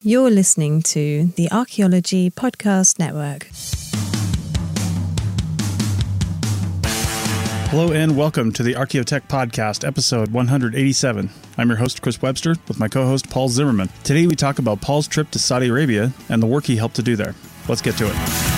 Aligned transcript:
You're 0.00 0.30
listening 0.30 0.82
to 0.82 1.26
the 1.34 1.50
Archaeology 1.50 2.30
Podcast 2.30 3.00
Network. 3.00 3.48
Hello 7.70 7.90
and 7.90 8.16
welcome 8.16 8.52
to 8.52 8.62
the 8.62 8.74
Archaeotech 8.74 9.22
Podcast, 9.26 9.84
episode 9.84 10.30
187. 10.30 11.30
I'm 11.56 11.68
your 11.68 11.78
host, 11.78 12.00
Chris 12.00 12.22
Webster, 12.22 12.54
with 12.68 12.78
my 12.78 12.86
co 12.86 13.06
host, 13.06 13.28
Paul 13.28 13.48
Zimmerman. 13.48 13.88
Today 14.04 14.28
we 14.28 14.36
talk 14.36 14.60
about 14.60 14.80
Paul's 14.80 15.08
trip 15.08 15.32
to 15.32 15.40
Saudi 15.40 15.66
Arabia 15.66 16.12
and 16.28 16.40
the 16.40 16.46
work 16.46 16.66
he 16.66 16.76
helped 16.76 16.94
to 16.94 17.02
do 17.02 17.16
there. 17.16 17.34
Let's 17.66 17.82
get 17.82 17.96
to 17.96 18.06
it. 18.08 18.57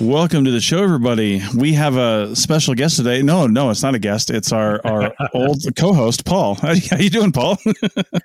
Welcome 0.00 0.46
to 0.46 0.50
the 0.50 0.62
show, 0.62 0.82
everybody. 0.82 1.42
We 1.54 1.74
have 1.74 1.98
a 1.98 2.34
special 2.34 2.74
guest 2.74 2.96
today. 2.96 3.20
No, 3.20 3.46
no, 3.46 3.68
it's 3.68 3.82
not 3.82 3.94
a 3.94 3.98
guest. 3.98 4.30
It's 4.30 4.50
our 4.50 4.80
our 4.82 5.12
old 5.34 5.62
co-host, 5.76 6.24
Paul. 6.24 6.54
How, 6.54 6.74
how 6.90 6.96
you 6.96 7.10
doing, 7.10 7.32
Paul? 7.32 7.58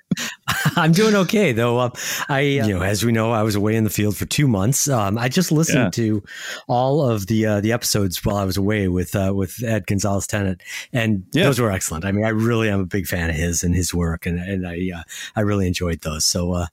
I'm 0.76 0.92
doing 0.92 1.14
okay, 1.14 1.52
though. 1.52 1.78
Um, 1.80 1.92
I, 2.30 2.40
you 2.40 2.68
know, 2.68 2.80
as 2.80 3.04
we 3.04 3.12
know, 3.12 3.30
I 3.30 3.42
was 3.42 3.56
away 3.56 3.76
in 3.76 3.84
the 3.84 3.90
field 3.90 4.16
for 4.16 4.24
two 4.24 4.48
months. 4.48 4.88
Um, 4.88 5.18
I 5.18 5.28
just 5.28 5.52
listened 5.52 5.84
yeah. 5.84 5.90
to 5.90 6.22
all 6.66 7.06
of 7.06 7.26
the 7.26 7.44
uh, 7.44 7.60
the 7.60 7.72
episodes 7.72 8.24
while 8.24 8.36
I 8.36 8.44
was 8.44 8.56
away 8.56 8.88
with 8.88 9.14
uh, 9.14 9.34
with 9.34 9.62
Ed 9.62 9.86
Gonzalez 9.86 10.26
Tennant, 10.26 10.62
and 10.94 11.26
yeah. 11.34 11.44
those 11.44 11.60
were 11.60 11.70
excellent. 11.70 12.06
I 12.06 12.12
mean, 12.12 12.24
I 12.24 12.30
really 12.30 12.70
am 12.70 12.80
a 12.80 12.86
big 12.86 13.06
fan 13.06 13.28
of 13.28 13.36
his 13.36 13.62
and 13.62 13.74
his 13.74 13.92
work, 13.92 14.24
and 14.24 14.38
and 14.38 14.66
I 14.66 14.92
uh, 14.96 15.02
I 15.36 15.42
really 15.42 15.66
enjoyed 15.66 16.00
those. 16.00 16.24
So 16.24 16.52
uh, 16.52 16.66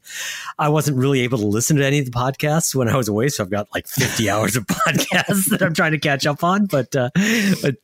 I 0.58 0.70
wasn't 0.70 0.96
really 0.96 1.22
able 1.22 1.40
to 1.40 1.46
listen 1.46 1.76
to 1.76 1.86
any 1.86 2.00
of 2.00 2.06
the 2.06 2.12
podcasts 2.12 2.74
when 2.74 2.88
I 2.88 2.96
was 2.96 3.10
away, 3.10 3.28
so 3.28 3.44
I've 3.44 3.52
got 3.52 3.68
like 3.74 3.86
50 3.90 4.30
hours 4.30 4.56
of 4.56 4.66
podcasts 4.66 4.93
podcasts 4.94 5.50
that 5.50 5.62
I'm 5.62 5.74
trying 5.74 5.92
to 5.92 6.00
catch 6.00 6.26
up 6.26 6.44
on, 6.44 6.66
but, 6.66 6.96
uh, 6.96 7.10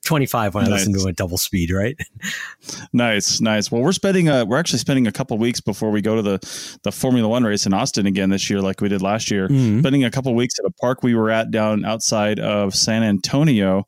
25 0.06 0.56
when 0.56 0.64
nice. 0.64 0.72
I 0.72 0.76
listen 0.76 0.94
to 0.94 1.08
a 1.08 1.14
double 1.14 1.38
speed, 1.38 1.72
right? 1.72 1.98
nice, 2.94 3.42
nice. 3.42 3.72
Well, 3.72 3.82
we're 3.82 3.92
spending 3.92 4.30
a, 4.30 4.46
we're 4.46 4.58
actually 4.58 4.80
spending 4.80 5.08
a 5.08 5.12
couple 5.12 5.38
weeks 5.38 5.62
before 5.62 5.92
we 5.92 6.02
go 6.02 6.16
to 6.16 6.22
the 6.22 6.80
the 6.84 6.92
Formula 6.92 7.28
One 7.28 7.44
race 7.44 7.66
in 7.66 7.74
Austin 7.74 8.06
again 8.06 8.30
this 8.30 8.50
year, 8.50 8.62
like 8.62 8.82
we 8.82 8.90
did 8.90 9.02
last 9.02 9.32
year. 9.32 9.48
Mm-hmm. 9.48 9.80
Spending 9.80 10.04
a 10.04 10.12
couple 10.12 10.34
weeks 10.36 10.58
at 10.60 10.66
a 10.66 10.72
park 10.72 11.04
we 11.04 11.16
were 11.16 11.30
at 11.30 11.52
down 11.52 11.86
outside 11.86 12.40
of 12.40 12.76
San 12.76 13.04
Antonio, 13.04 13.86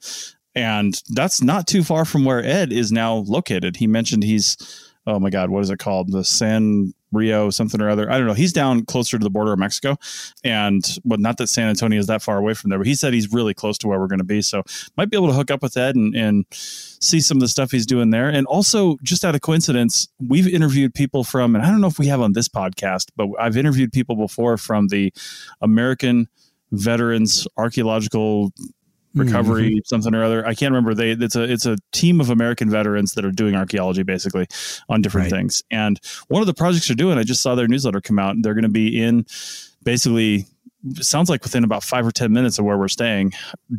and 0.55 1.01
that's 1.09 1.41
not 1.41 1.67
too 1.67 1.83
far 1.83 2.05
from 2.05 2.25
where 2.25 2.43
Ed 2.43 2.71
is 2.71 2.91
now 2.91 3.15
located. 3.15 3.77
He 3.77 3.87
mentioned 3.87 4.23
he's 4.23 4.57
oh 5.07 5.19
my 5.19 5.29
god, 5.29 5.49
what 5.49 5.63
is 5.63 5.69
it 5.69 5.79
called? 5.79 6.11
The 6.11 6.23
San 6.23 6.93
Rio 7.11 7.49
something 7.49 7.81
or 7.81 7.89
other. 7.89 8.09
I 8.11 8.17
don't 8.17 8.27
know. 8.27 8.33
He's 8.33 8.53
down 8.53 8.85
closer 8.85 9.17
to 9.17 9.23
the 9.23 9.29
border 9.29 9.53
of 9.53 9.59
Mexico, 9.59 9.97
and 10.43 10.83
but 11.03 11.19
not 11.19 11.37
that 11.37 11.47
San 11.47 11.69
Antonio 11.69 11.99
is 11.99 12.07
that 12.07 12.21
far 12.21 12.37
away 12.37 12.53
from 12.53 12.69
there. 12.69 12.79
But 12.79 12.87
he 12.87 12.95
said 12.95 13.13
he's 13.13 13.31
really 13.31 13.53
close 13.53 13.77
to 13.79 13.87
where 13.87 13.99
we're 13.99 14.07
going 14.07 14.19
to 14.19 14.25
be, 14.25 14.41
so 14.41 14.63
might 14.97 15.09
be 15.09 15.17
able 15.17 15.27
to 15.27 15.33
hook 15.33 15.51
up 15.51 15.61
with 15.61 15.77
Ed 15.77 15.95
and, 15.95 16.15
and 16.15 16.45
see 16.51 17.19
some 17.19 17.37
of 17.37 17.41
the 17.41 17.47
stuff 17.47 17.71
he's 17.71 17.85
doing 17.85 18.09
there. 18.09 18.29
And 18.29 18.47
also, 18.47 18.97
just 19.03 19.25
out 19.25 19.35
of 19.35 19.41
coincidence, 19.41 20.07
we've 20.25 20.47
interviewed 20.47 20.93
people 20.93 21.23
from, 21.23 21.55
and 21.55 21.63
I 21.63 21.69
don't 21.69 21.81
know 21.81 21.87
if 21.87 21.99
we 21.99 22.07
have 22.07 22.21
on 22.21 22.33
this 22.33 22.47
podcast, 22.47 23.07
but 23.15 23.27
I've 23.39 23.57
interviewed 23.57 23.91
people 23.91 24.15
before 24.15 24.57
from 24.57 24.87
the 24.87 25.13
American 25.61 26.27
Veterans 26.71 27.47
Archaeological 27.57 28.51
recovery 29.13 29.71
mm-hmm. 29.71 29.79
something 29.85 30.13
or 30.15 30.23
other. 30.23 30.45
I 30.45 30.53
can't 30.53 30.71
remember. 30.71 30.93
They 30.93 31.11
it's 31.11 31.35
a 31.35 31.43
it's 31.43 31.65
a 31.65 31.77
team 31.91 32.21
of 32.21 32.29
american 32.29 32.69
veterans 32.69 33.13
that 33.13 33.25
are 33.25 33.31
doing 33.31 33.55
archaeology 33.55 34.03
basically 34.03 34.47
on 34.89 35.01
different 35.01 35.31
right. 35.31 35.39
things. 35.39 35.63
And 35.71 35.99
one 36.27 36.41
of 36.41 36.47
the 36.47 36.53
projects 36.53 36.87
they're 36.87 36.95
doing 36.95 37.17
i 37.17 37.23
just 37.23 37.41
saw 37.41 37.55
their 37.55 37.67
newsletter 37.67 38.01
come 38.01 38.19
out. 38.19 38.35
They're 38.39 38.53
going 38.53 38.63
to 38.63 38.69
be 38.69 39.01
in 39.01 39.25
basically 39.83 40.45
sounds 40.95 41.29
like 41.29 41.43
within 41.43 41.63
about 41.63 41.83
five 41.83 42.07
or 42.07 42.11
ten 42.11 42.31
minutes 42.31 42.57
of 42.57 42.65
where 42.65 42.77
we're 42.77 42.87
staying 42.87 43.33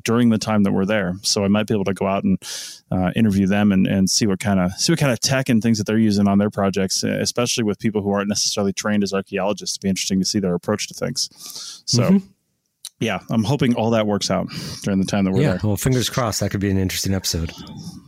during 0.04 0.28
the 0.28 0.38
time 0.38 0.62
that 0.62 0.72
we're 0.72 0.84
there. 0.84 1.14
So 1.22 1.44
i 1.44 1.48
might 1.48 1.66
be 1.66 1.74
able 1.74 1.84
to 1.84 1.94
go 1.94 2.06
out 2.06 2.22
and 2.22 2.38
uh, 2.92 3.10
interview 3.16 3.46
them 3.46 3.72
and, 3.72 3.86
and 3.86 4.08
see 4.08 4.26
what 4.26 4.38
kind 4.38 4.60
of 4.60 4.72
see 4.72 4.92
what 4.92 5.00
kind 5.00 5.12
of 5.12 5.18
tech 5.18 5.48
and 5.48 5.62
things 5.62 5.78
that 5.78 5.86
they're 5.86 5.98
using 5.98 6.28
on 6.28 6.38
their 6.38 6.50
projects 6.50 7.02
especially 7.02 7.64
with 7.64 7.78
people 7.78 8.02
who 8.02 8.12
aren't 8.12 8.28
necessarily 8.28 8.72
trained 8.72 9.02
as 9.02 9.12
archaeologists. 9.12 9.76
It'd 9.76 9.82
be 9.82 9.88
interesting 9.88 10.20
to 10.20 10.26
see 10.26 10.38
their 10.38 10.54
approach 10.54 10.88
to 10.88 10.94
things. 10.94 11.82
So 11.86 12.02
mm-hmm 12.02 12.31
yeah, 13.02 13.20
I'm 13.30 13.44
hoping 13.44 13.74
all 13.74 13.90
that 13.90 14.06
works 14.06 14.30
out 14.30 14.46
during 14.82 15.00
the 15.00 15.06
time 15.06 15.24
that 15.24 15.32
we're 15.32 15.42
yeah, 15.42 15.50
there. 15.52 15.60
Well, 15.64 15.76
fingers 15.76 16.08
crossed. 16.08 16.40
That 16.40 16.50
could 16.50 16.60
be 16.60 16.70
an 16.70 16.78
interesting 16.78 17.14
episode. 17.14 17.52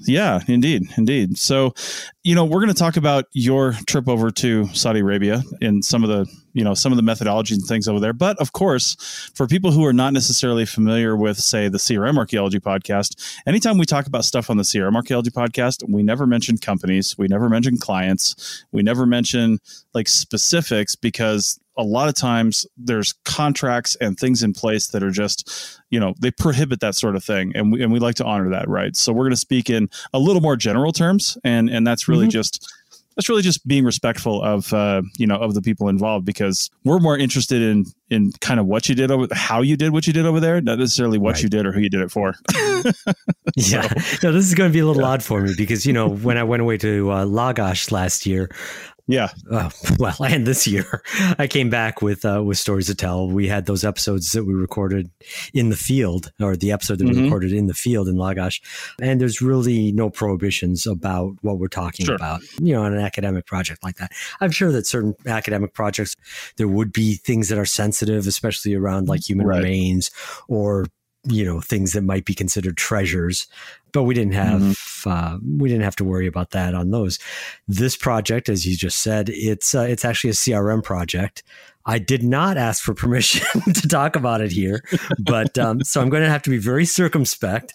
Yeah, 0.06 0.41
indeed, 0.47 0.84
indeed. 0.97 1.38
So, 1.38 1.75
you 2.22 2.34
know, 2.34 2.44
we're 2.44 2.60
going 2.60 2.69
to 2.69 2.78
talk 2.78 2.97
about 2.97 3.25
your 3.32 3.72
trip 3.87 4.09
over 4.09 4.31
to 4.31 4.66
Saudi 4.69 5.00
Arabia 5.00 5.43
and 5.60 5.84
some 5.84 6.05
of 6.05 6.10
the, 6.10 6.27
you 6.54 6.65
know, 6.65 6.72
some 6.72 6.92
of 6.92 6.97
the 6.97 7.03
methodologies 7.03 7.54
and 7.54 7.65
things 7.65 7.87
over 7.87 8.00
there. 8.00 8.12
But 8.12 8.38
of 8.38 8.53
course, 8.53 8.94
for 9.34 9.47
people 9.47 9.72
who 9.72 9.84
are 9.84 9.92
not 9.92 10.12
necessarily 10.12 10.65
familiar 10.65 11.16
with, 11.16 11.38
say, 11.38 11.69
the 11.69 11.78
CRM 11.78 12.16
Archaeology 12.16 12.60
podcast, 12.60 13.41
anytime 13.47 13.76
we 13.76 13.84
talk 13.84 14.06
about 14.06 14.25
stuff 14.25 14.48
on 14.48 14.56
the 14.56 14.62
CRM 14.62 14.94
Archaeology 14.94 15.31
podcast, 15.31 15.87
we 15.88 16.03
never 16.03 16.26
mention 16.26 16.56
companies, 16.56 17.19
we 17.19 17.28
never 17.28 17.48
mention 17.48 17.76
clients, 17.76 18.64
we 18.72 18.82
never 18.82 19.04
mention 19.04 19.59
like 19.93 20.09
specifics 20.09 20.94
because 20.94 21.60
a 21.76 21.82
lot 21.82 22.09
of 22.09 22.14
times 22.14 22.66
there's 22.76 23.14
contracts 23.25 23.97
and 23.97 24.19
things 24.19 24.43
in 24.43 24.53
place 24.53 24.88
that 24.88 25.03
are 25.03 25.10
just 25.10 25.81
you 25.91 25.98
know 25.98 26.14
they 26.20 26.31
prohibit 26.31 26.81
that 26.81 26.94
sort 26.94 27.16
of 27.16 27.25
thing 27.25 27.53
and 27.54 27.72
we, 27.72 27.82
and 27.82 27.93
we 27.93 27.98
like 27.98 28.14
to 28.14 28.25
honor 28.25 28.48
that 28.50 28.69
right 28.69 28.97
so 28.97 29.12
we're 29.12 29.25
going 29.25 29.31
to 29.31 29.37
speak 29.37 29.69
in 29.69 29.88
a 30.12 30.19
little 30.19 30.41
more 30.41 30.56
general 30.56 30.93
terms 30.93 31.37
and 31.44 31.69
and 31.69 31.87
that's 31.87 32.06
really 32.06 32.25
mm-hmm. 32.25 32.31
just 32.31 32.72
that's 33.16 33.28
really 33.28 33.42
just 33.42 33.66
being 33.66 33.84
respectful 33.84 34.42
of 34.42 34.72
uh, 34.72 35.02
you 35.16 35.26
know 35.26 35.36
of 35.36 35.54
the 35.54 35.62
people 35.62 35.88
involved 35.88 36.25
because 36.25 36.70
we're 36.84 36.98
more 36.98 37.16
interested 37.16 37.62
in 37.62 37.84
in 38.10 38.32
kind 38.41 38.60
of 38.60 38.66
what 38.66 38.88
you 38.88 38.94
did 38.94 39.10
over 39.10 39.26
how 39.32 39.60
you 39.62 39.76
did 39.76 39.92
what 39.92 40.06
you 40.06 40.12
did 40.12 40.26
over 40.26 40.41
there 40.41 40.60
not 40.60 40.78
necessarily 40.78 41.19
what 41.19 41.34
right. 41.34 41.42
you 41.42 41.48
did 41.48 41.66
or 41.66 41.72
who 41.72 41.80
you 41.80 41.91
did 41.91 42.00
it 42.00 42.10
for 42.10 42.34
yeah 43.56 43.88
no 44.22 44.32
this 44.32 44.47
is 44.47 44.54
going 44.54 44.70
to 44.70 44.72
be 44.72 44.80
a 44.80 44.86
little 44.86 45.02
yeah. 45.02 45.08
odd 45.08 45.22
for 45.22 45.41
me 45.41 45.54
because 45.56 45.86
you 45.86 45.92
know 45.92 46.08
when 46.08 46.36
i 46.36 46.42
went 46.42 46.62
away 46.62 46.76
to 46.76 47.10
uh, 47.10 47.25
lagash 47.25 47.91
last 47.91 48.26
year 48.26 48.50
yeah. 49.06 49.28
Uh, 49.50 49.70
well, 49.98 50.16
and 50.20 50.47
this 50.47 50.66
year 50.66 51.03
I 51.38 51.47
came 51.47 51.70
back 51.70 52.00
with 52.00 52.25
uh, 52.25 52.42
with 52.42 52.59
stories 52.59 52.87
to 52.87 52.94
tell. 52.94 53.28
We 53.28 53.48
had 53.48 53.66
those 53.66 53.84
episodes 53.84 54.32
that 54.32 54.44
we 54.44 54.54
recorded 54.54 55.10
in 55.53 55.69
the 55.69 55.76
field, 55.76 56.32
or 56.41 56.56
the 56.56 56.72
episode 56.72 56.98
that 56.98 57.04
mm-hmm. 57.04 57.19
we 57.19 57.25
recorded 57.25 57.53
in 57.53 57.66
the 57.66 57.75
field 57.75 58.09
in 58.09 58.16
Lagash, 58.16 58.60
and 59.00 59.20
there's 59.20 59.43
really 59.43 59.93
no 59.93 60.10
prohibitions 60.10 60.87
about 60.87 61.34
what 61.43 61.59
we're 61.59 61.69
talking 61.69 62.06
sure. 62.06 62.14
about. 62.14 62.41
You 62.60 62.75
know, 62.75 62.82
on 62.82 62.94
an 62.94 63.00
academic 63.00 63.47
project 63.47 63.84
like 63.84 63.97
that, 63.97 64.12
I'm 64.41 64.50
sure 64.50 64.72
that 64.72 64.87
certain 64.87 65.14
academic 65.26 65.75
projects 65.75 66.14
there 66.56 66.69
would 66.69 66.93
be 66.93 67.16
things 67.16 67.48
that 67.48 67.59
are 67.59 67.66
sensitive, 67.66 68.26
especially 68.26 68.75
around 68.75 69.09
like 69.09 69.28
human 69.28 69.47
right. 69.47 69.59
remains 69.59 70.10
or 70.48 70.87
you 71.26 71.44
know 71.44 71.60
things 71.60 71.93
that 71.93 72.03
might 72.03 72.25
be 72.25 72.34
considered 72.34 72.76
treasures 72.76 73.47
but 73.94 74.03
we 74.03 74.12
didn't 74.12 74.34
have 74.34 74.60
mm-hmm. 74.60 75.09
uh, 75.09 75.38
we 75.59 75.71
didn't 75.71 75.84
have 75.84 75.97
to 75.97 76.05
worry 76.05 76.27
about 76.27 76.50
that 76.50 76.75
on 76.75 76.91
those 76.91 77.19
this 77.66 77.97
project 77.97 78.50
as 78.50 78.66
you 78.66 78.77
just 78.77 78.99
said 78.99 79.31
it's 79.31 79.75
uh, 79.75 79.87
it's 79.88 80.05
actually 80.05 80.28
a 80.28 80.34
crm 80.34 80.84
project 80.84 81.43
I 81.87 81.99
did 81.99 82.22
not 82.22 82.56
ask 82.56 82.83
for 82.83 82.95
permission 82.95 83.47
to 83.75 83.89
talk 83.89 84.17
about 84.17 84.41
it 84.41 84.50
here, 84.50 84.83
but 85.19 85.59
um, 85.59 85.84
so 85.84 86.00
I'm 86.00 86.09
going 86.09 86.22
to 86.22 86.31
have 86.31 86.43
to 86.43 86.50
be 86.50 86.56
very 86.56 86.87
circumspect. 86.87 87.75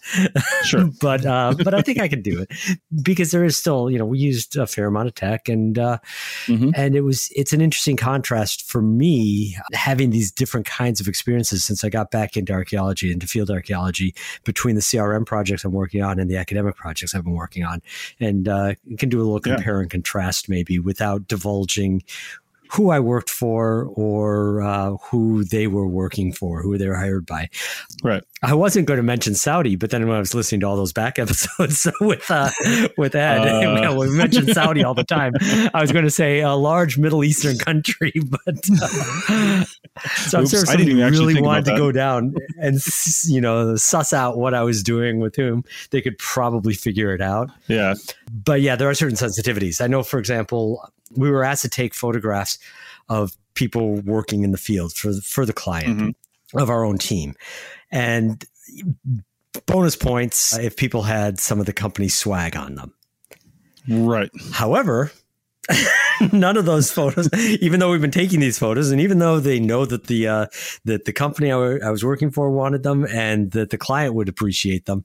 Sure, 0.64 0.90
but 1.02 1.26
uh, 1.26 1.54
but 1.64 1.74
I 1.74 1.82
think 1.82 2.00
I 2.00 2.08
can 2.08 2.22
do 2.22 2.42
it 2.42 2.52
because 3.04 3.32
there 3.32 3.44
is 3.44 3.56
still 3.58 3.90
you 3.90 4.00
know 4.00 4.06
we 4.06 4.18
used 4.18 4.58
a 4.58 4.66
fair 4.66 4.88
amount 4.88 5.10
of 5.10 5.16
tech 5.16 5.48
and 5.48 5.78
uh, 5.78 6.00
mm-hmm. 6.46 6.72
and 6.76 6.96
it 6.96 7.02
was 7.02 7.32
it's 7.36 7.54
an 7.54 7.62
interesting 7.62 7.98
contrast 7.98 8.68
for 8.68 8.82
me 8.82 9.56
having 9.74 10.10
these 10.10 10.32
different 10.32 10.66
kinds 10.66 11.00
of 11.00 11.08
experiences 11.08 11.64
since 11.64 11.84
I 11.84 11.90
got 11.90 12.10
back 12.10 12.36
into 12.36 12.52
archaeology 12.54 13.12
into 13.12 13.28
field 13.28 13.52
archaeology 13.52 14.16
between 14.44 14.76
the 14.76 14.82
CRM 14.82 15.26
projects 15.26 15.64
I'm 15.64 15.72
working 15.72 16.02
on 16.02 16.20
and 16.20 16.30
the 16.30 16.38
academic 16.38 16.76
projects 16.76 17.14
I've 17.14 17.24
been 17.24 17.34
working 17.34 17.64
on, 17.64 17.82
and 18.20 18.48
uh, 18.48 18.74
can 18.98 19.10
do 19.10 19.20
a 19.20 19.24
little 19.24 19.40
compare 19.40 19.76
yeah. 19.76 19.82
and 19.82 19.92
contrast 19.92 20.50
maybe 20.50 20.80
without 20.80 21.28
divulging 21.28 22.02
who 22.72 22.92
I 22.92 23.00
worked 23.00 23.30
for 23.30 23.86
or 23.96 24.62
uh, 24.62 24.96
who 25.10 25.44
they 25.44 25.68
were 25.68 25.88
working 25.88 26.32
for, 26.34 26.62
who 26.62 26.78
they 26.78 26.88
were 26.88 26.96
hired 26.96 27.26
by. 27.26 27.50
Right. 28.04 28.24
I 28.42 28.54
wasn't 28.54 28.88
going 28.88 28.98
to 28.98 29.04
mention 29.04 29.36
Saudi, 29.36 29.76
but 29.76 29.90
then 29.90 30.08
when 30.08 30.16
I 30.16 30.20
was 30.20 30.34
listening 30.34 30.62
to 30.62 30.68
all 30.68 30.78
those 30.78 30.94
back 30.94 31.20
episodes 31.20 31.88
with 32.00 32.30
uh, 32.32 32.50
with 32.98 33.16
Ed, 33.16 33.40
uh, 33.86 33.96
we 33.96 34.10
mentioned 34.10 34.50
Saudi 34.54 34.84
all 34.84 34.94
the 34.94 35.04
time. 35.04 35.34
I 35.74 35.82
was 35.82 35.92
going 35.92 36.06
to 36.06 36.12
say 36.12 36.40
a 36.40 36.54
large 36.54 36.98
Middle 36.98 37.24
Eastern 37.24 37.58
country, 37.58 38.14
but 38.26 38.60
uh, 38.82 39.66
so 39.66 39.66
Oops, 39.66 40.34
I'm 40.34 40.48
sure 40.48 40.66
somebody 40.66 40.94
really 40.94 41.42
wanted 41.42 41.66
to 41.66 41.78
go 41.78 41.92
down 41.92 42.36
and 42.60 42.80
you 43.26 43.42
know 43.42 43.76
suss 43.76 44.14
out 44.14 44.38
what 44.38 44.54
I 44.54 44.64
was 44.64 44.84
doing 44.84 45.20
with 45.20 45.36
whom. 45.36 45.66
They 45.92 46.02
could 46.02 46.18
probably 46.18 46.74
figure 46.74 47.14
it 47.14 47.22
out. 47.22 47.50
Yeah. 47.68 47.96
But 48.32 48.62
yeah, 48.62 48.76
there 48.76 48.90
are 48.90 48.94
certain 48.94 49.18
sensitivities. 49.18 49.82
I 49.82 49.88
know, 49.88 50.04
for 50.04 50.20
example, 50.20 50.90
we 51.16 51.30
were 51.30 51.44
asked 51.44 51.64
to 51.64 51.70
take 51.70 51.94
photographs 51.94 52.58
of 53.10 53.36
people 53.56 53.96
working 54.02 54.44
in 54.44 54.52
the 54.52 54.58
field 54.58 54.94
for 54.94 55.14
for 55.22 55.46
the 55.46 55.54
client 55.54 56.00
mm-hmm. 56.00 56.58
of 56.58 56.70
our 56.70 56.86
own 56.86 56.98
team, 56.98 57.36
and 57.92 58.46
bonus 59.66 59.96
points 59.96 60.58
if 60.58 60.76
people 60.76 61.04
had 61.04 61.40
some 61.40 61.60
of 61.60 61.66
the 61.66 61.74
company's 61.74 62.16
swag 62.16 62.56
on 62.56 62.76
them. 62.76 62.94
Right. 63.88 64.30
However, 64.52 65.12
none 66.34 66.58
of 66.58 66.66
those 66.66 66.92
photos, 66.92 67.30
even 67.34 67.80
though 67.80 67.92
we've 67.92 68.02
been 68.02 68.12
taking 68.12 68.40
these 68.40 68.60
photos, 68.60 68.92
and 68.92 69.02
even 69.02 69.20
though 69.20 69.40
they 69.40 69.60
know 69.60 69.86
that 69.86 70.08
the 70.08 70.28
uh, 70.28 70.46
that 70.86 71.06
the 71.06 71.14
company 71.14 71.48
I, 71.48 71.56
w- 71.56 71.80
I 71.84 71.90
was 71.90 72.04
working 72.04 72.32
for 72.32 72.50
wanted 72.52 72.84
them, 72.84 73.06
and 73.06 73.52
that 73.52 73.70
the 73.70 73.78
client 73.78 74.14
would 74.16 74.30
appreciate 74.30 74.86
them, 74.86 75.04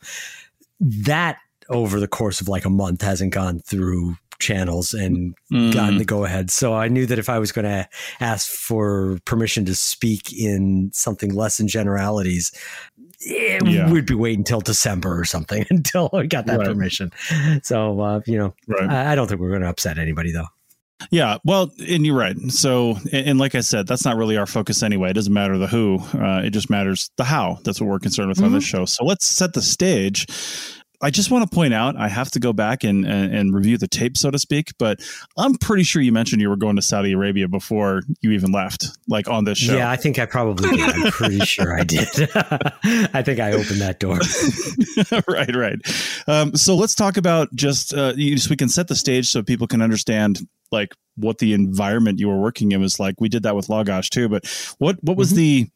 that 0.80 1.38
over 1.68 1.98
the 1.98 2.08
course 2.08 2.40
of 2.40 2.48
like 2.48 2.64
a 2.64 2.70
month 2.70 3.02
hasn't 3.02 3.32
gone 3.32 3.58
through 3.60 4.16
channels 4.38 4.94
and 4.94 5.34
mm. 5.52 5.72
gotten 5.72 5.98
the 5.98 6.04
go 6.04 6.24
ahead. 6.24 6.50
So 6.50 6.74
I 6.74 6.88
knew 6.88 7.06
that 7.06 7.18
if 7.18 7.28
I 7.28 7.38
was 7.38 7.52
going 7.52 7.64
to 7.64 7.88
ask 8.20 8.50
for 8.50 9.18
permission 9.24 9.64
to 9.66 9.74
speak 9.74 10.32
in 10.32 10.90
something 10.92 11.34
less 11.34 11.58
than 11.58 11.68
generalities, 11.68 12.52
it, 13.20 13.66
yeah. 13.66 13.90
we'd 13.90 14.06
be 14.06 14.14
waiting 14.14 14.40
until 14.40 14.60
December 14.60 15.18
or 15.18 15.24
something 15.24 15.64
until 15.70 16.10
I 16.12 16.26
got 16.26 16.46
that 16.46 16.58
right. 16.58 16.68
permission. 16.68 17.12
So, 17.62 18.00
uh, 18.00 18.20
you 18.26 18.38
know, 18.38 18.54
right. 18.66 18.90
I, 18.90 19.12
I 19.12 19.14
don't 19.14 19.28
think 19.28 19.40
we're 19.40 19.50
going 19.50 19.62
to 19.62 19.68
upset 19.68 19.98
anybody 19.98 20.32
though. 20.32 20.46
Yeah, 21.10 21.38
well, 21.44 21.70
and 21.86 22.06
you're 22.06 22.16
right. 22.16 22.36
So, 22.48 22.96
and, 23.12 23.28
and, 23.28 23.38
like 23.38 23.54
I 23.54 23.60
said, 23.60 23.86
that's 23.86 24.04
not 24.04 24.16
really 24.16 24.36
our 24.36 24.46
focus 24.46 24.82
anyway. 24.82 25.10
It 25.10 25.14
doesn't 25.14 25.32
matter 25.32 25.58
the 25.58 25.66
who; 25.66 25.98
uh, 26.14 26.42
it 26.44 26.50
just 26.50 26.70
matters 26.70 27.10
the 27.16 27.24
how. 27.24 27.58
That's 27.64 27.80
what 27.80 27.90
we're 27.90 27.98
concerned 27.98 28.28
with 28.28 28.38
mm-hmm. 28.38 28.46
on 28.46 28.52
this 28.52 28.64
show. 28.64 28.84
So 28.84 29.04
let's 29.04 29.26
set 29.26 29.52
the 29.52 29.60
stage. 29.60 30.26
I 31.00 31.10
just 31.10 31.30
want 31.30 31.48
to 31.48 31.54
point 31.54 31.74
out, 31.74 31.96
I 31.96 32.08
have 32.08 32.30
to 32.32 32.40
go 32.40 32.52
back 32.52 32.84
and, 32.84 33.04
and, 33.04 33.34
and, 33.34 33.54
review 33.54 33.76
the 33.76 33.88
tape, 33.88 34.16
so 34.16 34.30
to 34.30 34.38
speak, 34.38 34.72
but 34.78 35.00
I'm 35.36 35.54
pretty 35.56 35.82
sure 35.82 36.00
you 36.00 36.12
mentioned 36.12 36.40
you 36.40 36.48
were 36.48 36.56
going 36.56 36.76
to 36.76 36.82
Saudi 36.82 37.12
Arabia 37.12 37.48
before 37.48 38.02
you 38.20 38.30
even 38.30 38.52
left, 38.52 38.86
like 39.08 39.28
on 39.28 39.44
this 39.44 39.58
show. 39.58 39.76
Yeah, 39.76 39.90
I 39.90 39.96
think 39.96 40.18
I 40.18 40.26
probably 40.26 40.70
did. 40.70 40.80
I'm 40.80 41.10
pretty 41.10 41.40
sure 41.44 41.78
I 41.78 41.84
did. 41.84 42.08
I 43.12 43.22
think 43.22 43.40
I 43.40 43.52
opened 43.52 43.80
that 43.80 43.96
door. 43.98 44.18
right, 45.28 45.54
right. 45.54 45.78
Um, 46.26 46.54
so 46.54 46.74
let's 46.76 46.94
talk 46.94 47.16
about 47.16 47.54
just, 47.54 47.92
uh, 47.92 48.12
so 48.12 48.50
we 48.50 48.56
can 48.56 48.68
set 48.68 48.88
the 48.88 48.96
stage 48.96 49.28
so 49.28 49.42
people 49.42 49.66
can 49.66 49.82
understand 49.82 50.46
like 50.72 50.94
what 51.16 51.38
the 51.38 51.52
environment 51.52 52.18
you 52.18 52.28
were 52.28 52.40
working 52.40 52.72
in 52.72 52.80
was 52.80 52.98
like. 52.98 53.20
We 53.20 53.28
did 53.28 53.42
that 53.42 53.56
with 53.56 53.66
Lagash 53.66 54.08
too, 54.08 54.28
but 54.28 54.46
what, 54.78 54.96
what 55.02 55.16
was 55.16 55.30
mm-hmm. 55.30 55.36
the, 55.36 55.70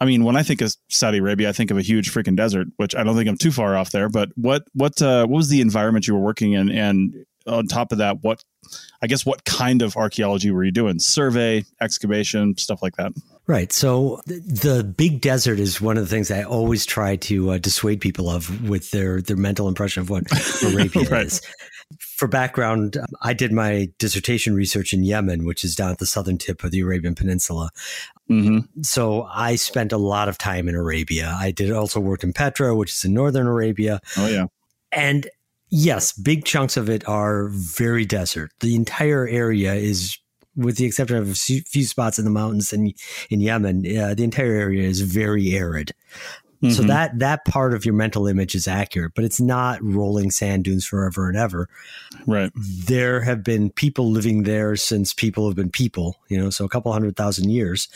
I 0.00 0.04
mean, 0.04 0.24
when 0.24 0.36
I 0.36 0.42
think 0.42 0.60
of 0.60 0.74
Saudi 0.88 1.18
Arabia, 1.18 1.48
I 1.48 1.52
think 1.52 1.70
of 1.70 1.76
a 1.76 1.82
huge 1.82 2.12
freaking 2.12 2.36
desert, 2.36 2.68
which 2.76 2.94
I 2.94 3.02
don't 3.02 3.16
think 3.16 3.28
I'm 3.28 3.36
too 3.36 3.50
far 3.50 3.76
off 3.76 3.90
there. 3.90 4.08
But 4.08 4.30
what 4.36 4.64
what 4.72 5.00
uh, 5.02 5.26
what 5.26 5.36
was 5.36 5.48
the 5.48 5.60
environment 5.60 6.06
you 6.06 6.14
were 6.14 6.20
working 6.20 6.52
in, 6.52 6.70
and 6.70 7.26
on 7.46 7.66
top 7.66 7.92
of 7.92 7.98
that, 7.98 8.22
what 8.22 8.44
I 9.02 9.06
guess 9.06 9.26
what 9.26 9.44
kind 9.44 9.82
of 9.82 9.96
archaeology 9.96 10.50
were 10.50 10.64
you 10.64 10.70
doing? 10.70 10.98
Survey, 10.98 11.64
excavation, 11.80 12.56
stuff 12.56 12.82
like 12.82 12.96
that. 12.96 13.12
Right. 13.46 13.72
So 13.72 14.20
the 14.26 14.84
big 14.84 15.20
desert 15.20 15.58
is 15.58 15.80
one 15.80 15.96
of 15.96 16.04
the 16.04 16.10
things 16.10 16.30
I 16.30 16.42
always 16.42 16.84
try 16.84 17.16
to 17.16 17.52
uh, 17.52 17.58
dissuade 17.58 18.00
people 18.00 18.28
of 18.28 18.68
with 18.68 18.90
their 18.90 19.22
their 19.22 19.36
mental 19.36 19.68
impression 19.68 20.02
of 20.02 20.10
what 20.10 20.24
Arabia 20.62 21.08
right. 21.08 21.26
is. 21.26 21.40
For 21.98 22.28
background, 22.28 22.98
I 23.22 23.32
did 23.32 23.50
my 23.50 23.88
dissertation 23.98 24.54
research 24.54 24.92
in 24.92 25.04
Yemen, 25.04 25.46
which 25.46 25.64
is 25.64 25.74
down 25.74 25.90
at 25.90 25.98
the 25.98 26.06
southern 26.06 26.36
tip 26.36 26.62
of 26.62 26.70
the 26.70 26.80
Arabian 26.80 27.14
Peninsula. 27.14 27.70
Mm-hmm. 28.30 28.82
So 28.82 29.22
I 29.24 29.56
spent 29.56 29.92
a 29.92 29.96
lot 29.96 30.28
of 30.28 30.36
time 30.36 30.68
in 30.68 30.74
Arabia. 30.74 31.34
I 31.38 31.50
did 31.50 31.72
also 31.72 31.98
work 31.98 32.22
in 32.22 32.32
Petra, 32.34 32.74
which 32.74 32.92
is 32.92 33.04
in 33.04 33.14
northern 33.14 33.46
Arabia. 33.46 34.00
Oh 34.18 34.26
yeah, 34.26 34.46
and 34.92 35.28
yes, 35.70 36.12
big 36.12 36.44
chunks 36.44 36.76
of 36.76 36.90
it 36.90 37.08
are 37.08 37.48
very 37.48 38.04
desert. 38.04 38.52
The 38.60 38.74
entire 38.74 39.26
area 39.26 39.74
is, 39.74 40.18
with 40.56 40.76
the 40.76 40.84
exception 40.84 41.16
of 41.16 41.30
a 41.30 41.34
few 41.34 41.84
spots 41.84 42.18
in 42.18 42.26
the 42.26 42.30
mountains 42.30 42.72
in 42.72 42.92
in 43.30 43.40
Yemen, 43.40 43.78
uh, 43.98 44.14
the 44.14 44.24
entire 44.24 44.52
area 44.52 44.86
is 44.86 45.00
very 45.00 45.54
arid. 45.54 45.92
Mm-hmm. 46.62 46.74
So 46.74 46.82
that 46.84 47.18
that 47.20 47.44
part 47.44 47.72
of 47.72 47.84
your 47.84 47.94
mental 47.94 48.26
image 48.26 48.54
is 48.54 48.66
accurate, 48.66 49.12
but 49.14 49.24
it's 49.24 49.40
not 49.40 49.82
rolling 49.82 50.30
sand 50.30 50.64
dunes 50.64 50.84
forever 50.84 51.28
and 51.28 51.36
ever. 51.36 51.68
Right. 52.26 52.50
There 52.56 53.20
have 53.20 53.44
been 53.44 53.70
people 53.70 54.10
living 54.10 54.42
there 54.42 54.74
since 54.74 55.14
people 55.14 55.46
have 55.46 55.54
been 55.54 55.70
people, 55.70 56.16
you 56.28 56.36
know, 56.36 56.50
so 56.50 56.64
a 56.64 56.68
couple 56.68 56.92
hundred 56.92 57.16
thousand 57.16 57.50
years. 57.50 57.88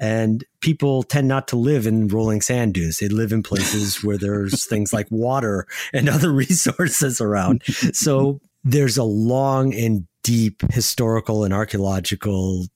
And 0.00 0.44
people 0.60 1.04
tend 1.04 1.28
not 1.28 1.46
to 1.48 1.56
live 1.56 1.86
in 1.86 2.08
rolling 2.08 2.40
sand 2.40 2.74
dunes. 2.74 2.98
They 2.98 3.08
live 3.08 3.32
in 3.32 3.44
places 3.44 4.02
where 4.04 4.18
there's 4.18 4.66
things 4.66 4.92
like 4.92 5.06
water 5.10 5.66
and 5.92 6.08
other 6.08 6.32
resources 6.32 7.20
around. 7.20 7.62
So 7.92 8.40
there's 8.64 8.98
a 8.98 9.04
long 9.04 9.72
and 9.74 10.06
deep 10.24 10.60
historical 10.72 11.44
and 11.44 11.54
archaeological 11.54 12.66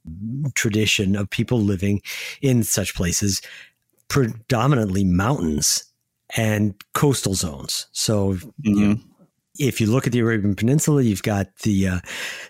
tradition 0.55 1.17
of 1.17 1.29
people 1.29 1.61
living 1.61 2.01
in 2.41 2.63
such 2.63 2.95
places 2.95 3.43
predominantly 4.13 5.05
mountains 5.05 5.91
and 6.37 6.75
coastal 6.93 7.33
zones. 7.33 7.87
So 7.93 8.35
mm-hmm. 8.35 8.51
you 8.63 8.87
know, 8.87 8.97
if 9.59 9.81
you 9.81 9.87
look 9.87 10.07
at 10.07 10.13
the 10.13 10.19
Arabian 10.19 10.55
Peninsula, 10.55 11.01
you've 11.01 11.23
got 11.23 11.47
the 11.63 11.89
uh, 11.89 12.01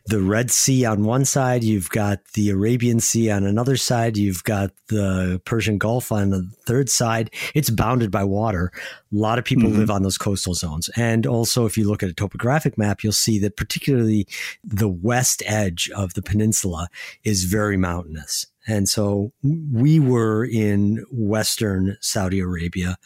the 0.06 0.20
Red 0.20 0.50
Sea 0.50 0.84
on 0.84 1.04
one 1.04 1.24
side, 1.24 1.62
you've 1.62 1.88
got 1.90 2.18
the 2.34 2.50
Arabian 2.50 2.98
Sea 2.98 3.30
on 3.30 3.44
another 3.44 3.76
side, 3.76 4.16
you've 4.16 4.42
got 4.42 4.72
the 4.88 5.40
Persian 5.44 5.78
Gulf 5.78 6.10
on 6.10 6.30
the 6.30 6.50
third 6.66 6.90
side. 6.90 7.32
It's 7.54 7.70
bounded 7.70 8.10
by 8.10 8.24
water. 8.24 8.72
A 8.74 9.16
lot 9.16 9.38
of 9.38 9.44
people 9.44 9.68
mm-hmm. 9.68 9.78
live 9.78 9.90
on 9.90 10.02
those 10.02 10.18
coastal 10.18 10.54
zones, 10.54 10.88
and 10.96 11.28
also 11.28 11.64
if 11.64 11.78
you 11.78 11.88
look 11.88 12.02
at 12.02 12.10
a 12.10 12.14
topographic 12.14 12.76
map, 12.76 13.04
you'll 13.04 13.12
see 13.12 13.38
that 13.38 13.56
particularly 13.56 14.26
the 14.64 14.88
west 14.88 15.44
edge 15.46 15.88
of 15.94 16.14
the 16.14 16.22
peninsula 16.22 16.88
is 17.22 17.44
very 17.44 17.76
mountainous. 17.76 18.46
And 18.66 18.88
so 18.88 19.32
we 19.42 19.98
were 19.98 20.44
in 20.44 21.04
Western 21.10 21.96
Saudi 22.00 22.40
Arabia 22.40 22.96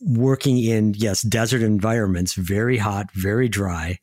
working 0.00 0.58
in, 0.58 0.94
yes, 0.94 1.22
desert 1.22 1.62
environments, 1.62 2.34
very 2.34 2.76
hot, 2.76 3.10
very 3.12 3.48
dry, 3.48 3.98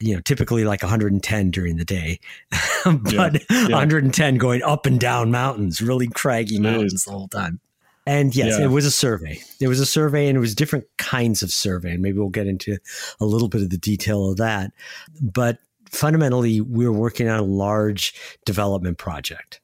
you 0.00 0.14
know, 0.14 0.20
typically 0.20 0.64
like 0.64 0.82
110 0.82 1.50
during 1.50 1.76
the 1.76 1.84
day, 1.84 2.20
but 2.84 3.34
yeah, 3.34 3.38
yeah. 3.50 3.68
110 3.68 4.36
going 4.36 4.62
up 4.62 4.84
and 4.84 5.00
down 5.00 5.30
mountains, 5.30 5.80
really 5.80 6.08
craggy 6.08 6.58
mountains 6.58 7.04
the 7.04 7.12
whole 7.12 7.28
time. 7.28 7.60
And 8.06 8.34
yes, 8.34 8.58
yeah. 8.58 8.64
it 8.64 8.68
was 8.68 8.86
a 8.86 8.90
survey. 8.90 9.38
It 9.60 9.68
was 9.68 9.80
a 9.80 9.86
survey 9.86 10.28
and 10.28 10.36
it 10.38 10.40
was 10.40 10.54
different 10.54 10.86
kinds 10.96 11.42
of 11.42 11.50
survey. 11.50 11.92
And 11.92 12.02
maybe 12.02 12.16
we'll 12.16 12.30
get 12.30 12.46
into 12.46 12.78
a 13.20 13.26
little 13.26 13.48
bit 13.48 13.60
of 13.60 13.68
the 13.68 13.76
detail 13.76 14.30
of 14.30 14.38
that. 14.38 14.72
But 15.20 15.58
fundamentally, 15.90 16.62
we 16.62 16.86
were 16.86 16.92
working 16.92 17.28
on 17.28 17.38
a 17.38 17.42
large 17.42 18.14
development 18.46 18.96
project. 18.96 19.60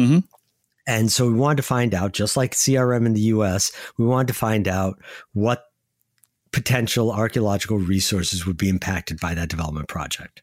Mm-hmm. 0.00 0.18
And 0.86 1.12
so 1.12 1.26
we 1.26 1.34
wanted 1.34 1.58
to 1.58 1.62
find 1.62 1.94
out, 1.94 2.12
just 2.12 2.36
like 2.36 2.54
CRM 2.54 3.06
in 3.06 3.12
the 3.12 3.20
US, 3.20 3.70
we 3.98 4.06
wanted 4.06 4.28
to 4.28 4.34
find 4.34 4.66
out 4.66 5.00
what 5.32 5.64
potential 6.52 7.12
archaeological 7.12 7.78
resources 7.78 8.44
would 8.46 8.56
be 8.56 8.68
impacted 8.68 9.20
by 9.20 9.34
that 9.34 9.48
development 9.48 9.88
project. 9.88 10.42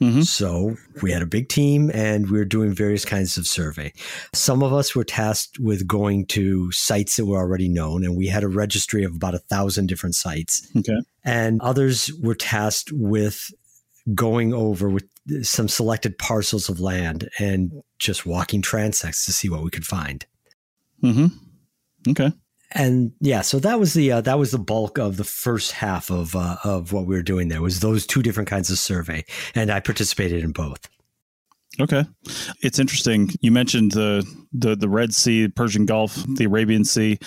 Mm-hmm. 0.00 0.20
So 0.22 0.76
we 1.02 1.10
had 1.10 1.22
a 1.22 1.26
big 1.26 1.48
team 1.48 1.90
and 1.94 2.30
we 2.30 2.38
were 2.38 2.44
doing 2.44 2.72
various 2.72 3.04
kinds 3.04 3.38
of 3.38 3.46
survey. 3.46 3.92
Some 4.34 4.62
of 4.62 4.72
us 4.72 4.94
were 4.94 5.04
tasked 5.04 5.58
with 5.58 5.86
going 5.86 6.26
to 6.26 6.70
sites 6.70 7.16
that 7.16 7.24
were 7.24 7.38
already 7.38 7.68
known, 7.68 8.04
and 8.04 8.16
we 8.16 8.26
had 8.26 8.44
a 8.44 8.48
registry 8.48 9.04
of 9.04 9.16
about 9.16 9.34
a 9.34 9.38
thousand 9.38 9.86
different 9.86 10.14
sites. 10.14 10.70
Okay. 10.76 11.00
And 11.24 11.60
others 11.62 12.12
were 12.22 12.34
tasked 12.34 12.92
with 12.92 13.50
going 14.14 14.52
over 14.52 14.88
with 14.88 15.04
some 15.42 15.68
selected 15.68 16.18
parcels 16.18 16.68
of 16.68 16.80
land 16.80 17.28
and 17.38 17.82
just 17.98 18.26
walking 18.26 18.62
transects 18.62 19.24
to 19.24 19.32
see 19.32 19.48
what 19.48 19.62
we 19.62 19.70
could 19.70 19.86
find. 19.86 20.26
Hmm. 21.00 21.26
Okay. 22.08 22.32
And 22.72 23.12
yeah, 23.20 23.42
so 23.42 23.58
that 23.60 23.78
was 23.78 23.94
the 23.94 24.12
uh, 24.12 24.20
that 24.22 24.38
was 24.38 24.50
the 24.50 24.58
bulk 24.58 24.98
of 24.98 25.16
the 25.16 25.24
first 25.24 25.72
half 25.72 26.10
of 26.10 26.34
uh, 26.34 26.56
of 26.64 26.92
what 26.92 27.06
we 27.06 27.14
were 27.14 27.22
doing. 27.22 27.48
There 27.48 27.62
was 27.62 27.80
those 27.80 28.06
two 28.06 28.22
different 28.22 28.48
kinds 28.48 28.70
of 28.70 28.78
survey, 28.78 29.24
and 29.54 29.70
I 29.70 29.80
participated 29.80 30.42
in 30.42 30.52
both. 30.52 30.88
Okay, 31.78 32.04
it's 32.62 32.78
interesting. 32.78 33.30
You 33.40 33.52
mentioned 33.52 33.92
the 33.92 34.26
the 34.52 34.74
the 34.74 34.88
Red 34.88 35.14
Sea, 35.14 35.48
Persian 35.48 35.86
Gulf, 35.86 36.16
the 36.36 36.44
Arabian 36.44 36.84
Sea. 36.84 37.18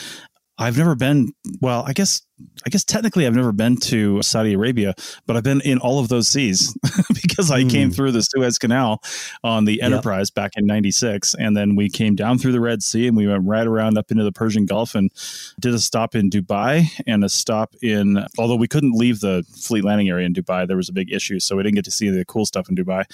I've 0.59 0.77
never 0.77 0.93
been. 0.93 1.31
Well, 1.61 1.83
I 1.87 1.93
guess 1.93 2.21
I 2.65 2.69
guess 2.69 2.83
technically 2.83 3.25
I've 3.25 3.35
never 3.35 3.53
been 3.53 3.77
to 3.77 4.21
Saudi 4.21 4.53
Arabia, 4.53 4.93
but 5.25 5.37
I've 5.37 5.43
been 5.43 5.61
in 5.61 5.79
all 5.79 5.99
of 5.99 6.09
those 6.09 6.27
seas 6.27 6.77
because 7.13 7.49
I 7.49 7.63
mm. 7.63 7.71
came 7.71 7.87
hmm. 7.87 7.93
through 7.93 8.11
the 8.11 8.21
Suez 8.21 8.57
Canal 8.57 9.01
on 9.43 9.65
the 9.65 9.81
Enterprise 9.81 10.29
yep. 10.29 10.35
back 10.35 10.51
in 10.57 10.65
'96, 10.65 11.33
and 11.35 11.55
then 11.55 11.75
we 11.77 11.89
came 11.89 12.15
down 12.15 12.37
through 12.37 12.51
the 12.51 12.59
Red 12.59 12.83
Sea 12.83 13.07
and 13.07 13.15
we 13.15 13.25
went 13.25 13.47
right 13.47 13.65
around 13.65 13.97
up 13.97 14.11
into 14.11 14.23
the 14.23 14.33
Persian 14.33 14.65
Gulf 14.65 14.95
and 14.95 15.11
did 15.59 15.73
a 15.73 15.79
stop 15.79 16.13
in 16.13 16.29
Dubai 16.29 16.87
and 17.07 17.23
a 17.23 17.29
stop 17.29 17.73
in. 17.81 18.25
Although 18.37 18.57
we 18.57 18.67
couldn't 18.67 18.93
leave 18.93 19.21
the 19.21 19.45
fleet 19.55 19.85
landing 19.85 20.09
area 20.09 20.25
in 20.25 20.33
Dubai, 20.33 20.67
there 20.67 20.77
was 20.77 20.89
a 20.89 20.93
big 20.93 21.11
issue, 21.11 21.39
so 21.39 21.55
we 21.55 21.63
didn't 21.63 21.75
get 21.75 21.85
to 21.85 21.91
see 21.91 22.09
the 22.09 22.25
cool 22.25 22.45
stuff 22.45 22.69
in 22.69 22.75
Dubai. 22.75 23.05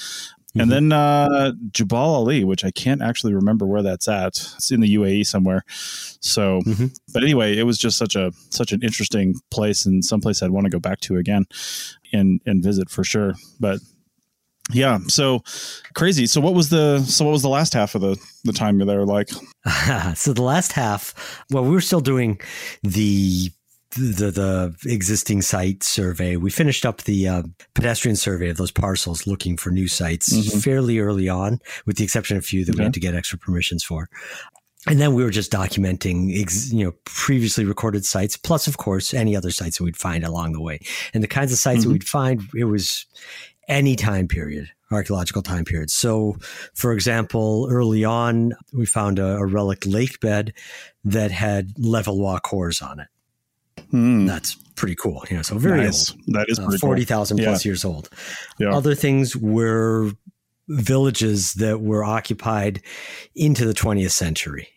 And 0.58 0.72
mm-hmm. 0.72 0.90
then 0.90 0.92
uh, 0.94 1.52
Jebel 1.72 1.98
Ali, 1.98 2.44
which 2.46 2.64
I 2.64 2.72
can't 2.72 3.02
actually 3.02 3.34
remember 3.34 3.66
where 3.66 3.82
that's 3.82 4.08
at. 4.08 4.38
It's 4.56 4.72
in 4.72 4.80
the 4.80 4.96
UAE 4.96 5.28
somewhere. 5.28 5.64
So, 5.68 6.62
mm-hmm. 6.62 6.88
but 7.14 7.24
anyway, 7.24 7.58
it 7.58 7.64
was 7.64 7.78
just 7.78 7.98
such 7.98 8.16
a 8.16 8.32
such 8.50 8.72
an 8.72 8.82
interesting 8.82 9.36
place 9.52 9.86
and 9.86 10.04
someplace 10.04 10.42
I'd 10.42 10.52
want 10.52 10.66
to 10.66 10.72
go 10.72 10.80
back 10.80 11.02
to 11.02 11.18
again 11.18 11.46
and 12.14 12.40
and 12.46 12.64
visit 12.64 12.90
for 12.90 13.04
sure. 13.04 13.34
But 13.60 13.80
yeah, 14.72 15.00
so 15.08 15.44
crazy. 15.94 16.26
So 16.26 16.42
what 16.42 16.54
was 16.54 16.70
the 16.70 17.00
so 17.00 17.26
what 17.26 17.32
was 17.32 17.42
the 17.42 17.50
last 17.50 17.74
half 17.74 17.94
of 17.94 18.02
the 18.02 18.18
the 18.46 18.54
time 18.54 18.78
you're 18.78 18.88
there 18.88 19.06
like? 19.06 19.30
so 20.16 20.34
the 20.34 20.42
last 20.42 20.72
half, 20.72 21.44
well, 21.52 21.64
we 21.64 21.72
were 21.72 21.82
still 21.82 22.02
doing 22.02 22.40
the 22.82 23.52
the, 23.96 24.32
the 24.32 24.76
existing 24.92 25.42
site 25.42 25.84
survey. 25.84 26.36
We 26.36 26.50
finished 26.50 26.86
up 26.86 27.04
the 27.04 27.28
uh, 27.28 27.44
pedestrian 27.74 28.16
survey 28.16 28.50
of 28.50 28.58
those 28.58 28.72
parcels 28.72 29.26
looking 29.26 29.58
for 29.58 29.72
new 29.72 29.88
sites 29.88 30.34
mm-hmm. 30.34 30.60
fairly 30.60 31.00
early 31.00 31.30
on, 31.30 31.60
with 31.86 31.98
the 31.98 32.04
exception 32.04 32.38
of 32.38 32.44
a 32.44 32.46
few 32.46 32.66
that 32.66 32.76
we 32.76 32.84
had 32.84 32.94
to 32.94 33.00
get 33.00 33.16
extra 33.16 33.38
permissions 33.38 33.84
for. 33.84 34.10
And 34.88 35.00
then 35.00 35.16
we 35.16 35.24
were 35.24 35.32
just 35.32 35.52
documenting, 35.52 36.40
ex, 36.40 36.72
you 36.72 36.86
know, 36.86 36.94
previously 37.06 37.66
recorded 37.66 38.06
sites, 38.06 38.38
plus, 38.38 38.68
of 38.68 38.78
course, 38.78 39.14
any 39.14 39.36
other 39.36 39.50
sites 39.50 39.78
that 39.78 39.84
we'd 39.84 39.98
find 39.98 40.24
along 40.24 40.52
the 40.52 40.62
way. 40.62 40.80
And 41.14 41.24
the 41.24 41.28
kinds 41.28 41.52
of 41.52 41.58
sites 41.58 41.80
mm-hmm. 41.80 41.90
that 41.90 41.94
we'd 41.94 42.08
find, 42.08 42.42
it 42.56 42.66
was 42.66 43.08
any 43.68 43.96
time 43.96 44.28
period, 44.28 44.70
archaeological 44.92 45.42
time 45.42 45.66
period. 45.66 45.90
So, 45.90 46.36
for 46.76 46.94
example, 46.94 47.68
early 47.72 48.06
on, 48.06 48.54
we 48.74 48.86
found 48.86 49.18
a, 49.18 49.38
a 49.38 49.46
relic 49.46 49.84
lake 49.88 50.20
bed 50.20 50.54
that 51.04 51.32
had 51.32 51.74
Levallois 51.76 52.42
cores 52.44 52.82
on 52.82 53.00
it. 53.00 53.08
Hmm. 53.96 54.26
That's 54.26 54.56
pretty 54.76 54.96
cool. 54.96 55.24
You 55.30 55.38
know, 55.38 55.42
so 55.42 55.58
very 55.58 55.84
nice. 55.84 56.12
old. 56.12 56.22
That 56.28 56.46
is 56.50 56.60
uh, 56.60 56.70
forty 56.82 57.06
thousand 57.06 57.38
cool. 57.38 57.46
plus 57.46 57.64
yeah. 57.64 57.70
years 57.70 57.86
old. 57.86 58.10
Yeah. 58.60 58.76
Other 58.76 58.94
things 58.94 59.36
were 59.36 60.12
villages 60.68 61.54
that 61.54 61.80
were 61.82 62.04
occupied 62.04 62.82
into 63.36 63.66
the 63.66 63.74
20th 63.74 64.12
century. 64.12 64.68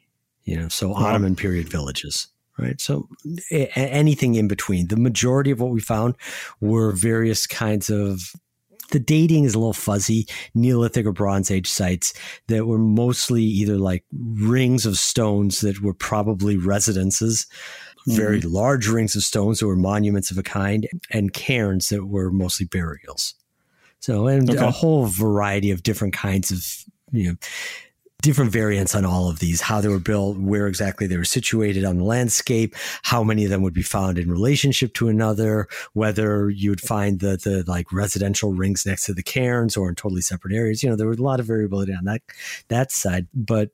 You 0.44 0.60
know, 0.60 0.68
so 0.68 0.92
Ottoman 0.92 1.34
period 1.34 1.68
villages 1.68 2.28
right? 2.58 2.80
So 2.80 3.08
a- 3.52 3.78
anything 3.78 4.34
in 4.34 4.48
between. 4.48 4.88
The 4.88 4.96
majority 4.96 5.52
of 5.52 5.60
what 5.60 5.70
we 5.70 5.80
found 5.80 6.16
were 6.60 6.92
various 6.92 7.46
kinds 7.46 7.88
of 7.88 8.32
the 8.90 8.98
dating 8.98 9.44
is 9.44 9.54
a 9.54 9.58
little 9.58 9.74
fuzzy, 9.74 10.26
Neolithic 10.54 11.06
or 11.06 11.12
Bronze 11.12 11.50
Age 11.50 11.68
sites 11.68 12.14
that 12.46 12.66
were 12.66 12.78
mostly 12.78 13.42
either 13.42 13.76
like 13.76 14.04
rings 14.12 14.86
of 14.86 14.96
stones 14.96 15.60
that 15.60 15.82
were 15.82 15.94
probably 15.94 16.56
residences, 16.56 17.46
mm-hmm. 18.08 18.16
very 18.16 18.40
large 18.40 18.88
rings 18.88 19.14
of 19.16 19.22
stones 19.22 19.60
that 19.60 19.66
were 19.66 19.76
monuments 19.76 20.30
of 20.30 20.38
a 20.38 20.42
kind, 20.42 20.88
and 21.10 21.32
cairns 21.32 21.88
that 21.90 22.06
were 22.06 22.30
mostly 22.30 22.66
burials. 22.66 23.34
So, 24.00 24.26
and 24.26 24.48
okay. 24.48 24.64
a 24.64 24.70
whole 24.70 25.06
variety 25.06 25.70
of 25.70 25.82
different 25.82 26.14
kinds 26.14 26.50
of, 26.50 26.64
you 27.12 27.28
know, 27.28 27.34
different 28.20 28.50
variants 28.50 28.96
on 28.96 29.04
all 29.04 29.30
of 29.30 29.38
these, 29.38 29.60
how 29.60 29.80
they 29.80 29.88
were 29.88 30.00
built, 30.00 30.38
where 30.38 30.66
exactly 30.66 31.06
they 31.06 31.16
were 31.16 31.24
situated 31.24 31.84
on 31.84 31.98
the 31.98 32.04
landscape, 32.04 32.74
how 33.02 33.22
many 33.22 33.44
of 33.44 33.50
them 33.50 33.62
would 33.62 33.72
be 33.72 33.82
found 33.82 34.18
in 34.18 34.30
relationship 34.30 34.92
to 34.94 35.08
another, 35.08 35.68
whether 35.92 36.50
you 36.50 36.70
would 36.70 36.80
find 36.80 37.20
the, 37.20 37.36
the 37.36 37.64
like 37.68 37.92
residential 37.92 38.52
rings 38.52 38.84
next 38.84 39.06
to 39.06 39.14
the 39.14 39.22
cairns 39.22 39.76
or 39.76 39.88
in 39.88 39.94
totally 39.94 40.20
separate 40.20 40.52
areas. 40.52 40.82
You 40.82 40.90
know, 40.90 40.96
there 40.96 41.06
was 41.06 41.18
a 41.18 41.22
lot 41.22 41.38
of 41.38 41.46
variability 41.46 41.94
on 41.94 42.04
that, 42.06 42.22
that 42.68 42.90
side, 42.90 43.28
but 43.32 43.70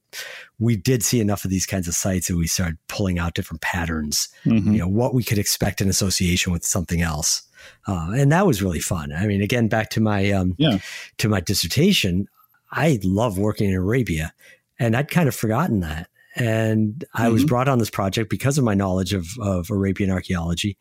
we 0.58 0.76
did 0.76 1.02
see 1.02 1.20
enough 1.20 1.46
of 1.46 1.50
these 1.50 1.66
kinds 1.66 1.88
of 1.88 1.94
sites 1.94 2.28
that 2.28 2.36
we 2.36 2.46
started 2.46 2.76
pulling 2.88 3.18
out 3.18 3.34
different 3.34 3.62
patterns, 3.62 4.28
mm-hmm. 4.44 4.72
you 4.72 4.78
know, 4.78 4.88
what 4.88 5.14
we 5.14 5.24
could 5.24 5.38
expect 5.38 5.80
in 5.80 5.88
association 5.88 6.52
with 6.52 6.64
something 6.64 7.00
else. 7.00 7.42
Uh, 7.86 8.10
and 8.14 8.30
that 8.30 8.46
was 8.46 8.62
really 8.62 8.80
fun. 8.80 9.10
I 9.10 9.26
mean, 9.26 9.40
again, 9.40 9.68
back 9.68 9.88
to 9.90 10.00
my 10.00 10.30
um, 10.32 10.54
yeah. 10.58 10.78
to 11.16 11.30
my 11.30 11.40
dissertation, 11.40 12.28
I 12.74 12.98
love 13.02 13.38
working 13.38 13.70
in 13.70 13.76
Arabia. 13.76 14.34
And 14.78 14.96
I'd 14.96 15.10
kind 15.10 15.28
of 15.28 15.34
forgotten 15.34 15.80
that. 15.80 16.08
And 16.36 16.94
mm-hmm. 16.94 17.22
I 17.22 17.28
was 17.28 17.42
mm-hmm. 17.42 17.48
brought 17.48 17.68
on 17.68 17.78
this 17.78 17.90
project 17.90 18.28
because 18.28 18.58
of 18.58 18.64
my 18.64 18.74
knowledge 18.74 19.14
of, 19.14 19.28
of 19.40 19.70
Arabian 19.70 20.10
archaeology. 20.10 20.76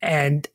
And 0.00 0.48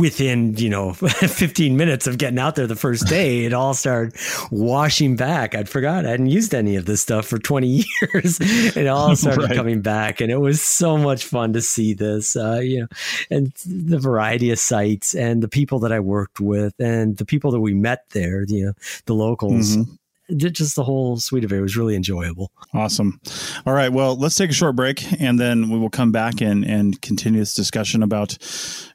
within 0.00 0.54
you 0.56 0.70
know 0.70 0.92
15 0.94 1.76
minutes 1.76 2.06
of 2.06 2.16
getting 2.16 2.38
out 2.38 2.54
there 2.54 2.66
the 2.66 2.76
first 2.76 3.06
day 3.08 3.44
it 3.44 3.52
all 3.52 3.74
started 3.74 4.14
washing 4.50 5.16
back. 5.16 5.54
I'd 5.54 5.68
forgot. 5.68 6.06
I 6.06 6.10
hadn't 6.10 6.28
used 6.28 6.54
any 6.54 6.76
of 6.76 6.86
this 6.86 7.02
stuff 7.02 7.26
for 7.26 7.38
20 7.38 7.66
years. 8.02 8.38
It 8.40 8.86
all 8.86 9.14
started 9.16 9.48
right. 9.48 9.56
coming 9.56 9.82
back 9.82 10.20
and 10.20 10.32
it 10.32 10.38
was 10.38 10.62
so 10.62 10.96
much 10.96 11.24
fun 11.24 11.52
to 11.52 11.60
see 11.60 11.92
this 11.92 12.36
uh, 12.36 12.60
you 12.62 12.80
know 12.80 12.88
and 13.30 13.52
the 13.66 13.98
variety 13.98 14.50
of 14.50 14.58
sites 14.58 15.14
and 15.14 15.42
the 15.42 15.48
people 15.48 15.78
that 15.80 15.92
i 15.92 16.00
worked 16.00 16.40
with 16.40 16.74
and 16.80 17.16
the 17.18 17.24
people 17.24 17.50
that 17.50 17.60
we 17.60 17.74
met 17.74 18.04
there 18.10 18.44
you 18.48 18.66
know 18.66 18.72
the 19.04 19.14
locals. 19.14 19.76
Mm-hmm 19.76 19.92
just 20.34 20.76
the 20.76 20.84
whole 20.84 21.16
suite 21.18 21.44
of 21.44 21.52
it 21.52 21.60
was 21.60 21.76
really 21.76 21.94
enjoyable. 21.94 22.50
Awesome. 22.74 23.20
All 23.64 23.72
right. 23.72 23.92
Well, 23.92 24.16
let's 24.16 24.36
take 24.36 24.50
a 24.50 24.54
short 24.54 24.76
break 24.76 25.20
and 25.20 25.38
then 25.38 25.70
we 25.70 25.78
will 25.78 25.90
come 25.90 26.12
back 26.12 26.40
and, 26.40 26.64
and 26.64 27.00
continue 27.02 27.40
this 27.40 27.54
discussion 27.54 28.02
about 28.02 28.36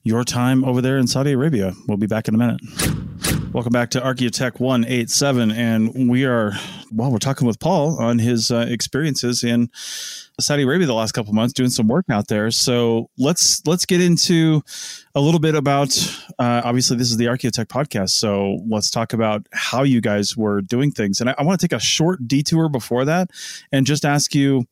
your 0.04 0.24
time 0.24 0.64
over 0.64 0.82
there 0.82 0.98
in 0.98 1.08
Saudi 1.08 1.32
Arabia. 1.32 1.74
We'll 1.88 1.98
be 1.98 2.08
back 2.08 2.28
in 2.28 2.36
a 2.36 2.38
minute. 2.38 2.62
Welcome 3.54 3.74
back 3.74 3.90
to 3.90 4.00
Archaeotech 4.00 4.62
187. 4.62 5.52
And 5.52 6.10
we 6.10 6.24
are, 6.24 6.54
well, 6.90 7.12
we're 7.12 7.18
talking 7.18 7.46
with 7.46 7.60
Paul 7.60 8.02
on 8.02 8.18
his 8.18 8.50
uh, 8.50 8.66
experiences 8.70 9.44
in 9.44 9.70
Saudi 10.40 10.64
Arabia 10.64 10.88
the 10.88 10.94
last 10.94 11.12
couple 11.12 11.34
months 11.34 11.54
doing 11.54 11.70
some 11.70 11.90
work 11.90 12.06
out 12.10 12.30
there. 12.30 12.50
So 12.52 13.10
let's 13.18 13.62
let's 13.68 13.86
get 13.86 14.00
into 14.00 14.62
a 15.16 15.20
little 15.20 15.40
bit 15.42 15.56
about. 15.56 15.90
Uh, 16.40 16.62
obviously, 16.64 16.96
this 16.96 17.12
is 17.12 17.18
the 17.18 17.26
Archaeotech 17.26 17.66
podcast, 17.66 18.12
so 18.12 18.64
let's 18.70 18.90
talk 18.90 19.12
about 19.12 19.46
how 19.52 19.84
you 19.84 20.00
guys 20.00 20.38
were 20.38 20.62
doing 20.62 20.90
things. 20.90 21.20
And 21.20 21.30
I, 21.30 21.36
I 21.38 21.44
want 21.44 21.60
to 21.60 21.68
take 21.68 21.76
a 21.76 21.82
short 21.82 22.26
detour 22.30 22.70
before 22.70 23.04
that, 23.04 23.32
and 23.74 23.86
just 23.86 24.06
ask 24.06 24.34
you 24.34 24.66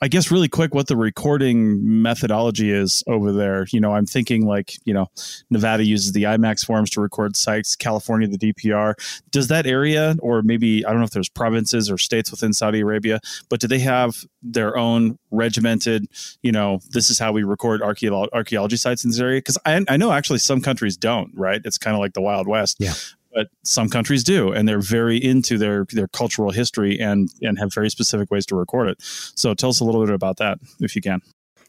I 0.00 0.08
guess 0.08 0.30
really 0.30 0.48
quick 0.48 0.74
what 0.74 0.88
the 0.88 0.96
recording 0.96 2.02
methodology 2.02 2.70
is 2.70 3.04
over 3.06 3.32
there. 3.32 3.66
You 3.70 3.80
know, 3.80 3.94
I'm 3.94 4.06
thinking 4.06 4.46
like, 4.46 4.74
you 4.84 4.92
know, 4.92 5.06
Nevada 5.50 5.84
uses 5.84 6.12
the 6.12 6.24
IMACS 6.24 6.64
forms 6.64 6.90
to 6.90 7.00
record 7.00 7.36
sites, 7.36 7.76
California 7.76 8.28
the 8.28 8.38
DPR. 8.38 8.94
Does 9.30 9.48
that 9.48 9.66
area 9.66 10.16
or 10.20 10.42
maybe 10.42 10.84
I 10.84 10.90
don't 10.90 10.98
know 10.98 11.04
if 11.04 11.10
there's 11.10 11.28
provinces 11.28 11.90
or 11.90 11.98
states 11.98 12.30
within 12.30 12.52
Saudi 12.52 12.80
Arabia, 12.80 13.20
but 13.48 13.60
do 13.60 13.68
they 13.68 13.78
have 13.80 14.24
their 14.42 14.76
own 14.76 15.18
regimented, 15.30 16.06
you 16.42 16.52
know, 16.52 16.80
this 16.90 17.10
is 17.10 17.18
how 17.18 17.32
we 17.32 17.42
record 17.42 17.82
archaeology 17.82 18.76
sites 18.76 19.04
in 19.04 19.10
this 19.10 19.20
area? 19.20 19.40
Cuz 19.40 19.58
I, 19.64 19.84
I 19.88 19.96
know 19.96 20.12
actually 20.12 20.40
some 20.40 20.60
countries 20.60 20.96
don't, 20.96 21.30
right? 21.34 21.60
It's 21.64 21.78
kind 21.78 21.94
of 21.94 22.00
like 22.00 22.14
the 22.14 22.22
Wild 22.22 22.48
West. 22.48 22.76
Yeah 22.80 22.94
but 23.34 23.48
some 23.62 23.88
countries 23.88 24.24
do 24.24 24.52
and 24.52 24.68
they're 24.68 24.80
very 24.80 25.16
into 25.16 25.58
their 25.58 25.86
their 25.90 26.08
cultural 26.08 26.50
history 26.50 26.98
and 26.98 27.28
and 27.42 27.58
have 27.58 27.72
very 27.72 27.90
specific 27.90 28.30
ways 28.30 28.46
to 28.46 28.56
record 28.56 28.88
it 28.88 28.96
so 29.00 29.54
tell 29.54 29.70
us 29.70 29.80
a 29.80 29.84
little 29.84 30.04
bit 30.04 30.14
about 30.14 30.36
that 30.36 30.58
if 30.80 30.94
you 30.96 31.02
can 31.02 31.20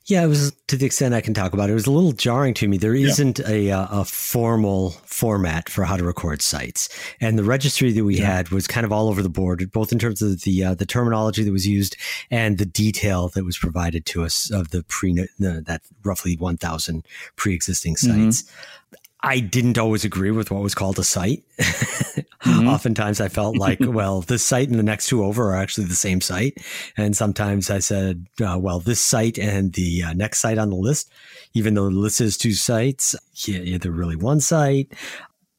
yeah, 0.06 0.24
it 0.24 0.28
was 0.28 0.52
to 0.68 0.76
the 0.76 0.86
extent 0.86 1.14
I 1.14 1.22
can 1.22 1.34
talk 1.34 1.54
about 1.54 1.70
it. 1.70 1.72
It 1.72 1.76
was 1.76 1.88
a 1.88 1.92
little 1.92 2.12
jarring 2.12 2.54
to 2.56 2.68
me. 2.68 2.78
There 2.78 2.94
isn't 2.94 3.40
yeah. 3.40 3.50
a, 3.50 3.72
uh, 3.72 4.02
a 4.02 4.06
formal 4.06 4.92
format 5.06 5.70
for 5.70 5.86
how 5.86 5.96
to 5.96 6.04
record 6.04 6.42
sites, 6.42 6.90
and 7.22 7.40
the 7.40 7.44
registry 7.44 7.94
that 7.94 8.04
we 8.04 8.18
yeah. 8.18 8.26
had 8.26 8.50
was 8.50 8.68
kind 8.68 8.86
of 8.86 8.92
all 8.92 9.08
over 9.08 9.22
the 9.22 9.30
board, 9.30 9.72
both 9.72 9.94
in 9.94 10.00
terms 10.00 10.22
of 10.22 10.42
the 10.42 10.64
uh, 10.64 10.74
the 10.74 10.86
terminology 10.86 11.44
that 11.44 11.54
was 11.54 11.66
used 11.66 11.96
and 12.30 12.58
the 12.58 12.66
detail 12.66 13.30
that 13.30 13.46
was 13.46 13.58
provided 13.58 14.06
to 14.08 14.24
us 14.24 14.52
of 14.52 14.72
the 14.72 14.84
pre 14.84 15.14
the, 15.40 15.64
that 15.66 15.82
roughly 16.04 16.36
one 16.36 16.58
thousand 16.58 17.06
pre 17.38 17.54
existing 17.54 17.96
mm-hmm. 17.96 18.26
sites. 18.26 18.42
Mm-hmm. 18.42 18.96
I 19.24 19.40
didn't 19.40 19.78
always 19.78 20.04
agree 20.04 20.32
with 20.32 20.52
what 20.52 20.62
was 20.62 20.76
called 20.76 21.00
a 21.00 21.04
site. 21.04 21.44
mm-hmm. 21.58 22.68
Oftentimes 22.68 23.22
I 23.22 23.30
felt 23.30 23.58
like, 23.58 23.80
well, 23.82 24.22
this 24.22 24.44
site 24.44 24.68
and 24.68 24.78
the 24.78 24.84
next 24.84 25.08
two 25.08 25.24
over 25.24 25.52
are 25.52 25.56
actually 25.56 25.88
the 25.88 25.96
same 25.96 26.20
site. 26.20 26.58
And 26.98 27.16
sometimes 27.16 27.70
I 27.70 27.80
said, 27.80 28.28
uh, 28.46 28.58
well, 28.60 28.80
this 28.80 29.00
site 29.00 29.40
and 29.40 29.72
the 29.74 30.04
uh, 30.04 30.14
next 30.14 30.40
site 30.40 30.58
on 30.58 30.70
the 30.70 30.76
list, 30.76 31.10
even 31.54 31.74
though 31.74 31.90
the 31.90 31.96
list 31.96 32.20
is 32.20 32.38
two 32.38 32.54
sites, 32.54 33.16
yeah, 33.48 33.78
they're 33.78 33.92
really 33.92 34.18
one 34.18 34.42
site. 34.42 34.92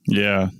Yeah 0.07 0.51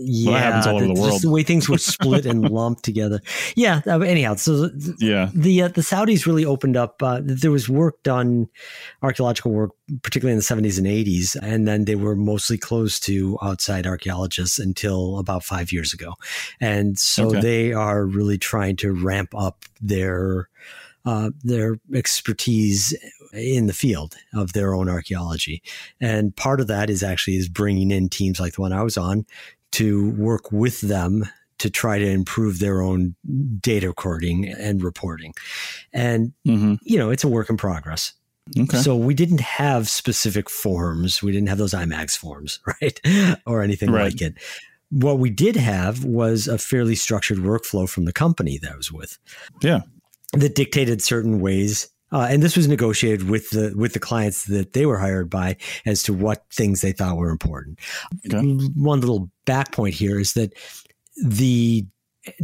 yeah, 0.00 0.30
well, 0.30 0.40
happens 0.40 0.66
all 0.66 0.76
over 0.76 0.86
the, 0.86 0.94
the 0.94 1.00
world. 1.00 1.12
Just 1.12 1.22
the 1.22 1.30
way 1.30 1.42
things 1.42 1.68
were 1.68 1.78
split 1.78 2.24
and 2.24 2.48
lumped 2.50 2.84
together. 2.84 3.20
Yeah. 3.56 3.80
Uh, 3.86 3.98
anyhow, 4.00 4.36
so 4.36 4.70
yeah, 4.98 5.30
the 5.34 5.62
uh, 5.62 5.68
the 5.68 5.80
Saudis 5.80 6.24
really 6.24 6.44
opened 6.44 6.76
up. 6.76 7.02
Uh, 7.02 7.20
there 7.22 7.50
was 7.50 7.68
work 7.68 8.02
done, 8.04 8.48
archaeological 9.02 9.50
work, 9.50 9.72
particularly 10.02 10.32
in 10.32 10.38
the 10.38 10.42
seventies 10.42 10.78
and 10.78 10.86
eighties, 10.86 11.36
and 11.36 11.66
then 11.66 11.84
they 11.84 11.96
were 11.96 12.14
mostly 12.14 12.56
closed 12.56 13.04
to 13.06 13.38
outside 13.42 13.86
archaeologists 13.86 14.58
until 14.58 15.18
about 15.18 15.42
five 15.42 15.72
years 15.72 15.92
ago, 15.92 16.14
and 16.60 16.98
so 16.98 17.28
okay. 17.28 17.40
they 17.40 17.72
are 17.72 18.04
really 18.04 18.38
trying 18.38 18.76
to 18.76 18.92
ramp 18.92 19.34
up 19.34 19.64
their 19.80 20.48
uh, 21.04 21.30
their 21.42 21.78
expertise 21.94 22.94
in 23.32 23.66
the 23.66 23.72
field 23.72 24.14
of 24.34 24.52
their 24.52 24.74
own 24.74 24.88
archaeology. 24.88 25.62
And 26.00 26.34
part 26.36 26.60
of 26.60 26.66
that 26.66 26.90
is 26.90 27.02
actually 27.02 27.36
is 27.36 27.48
bringing 27.48 27.90
in 27.90 28.08
teams 28.08 28.40
like 28.40 28.54
the 28.54 28.60
one 28.60 28.72
I 28.72 28.82
was 28.82 28.96
on 28.96 29.26
to 29.72 30.10
work 30.12 30.50
with 30.52 30.80
them 30.80 31.24
to 31.58 31.70
try 31.70 31.98
to 31.98 32.06
improve 32.06 32.58
their 32.58 32.80
own 32.80 33.14
data 33.60 33.88
recording 33.88 34.48
and 34.48 34.82
reporting. 34.82 35.34
And, 35.92 36.32
mm-hmm. 36.46 36.74
you 36.82 36.98
know, 36.98 37.10
it's 37.10 37.24
a 37.24 37.28
work 37.28 37.50
in 37.50 37.56
progress. 37.56 38.12
Okay. 38.58 38.78
So 38.78 38.96
we 38.96 39.14
didn't 39.14 39.40
have 39.40 39.88
specific 39.88 40.48
forms. 40.48 41.22
We 41.22 41.32
didn't 41.32 41.48
have 41.48 41.58
those 41.58 41.74
IMACS 41.74 42.16
forms, 42.16 42.60
right? 42.82 43.00
or 43.44 43.62
anything 43.62 43.90
right. 43.90 44.04
like 44.04 44.22
it. 44.22 44.34
What 44.90 45.18
we 45.18 45.30
did 45.30 45.56
have 45.56 46.04
was 46.04 46.48
a 46.48 46.56
fairly 46.56 46.94
structured 46.94 47.38
workflow 47.38 47.88
from 47.88 48.06
the 48.06 48.12
company 48.12 48.58
that 48.58 48.72
I 48.72 48.76
was 48.76 48.90
with. 48.90 49.18
Yeah. 49.60 49.80
That 50.32 50.54
dictated 50.54 51.02
certain 51.02 51.40
ways 51.40 51.90
uh, 52.12 52.26
and 52.30 52.42
this 52.42 52.56
was 52.56 52.68
negotiated 52.68 53.28
with 53.28 53.50
the 53.50 53.72
with 53.76 53.92
the 53.92 54.00
clients 54.00 54.46
that 54.46 54.72
they 54.72 54.86
were 54.86 54.98
hired 54.98 55.28
by 55.28 55.56
as 55.84 56.02
to 56.04 56.12
what 56.12 56.44
things 56.52 56.80
they 56.80 56.92
thought 56.92 57.16
were 57.16 57.30
important. 57.30 57.78
Okay. 58.26 58.38
One 58.38 59.00
little 59.00 59.30
back 59.44 59.72
point 59.72 59.94
here 59.94 60.18
is 60.18 60.32
that 60.34 60.52
the 61.22 61.86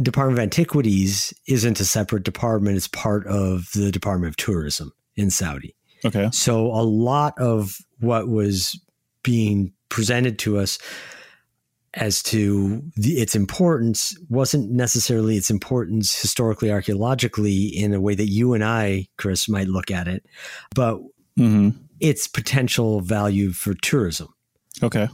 Department 0.01 0.39
of 0.39 0.43
Antiquities 0.43 1.33
isn't 1.47 1.79
a 1.79 1.85
separate 1.85 2.23
department; 2.23 2.77
it's 2.77 2.87
part 2.87 3.25
of 3.27 3.69
the 3.73 3.91
Department 3.91 4.29
of 4.29 4.37
Tourism 4.37 4.91
in 5.15 5.29
Saudi. 5.29 5.75
Okay. 6.03 6.29
So 6.31 6.67
a 6.67 6.83
lot 6.83 7.33
of 7.39 7.77
what 7.99 8.27
was 8.27 8.79
being 9.23 9.73
presented 9.89 10.37
to 10.39 10.59
us 10.59 10.77
as 11.95 12.21
to 12.23 12.83
the, 12.97 13.19
its 13.19 13.35
importance 13.35 14.17
wasn't 14.29 14.69
necessarily 14.71 15.37
its 15.37 15.49
importance 15.49 16.19
historically 16.19 16.69
archaeologically 16.71 17.65
in 17.67 17.93
a 17.93 18.01
way 18.01 18.15
that 18.15 18.27
you 18.29 18.53
and 18.53 18.63
I, 18.63 19.07
Chris, 19.17 19.47
might 19.49 19.67
look 19.67 19.89
at 19.91 20.07
it, 20.07 20.25
but 20.75 20.97
mm-hmm. 21.39 21.69
its 21.99 22.27
potential 22.27 23.01
value 23.01 23.51
for 23.51 23.73
tourism. 23.75 24.27
Okay. 24.83 25.07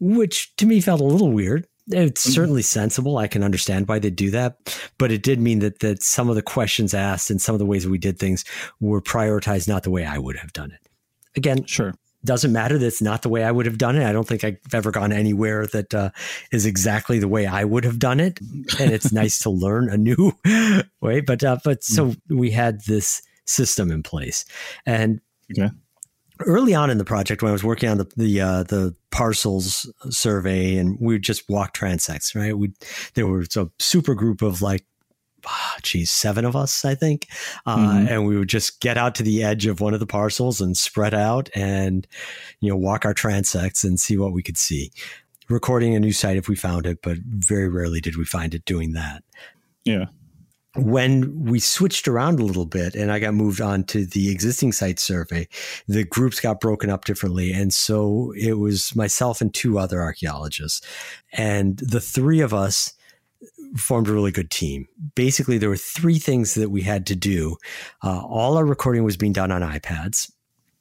which 0.00 0.54
to 0.56 0.66
me 0.66 0.80
felt 0.80 1.00
a 1.00 1.04
little 1.04 1.30
weird. 1.30 1.66
It's 1.88 2.24
Mm-hmm. 2.24 2.32
certainly 2.32 2.62
sensible. 2.62 3.18
I 3.18 3.28
can 3.28 3.44
understand 3.44 3.86
why 3.88 3.98
they 3.98 4.10
do 4.10 4.30
that, 4.32 4.56
but 4.98 5.12
it 5.12 5.22
did 5.22 5.38
mean 5.38 5.58
that 5.60 5.80
that 5.80 6.02
some 6.02 6.28
of 6.30 6.34
the 6.34 6.42
questions 6.42 6.94
asked 6.94 7.30
and 7.30 7.40
some 7.40 7.54
of 7.54 7.58
the 7.58 7.66
ways 7.66 7.86
we 7.86 7.98
did 7.98 8.18
things 8.18 8.44
were 8.80 9.00
prioritized 9.02 9.68
not 9.68 9.82
the 9.82 9.90
way 9.90 10.04
I 10.04 10.18
would 10.18 10.36
have 10.36 10.52
done 10.52 10.72
it. 10.72 10.80
Again, 11.36 11.64
Sure. 11.66 11.94
Doesn't 12.24 12.52
matter 12.52 12.78
that's 12.78 13.02
not 13.02 13.22
the 13.22 13.28
way 13.28 13.44
I 13.44 13.50
would 13.50 13.66
have 13.66 13.78
done 13.78 13.96
it. 13.96 14.04
I 14.04 14.12
don't 14.12 14.26
think 14.26 14.44
I've 14.44 14.58
ever 14.72 14.90
gone 14.90 15.12
anywhere 15.12 15.66
that 15.68 15.92
uh, 15.94 16.10
is 16.52 16.66
exactly 16.66 17.18
the 17.18 17.28
way 17.28 17.46
I 17.46 17.64
would 17.64 17.84
have 17.84 17.98
done 17.98 18.20
it, 18.20 18.40
and 18.78 18.92
it's 18.92 19.12
nice 19.22 19.38
to 19.40 19.50
learn 19.50 19.88
a 19.90 19.96
new 19.96 20.32
way. 21.00 21.20
But 21.20 21.44
uh, 21.44 21.58
but 21.64 21.84
so 21.84 22.14
we 22.28 22.50
had 22.50 22.80
this 22.84 23.22
system 23.46 23.90
in 23.90 24.02
place, 24.02 24.44
and 24.86 25.20
Okay. 25.52 25.68
early 26.40 26.74
on 26.74 26.90
in 26.90 26.98
the 26.98 27.04
project 27.04 27.42
when 27.42 27.50
I 27.50 27.52
was 27.52 27.64
working 27.64 27.88
on 27.90 27.98
the 27.98 28.10
the 28.16 28.40
uh, 28.40 28.62
the 28.62 28.94
parcels 29.10 29.90
survey, 30.10 30.76
and 30.76 30.96
we 31.00 31.14
would 31.14 31.22
just 31.22 31.48
walk 31.48 31.76
transects. 31.76 32.34
Right, 32.34 32.56
we 32.56 32.72
there 33.14 33.26
was 33.26 33.56
a 33.56 33.70
super 33.78 34.14
group 34.14 34.42
of 34.42 34.62
like 34.62 34.84
geez, 35.82 36.10
seven 36.10 36.44
of 36.44 36.56
us, 36.56 36.84
I 36.84 36.94
think. 36.94 37.28
Uh, 37.66 37.76
Mhm. 37.76 38.10
And 38.10 38.26
we 38.26 38.38
would 38.38 38.48
just 38.48 38.80
get 38.80 38.96
out 38.98 39.14
to 39.16 39.22
the 39.22 39.42
edge 39.42 39.66
of 39.66 39.80
one 39.80 39.94
of 39.94 40.00
the 40.00 40.06
parcels 40.06 40.60
and 40.60 40.76
spread 40.76 41.14
out 41.14 41.48
and, 41.54 42.06
you 42.60 42.70
know, 42.70 42.76
walk 42.76 43.04
our 43.04 43.14
transects 43.14 43.84
and 43.84 44.00
see 44.00 44.16
what 44.16 44.32
we 44.32 44.42
could 44.42 44.58
see. 44.58 44.90
Recording 45.48 45.94
a 45.94 46.00
new 46.00 46.12
site 46.12 46.36
if 46.36 46.48
we 46.48 46.56
found 46.56 46.86
it, 46.86 47.00
but 47.02 47.18
very 47.18 47.68
rarely 47.68 48.00
did 48.00 48.16
we 48.16 48.24
find 48.24 48.54
it 48.54 48.64
doing 48.64 48.92
that. 48.94 49.22
Yeah. 49.84 50.06
When 50.76 51.44
we 51.44 51.60
switched 51.60 52.08
around 52.08 52.40
a 52.40 52.44
little 52.44 52.64
bit 52.66 52.96
and 52.96 53.12
I 53.12 53.20
got 53.20 53.34
moved 53.34 53.60
on 53.60 53.84
to 53.84 54.06
the 54.06 54.30
existing 54.30 54.72
site 54.72 54.98
survey, 54.98 55.46
the 55.86 56.02
groups 56.02 56.40
got 56.40 56.60
broken 56.60 56.90
up 56.90 57.04
differently. 57.04 57.52
And 57.52 57.72
so 57.72 58.32
it 58.36 58.54
was 58.54 58.96
myself 58.96 59.40
and 59.40 59.54
two 59.54 59.78
other 59.78 60.02
archaeologists. 60.02 60.80
And 61.32 61.76
the 61.76 62.00
three 62.00 62.40
of 62.40 62.52
us 62.52 62.92
formed 63.76 64.08
a 64.08 64.12
really 64.12 64.30
good 64.30 64.50
team. 64.50 64.86
Basically, 65.14 65.58
there 65.58 65.68
were 65.68 65.76
three 65.76 66.18
things 66.18 66.54
that 66.54 66.70
we 66.70 66.82
had 66.82 67.06
to 67.06 67.16
do. 67.16 67.56
Uh, 68.02 68.22
all 68.24 68.56
our 68.56 68.64
recording 68.64 69.04
was 69.04 69.16
being 69.16 69.32
done 69.32 69.50
on 69.50 69.62
iPads. 69.62 70.30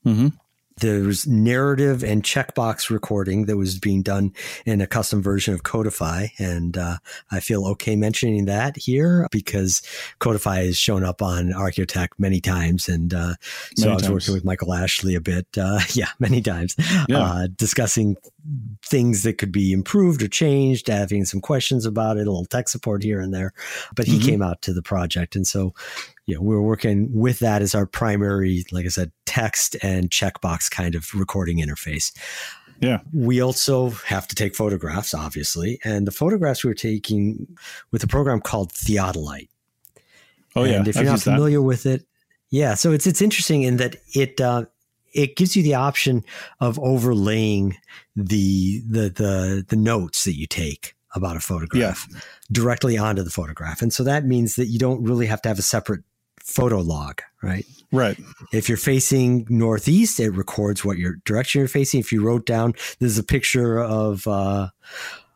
Mm-hmm. 0.06 0.28
There 0.78 1.02
was 1.02 1.28
narrative 1.28 2.04
and 2.04 2.24
checkbox 2.24 2.90
recording 2.90 3.46
that 3.46 3.58
was 3.58 3.80
being 3.80 4.02
done 4.02 4.34
in 4.66 4.82
a 4.82 4.88
custom 4.88 5.22
version 5.22 5.54
of 5.54 5.64
Codifi. 5.64 6.32
And 6.40 6.78
uh, 6.78 6.98
I 7.32 7.40
feel 7.40 7.66
okay 7.68 7.96
mentioning 7.96 8.46
that 8.46 8.76
here 8.78 9.28
because 9.32 9.82
Codifi 10.20 10.66
has 10.66 10.78
shown 10.78 11.04
up 11.04 11.22
on 11.22 11.50
Archaeotech 11.52 12.10
many 12.18 12.42
times. 12.42 12.90
And 12.90 13.14
uh, 13.14 13.36
so 13.76 13.86
Many 13.88 13.92
I 13.92 13.94
was 13.96 14.02
times. 14.04 14.14
working 14.14 14.34
with 14.34 14.46
Michael 14.46 14.74
Ashley 14.74 15.16
a 15.16 15.22
bit. 15.22 15.48
Uh, 15.58 15.80
yeah, 15.94 16.10
many 16.20 16.42
times. 16.42 16.76
Yeah. 17.08 17.20
Uh, 17.20 17.48
discussing 17.56 18.18
things 18.86 19.24
that 19.24 19.38
could 19.38 19.52
be 19.52 19.72
improved 19.72 20.22
or 20.22 20.28
changed, 20.28 20.88
having 20.88 21.24
some 21.24 21.40
questions 21.40 21.86
about 21.86 22.18
it, 22.18 22.28
a 22.28 22.32
little 22.32 22.46
tech 22.46 22.68
support 22.68 23.04
here 23.04 23.22
and 23.22 23.34
there. 23.34 23.54
But 23.96 24.06
he 24.08 24.20
Mhm. 24.20 24.26
came 24.26 24.42
out 24.42 24.62
to 24.64 24.74
the 24.74 24.82
project. 24.82 25.36
And 25.36 25.48
so, 25.48 25.74
you 26.26 26.36
know, 26.36 26.42
we're 26.42 26.62
working 26.62 27.10
with 27.14 27.40
that 27.40 27.62
as 27.62 27.76
our 27.76 27.86
primary, 27.86 28.66
like 28.72 28.86
I 28.86 28.90
said, 28.90 29.12
text 29.26 29.76
and 29.84 30.10
checkbox 30.10 30.72
kind 30.72 30.96
of 30.96 31.14
recording 31.14 31.58
interface. 31.58 32.12
Yeah. 32.80 33.00
We 33.14 33.42
also 33.42 33.92
have 33.92 34.28
to 34.28 34.36
take 34.36 34.56
photographs, 34.56 35.14
obviously. 35.14 35.80
And 35.84 36.08
the 36.08 36.12
photographs 36.12 36.64
we 36.64 36.70
were 36.70 36.76
taking 36.76 37.58
with 37.92 38.04
a 38.04 38.08
program 38.08 38.42
called 38.42 38.72
Theodolite. 38.72 39.50
Oh 40.56 40.64
yeah. 40.64 40.74
And 40.74 40.88
if 40.88 40.98
I've 40.98 41.04
you're 41.04 41.12
not 41.12 41.14
used 41.14 41.26
that. 41.26 41.32
familiar 41.36 41.62
with 41.62 41.86
it, 41.86 42.06
yeah. 42.50 42.76
So 42.76 42.92
it's 42.92 43.08
it's 43.08 43.22
interesting 43.22 43.64
in 43.64 43.78
that 43.78 43.96
it 44.14 44.40
uh, 44.40 44.66
it 45.14 45.36
gives 45.36 45.56
you 45.56 45.64
the 45.64 45.76
option 45.76 46.24
of 46.60 46.80
overlaying 46.80 47.78
the 48.16 48.82
the 48.88 49.10
the 49.10 49.66
the 49.68 49.76
notes 49.76 50.26
that 50.26 50.36
you 50.36 50.46
take 50.46 50.96
about 51.16 51.36
a 51.36 51.40
photograph 51.40 52.08
directly 52.52 52.98
onto 52.98 53.24
the 53.24 53.32
photograph, 53.32 53.82
and 53.82 53.92
so 53.92 54.04
that 54.04 54.26
means 54.26 54.56
that 54.56 54.68
you 54.68 54.78
don't 54.78 55.04
really 55.04 55.26
have 55.26 55.42
to 55.44 55.50
have 55.50 55.58
a 55.58 55.64
separate 55.64 56.04
photo 56.44 56.80
log, 56.80 57.22
right? 57.42 57.66
Right. 57.92 58.20
If 58.52 58.70
you're 58.70 58.78
facing 58.78 59.48
northeast, 59.50 60.20
it 60.20 60.32
records 60.32 60.84
what 60.84 60.98
your 60.98 61.16
direction 61.26 61.60
you're 61.60 61.68
facing. 61.68 62.00
If 62.00 62.12
you 62.12 62.24
wrote 62.24 62.46
down, 62.46 62.74
this 63.00 63.12
is 63.12 63.18
a 63.18 63.24
picture 63.24 63.80
of 63.80 64.28
uh, 64.28 64.70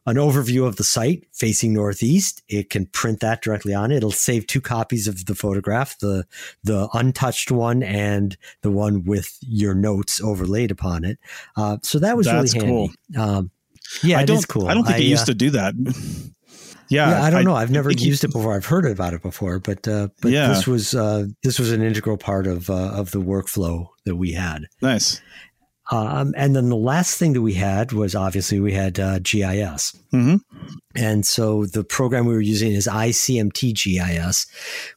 an 0.08 0.16
overview 0.16 0.66
of 0.66 0.78
the 0.78 0.86
site 0.86 1.28
facing 1.34 1.74
northeast, 1.74 2.42
it 2.48 2.70
can 2.70 2.86
print 2.88 3.20
that 3.20 3.42
directly 3.42 3.74
on 3.74 3.92
it. 3.92 3.98
It'll 3.98 4.12
save 4.12 4.48
two 4.48 4.62
copies 4.62 5.06
of 5.06 5.26
the 5.26 5.36
photograph, 5.36 6.00
the 6.00 6.26
the 6.64 6.88
untouched 6.94 7.52
one 7.52 7.84
and 7.84 8.38
the 8.62 8.72
one 8.72 9.04
with 9.04 9.38
your 9.42 9.76
notes 9.76 10.22
overlaid 10.22 10.72
upon 10.72 11.04
it. 11.04 11.20
Uh, 11.58 11.78
so 11.84 12.00
that 12.00 12.16
was 12.16 12.26
That's 12.26 12.56
really 12.56 12.66
handy. 12.66 12.96
Um, 13.18 13.52
yeah, 14.02 14.20
I 14.20 14.24
it 14.24 14.28
don't. 14.28 14.38
is 14.38 14.46
cool. 14.46 14.68
I 14.68 14.74
don't 14.74 14.86
think 14.86 15.00
it 15.00 15.04
uh, 15.04 15.08
used 15.08 15.26
to 15.26 15.34
do 15.34 15.50
that. 15.52 15.74
Yeah. 16.90 17.10
yeah, 17.12 17.24
I 17.24 17.30
don't 17.30 17.44
know. 17.44 17.56
I've 17.56 17.72
never 17.72 17.92
used 17.92 18.24
it 18.24 18.32
before. 18.32 18.56
I've 18.56 18.66
heard 18.66 18.86
about 18.86 19.14
it 19.14 19.22
before, 19.22 19.60
but 19.60 19.88
uh, 19.88 20.10
but 20.22 20.32
Yeah. 20.32 20.48
this 20.50 20.66
was 20.68 20.94
uh, 20.96 21.26
this 21.44 21.60
was 21.60 21.72
an 21.72 21.82
integral 21.82 22.18
part 22.18 22.48
of 22.48 22.70
uh, 22.70 22.74
of 22.94 23.12
the 23.12 23.20
workflow 23.22 23.88
that 24.06 24.16
we 24.16 24.32
had. 24.34 24.66
Nice. 24.82 25.22
Um, 25.90 26.34
and 26.36 26.54
then 26.54 26.68
the 26.68 26.76
last 26.76 27.18
thing 27.18 27.32
that 27.32 27.42
we 27.42 27.54
had 27.54 27.94
was 27.94 28.14
obviously 28.14 28.60
we 28.60 28.74
had 28.74 29.00
uh, 29.00 29.20
GIS. 29.20 29.96
hmm 30.12 30.36
And 30.96 31.26
so 31.26 31.66
the 31.66 31.86
program 31.86 32.26
we 32.26 32.34
were 32.34 32.42
using 32.42 32.74
is 32.74 32.88
ICMT 32.88 33.74
GIS, 33.74 34.48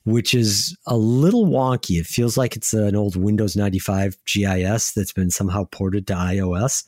which 0.02 0.34
is 0.34 0.76
a 0.86 0.96
little 0.96 1.46
wonky. 1.46 2.00
It 2.00 2.06
feels 2.06 2.36
like 2.36 2.56
it's 2.56 2.72
an 2.72 2.96
old 2.96 3.14
Windows 3.14 3.54
95 3.54 4.16
GIS 4.26 4.90
that's 4.90 5.12
been 5.12 5.30
somehow 5.30 5.64
ported 5.70 6.08
to 6.08 6.14
iOS. 6.14 6.82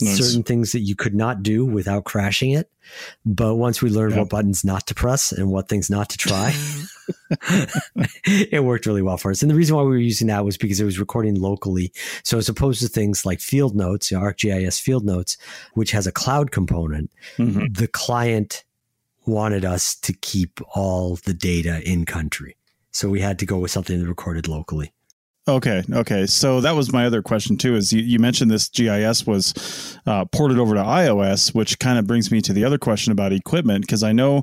Nice. 0.00 0.16
Certain 0.18 0.42
things 0.42 0.72
that 0.72 0.80
you 0.80 0.96
could 0.96 1.14
not 1.14 1.42
do 1.42 1.66
without 1.66 2.04
crashing 2.04 2.50
it. 2.52 2.70
But 3.26 3.56
once 3.56 3.82
we 3.82 3.90
learned 3.90 4.14
Yeah. 4.14 4.20
what 4.20 4.30
buttons 4.30 4.64
not 4.64 4.86
to 4.86 4.94
press 4.94 5.32
and 5.32 5.50
what 5.50 5.68
things 5.68 5.90
not 5.90 6.08
to 6.10 6.16
try, 6.18 6.54
it 8.24 8.64
worked 8.64 8.86
really 8.86 9.02
well 9.02 9.16
for 9.16 9.30
us. 9.30 9.42
And 9.42 9.50
the 9.50 9.54
reason 9.54 9.76
why 9.76 9.82
we 9.82 9.88
were 9.90 9.96
using 9.98 10.28
that 10.28 10.44
was 10.44 10.56
because 10.56 10.80
it 10.80 10.84
was 10.84 10.98
recording 10.98 11.34
locally. 11.40 11.92
So 12.24 12.38
as 12.38 12.48
opposed 12.48 12.80
to 12.82 12.88
things 12.88 13.26
like 13.26 13.40
field 13.40 13.74
notes, 13.76 14.10
you 14.10 14.18
know, 14.18 14.24
ArcGIS 14.24 14.80
field 14.80 15.04
notes, 15.04 15.36
which 15.74 15.90
has 15.92 16.06
a 16.06 16.12
cloud 16.12 16.50
component, 16.50 17.10
hmm 17.36 17.66
the 17.70 17.88
client 17.88 18.64
wanted 19.26 19.64
us 19.64 19.94
to 19.94 20.12
keep 20.12 20.60
all 20.74 21.16
the 21.24 21.32
data 21.34 21.80
in 21.88 22.04
country. 22.04 22.56
So 22.90 23.08
we 23.08 23.20
had 23.20 23.38
to 23.38 23.46
go 23.46 23.58
with 23.58 23.70
something 23.70 24.00
that 24.00 24.06
recorded 24.08 24.48
locally. 24.48 24.92
Okay. 25.48 25.82
Okay. 25.92 26.26
So 26.26 26.60
that 26.60 26.76
was 26.76 26.92
my 26.92 27.04
other 27.04 27.20
question 27.20 27.56
too. 27.56 27.74
Is 27.74 27.92
you, 27.92 28.00
you 28.00 28.20
mentioned 28.20 28.48
this 28.48 28.68
GIS 28.68 29.26
was 29.26 29.98
uh, 30.06 30.24
ported 30.26 30.56
over 30.56 30.76
to 30.76 30.80
iOS, 30.80 31.52
which 31.52 31.80
kind 31.80 31.98
of 31.98 32.06
brings 32.06 32.30
me 32.30 32.40
to 32.42 32.52
the 32.52 32.64
other 32.64 32.78
question 32.78 33.10
about 33.10 33.32
equipment 33.32 33.80
because 33.80 34.04
I 34.04 34.12
know 34.12 34.42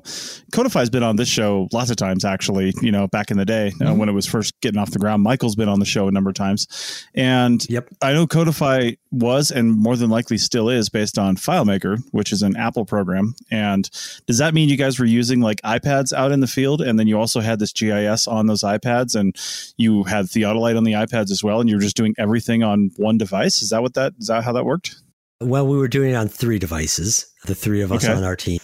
Codifi's 0.52 0.90
been 0.90 1.04
on 1.04 1.16
this 1.16 1.30
show 1.30 1.70
lots 1.72 1.90
of 1.90 1.96
times. 1.96 2.26
Actually, 2.26 2.74
you 2.82 2.92
know, 2.92 3.08
back 3.08 3.32
in 3.32 3.38
the 3.38 3.46
day 3.46 3.68
uh, 3.80 3.86
Mhm. 3.86 3.98
when 3.98 4.10
it 4.10 4.12
was 4.12 4.26
first 4.26 4.49
getting 4.62 4.80
off 4.80 4.92
the 4.92 5.00
ground, 5.00 5.24
Michael's 5.24 5.56
been 5.56 5.70
on 5.70 5.80
the 5.80 5.86
show 5.86 6.08
a 6.08 6.12
number 6.12 6.30
of 6.30 6.36
times, 6.36 7.06
and 7.16 7.66
Yep. 7.70 7.90
I 8.02 8.14
know 8.14 8.28
Codifi 8.28 8.98
was 9.12 9.52
and 9.52 9.72
more 9.72 9.96
than 9.96 10.10
likely 10.10 10.38
still 10.38 10.70
is 10.70 10.90
based 10.90 11.18
on 11.18 11.36
FileMaker, 11.36 11.98
which 12.12 12.32
is 12.32 12.42
an 12.44 12.56
Apple 12.56 12.86
program. 12.86 13.34
And 13.50 13.90
does 14.28 14.38
that 14.38 14.54
mean 14.54 14.70
you 14.70 14.78
guys 14.78 15.00
were 15.00 15.06
using 15.06 15.42
like 15.42 15.62
iPads 15.64 16.14
out 16.14 16.32
in 16.32 16.40
the 16.42 16.48
field, 16.48 16.82
and 16.82 17.00
then 17.00 17.08
you 17.08 17.18
also 17.20 17.40
had 17.40 17.60
this 17.60 17.74
GIS 17.74 18.28
on 18.28 18.48
those 18.48 18.62
iPads, 18.62 19.16
and 19.16 19.36
you 19.78 20.04
had 20.04 20.26
Theodolite 20.26 20.78
on 20.78 20.84
the 20.84 20.94
iPads 20.94 21.32
as 21.32 21.44
well, 21.44 21.60
and 21.60 21.70
you 21.70 21.76
were 21.76 21.82
just 21.82 21.96
doing 21.98 22.14
everything 22.18 22.64
on 22.64 22.92
one 22.98 23.18
device? 23.18 23.62
Is 23.62 23.70
that 23.70 23.82
what 23.82 23.94
that 23.96 24.14
is 24.20 24.28
that 24.28 24.44
how 24.44 24.52
that 24.54 24.66
worked? 24.66 24.96
Well, 25.42 25.66
we 25.66 25.78
were 25.78 25.88
doing 25.88 26.12
it 26.12 26.16
on 26.16 26.28
three 26.28 26.60
devices, 26.60 27.26
the 27.46 27.56
three 27.56 27.82
of 27.82 27.92
us 27.94 28.04
Okay. 28.04 28.14
on 28.14 28.26
our 28.26 28.36
team. 28.36 28.60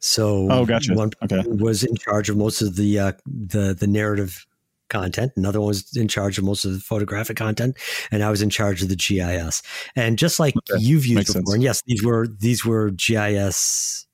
So 0.00 0.48
Oh, 0.50 0.64
gotcha. 0.64 0.94
one 0.94 1.10
Okay. 1.22 1.42
was 1.46 1.84
in 1.84 1.96
charge 1.96 2.30
of 2.30 2.36
most 2.36 2.62
of 2.62 2.76
the 2.76 2.98
uh, 2.98 3.12
the 3.26 3.74
the 3.78 3.86
narrative 3.86 4.46
content. 4.88 5.32
Another 5.36 5.60
one 5.60 5.68
was 5.68 5.96
in 5.96 6.08
charge 6.08 6.38
of 6.38 6.44
most 6.44 6.64
of 6.64 6.72
the 6.72 6.80
photographic 6.80 7.36
content, 7.36 7.76
and 8.10 8.22
I 8.22 8.30
was 8.30 8.42
in 8.42 8.50
charge 8.50 8.82
of 8.82 8.88
the 8.88 8.96
GIS. 8.96 9.62
And 9.96 10.18
just 10.18 10.38
like 10.40 10.54
Okay. 10.56 10.80
you've 10.82 11.04
used 11.06 11.14
Makes 11.16 11.30
before, 11.34 11.42
sense. 11.42 11.54
and 11.54 11.62
yes, 11.62 11.82
these 11.86 12.02
were 12.04 12.26
these 12.40 12.64
were 12.64 12.90
GIS 12.90 14.06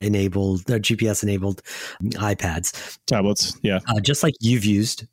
enabled, 0.00 0.68
uh, 0.70 0.74
GPS 0.78 1.22
enabled 1.22 1.62
iPads. 2.02 2.98
Tablets, 3.06 3.56
yeah. 3.62 3.78
Uh, 3.88 4.00
just 4.00 4.22
like 4.22 4.34
you've 4.40 4.64
used 4.64 5.06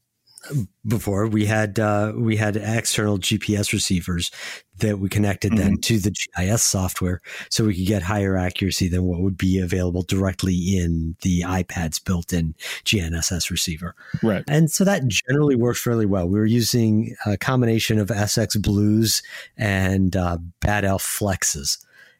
before, 0.86 1.28
we 1.28 1.46
had 1.46 1.80
uh, 1.80 2.14
we 2.16 2.36
had 2.38 2.56
external 2.56 3.18
GPS 3.18 3.74
receivers 3.74 4.32
that 4.78 5.00
we 5.00 5.10
connected 5.10 5.58
then 5.58 5.78
to 5.82 6.00
the 6.00 6.12
GIS 6.12 6.64
software, 6.64 7.22
so 7.50 7.66
we 7.66 7.76
could 7.76 7.86
get 7.86 8.02
higher 8.02 8.38
accuracy 8.38 8.88
than 8.88 9.04
what 9.04 9.20
would 9.20 9.38
be 9.38 9.60
available 9.60 10.04
directly 10.04 10.56
in 10.56 11.16
the 11.22 11.42
iPad's 11.42 12.00
built-in 12.00 12.56
GNSS 12.86 13.52
receiver. 13.52 13.94
Right. 14.24 14.44
And 14.48 14.72
so 14.72 14.84
that 14.86 15.08
generally 15.08 15.56
works 15.56 15.86
really 15.86 16.06
well. 16.06 16.28
We 16.28 16.40
were 16.40 16.46
using 16.46 17.16
a 17.26 17.38
combination 17.38 18.00
of 18.00 18.08
SX 18.08 18.62
Blues 18.62 19.22
and 19.58 20.16
uh, 20.16 20.38
Bad 20.62 20.86
Elf 20.86 21.04
Flexes, 21.04 21.78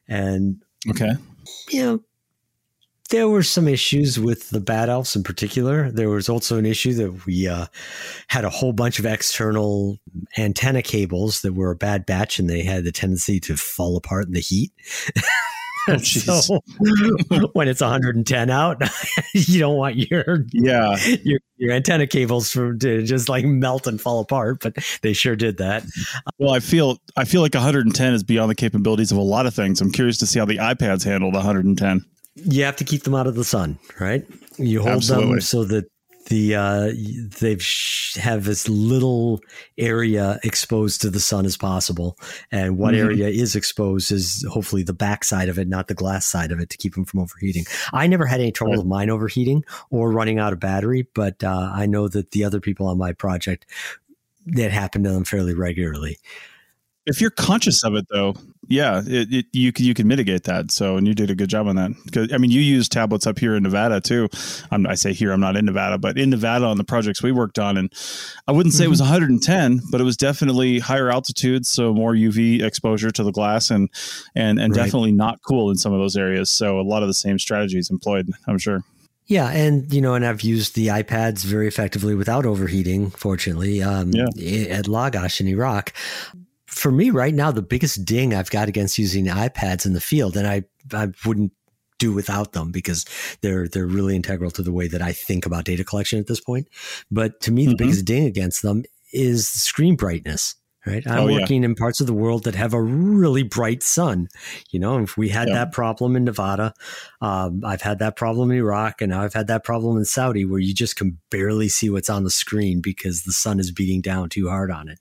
and 0.08 0.62
Okay. 0.90 1.12
you 1.70 1.82
know, 1.82 2.04
there 3.10 3.28
were 3.28 3.44
some 3.44 3.68
issues 3.68 4.20
with 4.20 4.50
the 4.50 4.60
bad 4.60 4.88
elves 4.88 5.16
in 5.16 5.24
particular. 5.24 5.92
There 5.92 6.10
was 6.10 6.30
also 6.30 6.58
an 6.58 6.66
issue 6.66 6.94
that 6.94 7.26
we 7.26 7.48
uh, 7.48 7.66
had 8.28 8.46
a 8.46 8.50
whole 8.50 8.74
bunch 8.74 9.00
of 9.00 9.06
external 9.06 9.98
antenna 10.38 10.82
cables 10.82 11.42
that 11.42 11.54
were 11.54 11.72
a 11.72 11.76
bad 11.76 12.06
batch 12.06 12.40
and 12.40 12.50
they 12.50 12.64
had 12.64 12.84
the 12.84 12.92
tendency 12.92 13.40
to 13.42 13.58
fall 13.58 13.98
apart 13.98 14.28
in 14.28 14.34
the 14.34 14.40
heat. 14.40 14.72
Oh, 15.88 15.98
so 15.98 16.60
when 17.54 17.68
it's 17.68 17.82
110 17.82 18.50
out, 18.52 18.84
you 19.34 19.60
don't 19.60 19.78
want 19.78 19.96
your 19.96 20.46
yeah 20.52 20.96
your, 21.24 21.40
your 21.58 21.72
antenna 21.72 22.06
cables 22.06 22.52
for 22.52 22.76
to 22.76 23.04
just 23.04 23.28
like 23.28 23.44
melt 23.46 23.88
and 23.88 24.00
fall 24.00 24.20
apart. 24.20 24.60
But 24.62 24.76
they 25.02 25.14
sure 25.14 25.36
did 25.36 25.58
that. 25.58 25.84
Well, 26.38 26.52
I 26.52 26.60
feel 26.60 27.00
I 27.18 27.26
feel 27.26 27.42
like 27.42 27.56
110 27.56 28.14
is 28.14 28.24
beyond 28.24 28.52
the 28.52 28.56
capabilities 28.56 29.12
of 29.12 29.18
a 29.18 29.22
lot 29.22 29.48
of 29.48 29.56
things. 29.56 29.82
I'm 29.82 29.92
curious 29.92 30.18
to 30.20 30.28
see 30.28 30.38
how 30.38 30.46
the 30.46 30.58
iPads 30.58 31.04
handled 31.04 31.34
110. 31.34 32.06
You 32.44 32.64
have 32.64 32.76
to 32.78 32.84
keep 32.84 33.04
them 33.04 33.16
out 33.16 33.28
of 33.28 33.36
the 33.36 33.44
sun, 33.44 33.80
right? 34.00 34.24
You 34.58 34.82
hold 34.82 34.96
Absolutely. 34.96 35.32
them 35.32 35.42
so 35.42 35.64
that 35.66 35.86
the 36.28 36.54
uh, 36.54 36.92
they've 37.40 37.64
sh- 37.64 38.16
have 38.18 38.48
as 38.48 38.70
little 38.70 39.40
area 39.80 40.40
exposed 40.44 41.02
to 41.02 41.10
the 41.10 41.20
sun 41.20 41.46
as 41.46 41.58
possible, 41.58 42.18
and 42.52 42.78
what 42.78 42.94
Mhm. 42.94 43.00
area 43.00 43.28
is 43.30 43.56
exposed 43.56 44.12
is 44.12 44.46
hopefully 44.50 44.84
the 44.84 44.94
back 44.94 45.24
side 45.24 45.50
of 45.50 45.58
it, 45.58 45.68
not 45.68 45.88
the 45.88 45.96
glass 45.96 46.28
side 46.28 46.52
of 46.52 46.60
it, 46.60 46.70
to 46.70 46.78
keep 46.78 46.94
them 46.94 47.06
from 47.06 47.22
overheating. 47.22 47.66
I 47.94 48.06
never 48.06 48.26
had 48.28 48.42
any 48.42 48.52
trouble 48.52 48.78
with 48.78 48.86
mine 48.86 49.10
overheating 49.10 49.64
or 49.90 50.12
running 50.12 50.38
out 50.38 50.54
of 50.54 50.60
battery, 50.60 51.08
but 51.16 51.44
uh, 51.44 51.72
I 51.74 51.88
know 51.88 52.08
that 52.10 52.32
the 52.32 52.44
other 52.44 52.60
people 52.60 52.86
on 52.88 52.98
my 53.00 53.12
project 53.14 53.66
that 54.46 54.72
happened 54.72 55.06
to 55.06 55.12
them 55.12 55.24
fairly 55.24 55.54
regularly. 55.56 56.18
If 57.10 57.20
you're 57.22 57.30
conscious 57.32 57.84
of 57.84 57.96
it, 57.96 58.06
though, 58.12 58.36
yeah, 58.68 59.02
it, 59.06 59.34
it, 59.34 59.46
you 59.52 59.72
can 59.72 59.86
you 59.86 59.94
can 59.94 60.08
mitigate 60.08 60.44
that. 60.44 60.72
So, 60.72 60.96
and 60.96 61.08
you 61.08 61.14
did 61.16 61.30
a 61.32 61.36
good 61.36 61.50
job 61.50 61.68
on 61.68 61.76
that. 61.76 61.92
'Cause, 62.12 62.32
I 62.32 62.38
mean, 62.38 62.52
you 62.52 62.62
use 62.62 62.88
tablets 62.88 63.26
up 63.28 63.40
here 63.40 63.56
in 63.56 63.64
Nevada 63.64 64.00
too. 64.00 64.30
I'm, 64.72 64.86
I 64.88 64.94
say 64.96 65.12
here, 65.12 65.32
I'm 65.32 65.40
not 65.40 65.56
in 65.58 65.66
Nevada, 65.66 65.98
but 65.98 66.18
in 66.18 66.30
Nevada 66.30 66.66
on 66.66 66.78
the 66.78 66.84
projects 66.84 67.24
we 67.24 67.32
worked 67.32 67.58
on, 67.60 67.78
and 67.78 67.92
I 68.48 68.52
wouldn't 68.52 68.74
say 68.76 68.86
it 68.86 68.90
was 68.90 69.02
110, 69.02 69.82
but 69.92 70.00
it 70.00 70.04
was 70.04 70.16
definitely 70.18 70.80
higher 70.80 71.10
altitude, 71.12 71.66
so 71.66 71.94
more 71.94 72.14
UV 72.14 72.62
exposure 72.64 73.12
to 73.12 73.24
the 73.24 73.32
glass, 73.32 73.72
and 73.72 73.90
and 74.36 74.60
and 74.60 74.76
Right. 74.76 74.84
definitely 74.86 75.12
not 75.14 75.40
cool 75.48 75.70
in 75.72 75.78
some 75.78 75.92
of 75.92 76.00
those 76.00 76.16
areas. 76.16 76.50
So, 76.52 76.80
a 76.80 76.84
lot 76.84 77.02
of 77.02 77.08
the 77.10 77.14
same 77.16 77.40
strategies 77.40 77.90
employed, 77.90 78.30
I'm 78.48 78.60
sure. 78.60 78.82
Yeah, 79.26 79.50
and 79.50 79.92
you 79.94 80.02
know, 80.02 80.16
and 80.16 80.26
I've 80.26 80.42
used 80.42 80.74
the 80.76 80.88
iPads 80.88 81.44
very 81.46 81.68
effectively 81.68 82.16
without 82.16 82.46
overheating. 82.48 83.12
Fortunately, 83.12 83.82
um, 83.84 84.12
Yeah. 84.12 84.26
at 84.26 84.86
Lagash 84.86 85.40
in 85.40 85.48
Iraq. 85.48 85.94
For 86.80 86.92
me, 86.92 87.10
right 87.10 87.34
now, 87.34 87.52
the 87.52 87.62
biggest 87.62 88.06
ding 88.06 88.34
I've 88.34 88.50
got 88.50 88.70
against 88.70 88.98
using 88.98 89.26
iPads 89.26 89.86
in 89.86 89.92
the 89.92 90.00
field, 90.00 90.38
and 90.38 90.48
I 90.48 90.64
I 90.94 91.10
wouldn't 91.26 91.52
do 91.98 92.14
without 92.14 92.54
them 92.54 92.72
because 92.72 93.06
they're 93.42 93.68
they're 93.68 93.86
really 93.86 94.16
integral 94.16 94.50
to 94.52 94.62
the 94.62 94.72
way 94.72 94.88
that 94.88 95.02
I 95.02 95.12
think 95.12 95.46
about 95.46 95.66
data 95.66 95.84
collection 95.84 96.20
at 96.20 96.28
this 96.28 96.40
point. 96.40 96.70
But 97.12 97.42
to 97.42 97.52
me, 97.52 97.66
the 97.68 97.74
Mhm. 97.74 97.78
biggest 97.78 98.06
ding 98.06 98.24
against 98.26 98.62
them 98.62 98.86
is 99.12 99.50
screen 99.50 99.98
brightness. 99.98 100.56
Right, 100.88 101.06
I'm 101.06 101.24
Oh, 101.24 101.28
yeah. 101.28 101.42
working 101.42 101.66
in 101.66 101.76
parts 101.76 102.00
of 102.00 102.08
the 102.08 102.14
world 102.14 102.46
that 102.46 102.56
have 102.56 102.74
a 102.74 102.82
really 102.82 103.44
bright 103.44 103.84
sun. 103.84 104.30
You 104.72 104.80
know, 104.80 104.98
if 105.00 105.18
we 105.18 105.28
had 105.28 105.50
Yeah. 105.50 105.56
that 105.56 105.74
problem 105.74 106.16
in 106.16 106.24
Nevada, 106.24 106.74
um, 107.20 107.62
I've 107.66 107.82
had 107.82 108.00
that 108.00 108.16
problem 108.16 108.50
in 108.50 108.58
Iraq, 108.58 109.02
and 109.02 109.12
now 109.12 109.22
I've 109.22 109.34
had 109.34 109.48
that 109.48 109.66
problem 109.66 109.98
in 109.98 110.06
Saudi, 110.06 110.46
where 110.46 110.62
you 110.62 110.74
just 110.74 110.96
can 110.96 111.18
barely 111.30 111.68
see 111.68 111.90
what's 111.90 112.10
on 112.10 112.24
the 112.24 112.30
screen 112.32 112.80
because 112.80 113.24
the 113.24 113.34
sun 113.34 113.60
is 113.60 113.72
beating 113.74 114.00
down 114.00 114.30
too 114.30 114.48
hard 114.48 114.72
on 114.72 114.88
it. 114.88 115.00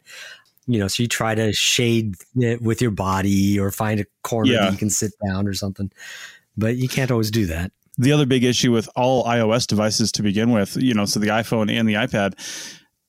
You 0.69 0.79
know, 0.79 0.87
so 0.87 1.03
you 1.03 1.09
try 1.09 1.35
to 1.35 1.53
shade 1.53 2.15
it 2.37 2.61
with 2.63 2.81
your 2.83 2.91
body 2.93 3.59
or 3.59 3.71
find 3.73 3.99
a 4.01 4.05
corner 4.23 4.53
Yeah. 4.53 4.61
that 4.67 4.73
you 4.73 4.79
can 4.79 4.91
sit 4.91 5.13
down 5.27 5.49
or 5.49 5.55
something, 5.55 5.91
but 6.57 6.77
you 6.77 6.89
can't 6.89 7.11
always 7.11 7.31
do 7.31 7.47
that. 7.47 7.73
the 8.01 8.13
other 8.13 8.27
big 8.27 8.45
issue 8.45 8.71
with 8.71 8.89
all 8.95 9.25
iOS 9.25 9.67
devices 9.67 10.13
to 10.13 10.23
begin 10.23 10.53
with, 10.53 10.77
you 10.77 10.95
know, 10.95 11.05
so 11.05 11.19
the 11.19 11.27
iPhone 11.27 11.69
and 11.69 11.89
the 11.89 11.95
iPad 11.95 12.35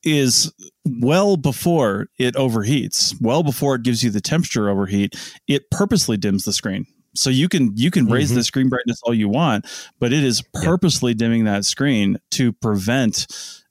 is 0.04 0.52
well 1.00 1.38
before 1.38 2.08
it 2.18 2.34
overheats, 2.34 3.14
well 3.22 3.44
before 3.44 3.76
it 3.76 3.84
gives 3.84 4.04
you 4.04 4.10
the 4.10 4.20
temperature 4.20 4.68
overheat, 4.68 5.14
it 5.48 5.70
purposely 5.70 6.18
dims 6.18 6.44
the 6.44 6.54
screen. 6.54 6.88
So 7.16 7.30
you 7.30 7.48
can 7.50 7.72
you 7.76 7.92
can 7.92 8.08
raise 8.08 8.32
Mhm. 8.32 8.36
the 8.36 8.44
screen 8.44 8.68
brightness 8.70 9.00
all 9.04 9.14
you 9.14 9.30
want, 9.30 9.66
but 10.00 10.12
it 10.12 10.24
is 10.24 10.42
purposely 10.64 11.14
dimming 11.14 11.44
that 11.46 11.66
screen 11.66 12.18
to 12.32 12.52
prevent 12.54 13.28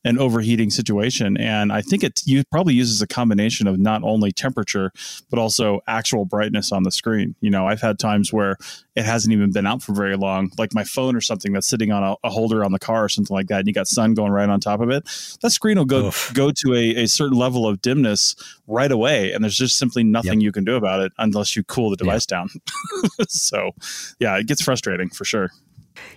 an 0.08 0.18
overheating 0.18 0.70
situation. 0.70 1.36
And 1.36 1.70
I 1.70 1.82
think 1.82 2.02
it 2.02 2.22
you 2.24 2.42
probably 2.50 2.72
uses 2.72 3.02
a 3.02 3.06
combination 3.06 3.66
of 3.66 3.78
not 3.78 4.02
only 4.02 4.32
temperature 4.32 4.90
but 5.28 5.38
also 5.38 5.80
actual 5.86 6.24
brightness 6.24 6.72
on 6.72 6.82
the 6.82 6.90
screen. 6.90 7.34
You 7.40 7.50
know, 7.50 7.68
I've 7.68 7.82
had 7.82 7.98
times 7.98 8.32
where 8.32 8.56
it 8.96 9.04
hasn't 9.04 9.34
even 9.34 9.52
been 9.52 9.66
out 9.66 9.82
for 9.82 9.92
very 9.92 10.16
long, 10.16 10.50
like 10.56 10.74
my 10.74 10.82
phone 10.82 11.14
or 11.14 11.20
something 11.20 11.52
that's 11.52 11.66
sitting 11.66 11.92
on 11.92 12.02
a, 12.02 12.16
a 12.24 12.30
holder 12.30 12.64
on 12.64 12.72
the 12.72 12.78
car 12.78 13.04
or 13.04 13.08
something 13.10 13.34
like 13.34 13.48
that, 13.48 13.58
and 13.58 13.68
you 13.68 13.74
got 13.74 13.86
sun 13.86 14.14
going 14.14 14.32
right 14.32 14.48
on 14.48 14.60
top 14.60 14.80
of 14.80 14.88
it. 14.88 15.04
That 15.42 15.50
screen 15.50 15.76
will 15.76 15.84
go 15.84 16.06
Oof. 16.06 16.32
go 16.32 16.50
to 16.52 16.74
a, 16.74 17.02
a 17.02 17.06
certain 17.06 17.36
level 17.36 17.68
of 17.68 17.82
dimness 17.82 18.34
right 18.66 18.90
away, 18.90 19.32
and 19.32 19.44
there's 19.44 19.58
just 19.58 19.76
simply 19.76 20.04
nothing 20.04 20.40
you 20.40 20.52
can 20.52 20.64
do 20.64 20.76
about 20.76 21.00
it 21.00 21.12
unless 21.18 21.54
you 21.54 21.64
cool 21.64 21.90
the 21.90 21.96
device 21.96 22.24
down. 22.24 22.48
so, 23.28 23.72
yeah, 24.18 24.38
it 24.38 24.46
gets 24.46 24.62
frustrating 24.62 25.10
for 25.10 25.26
sure. 25.26 25.50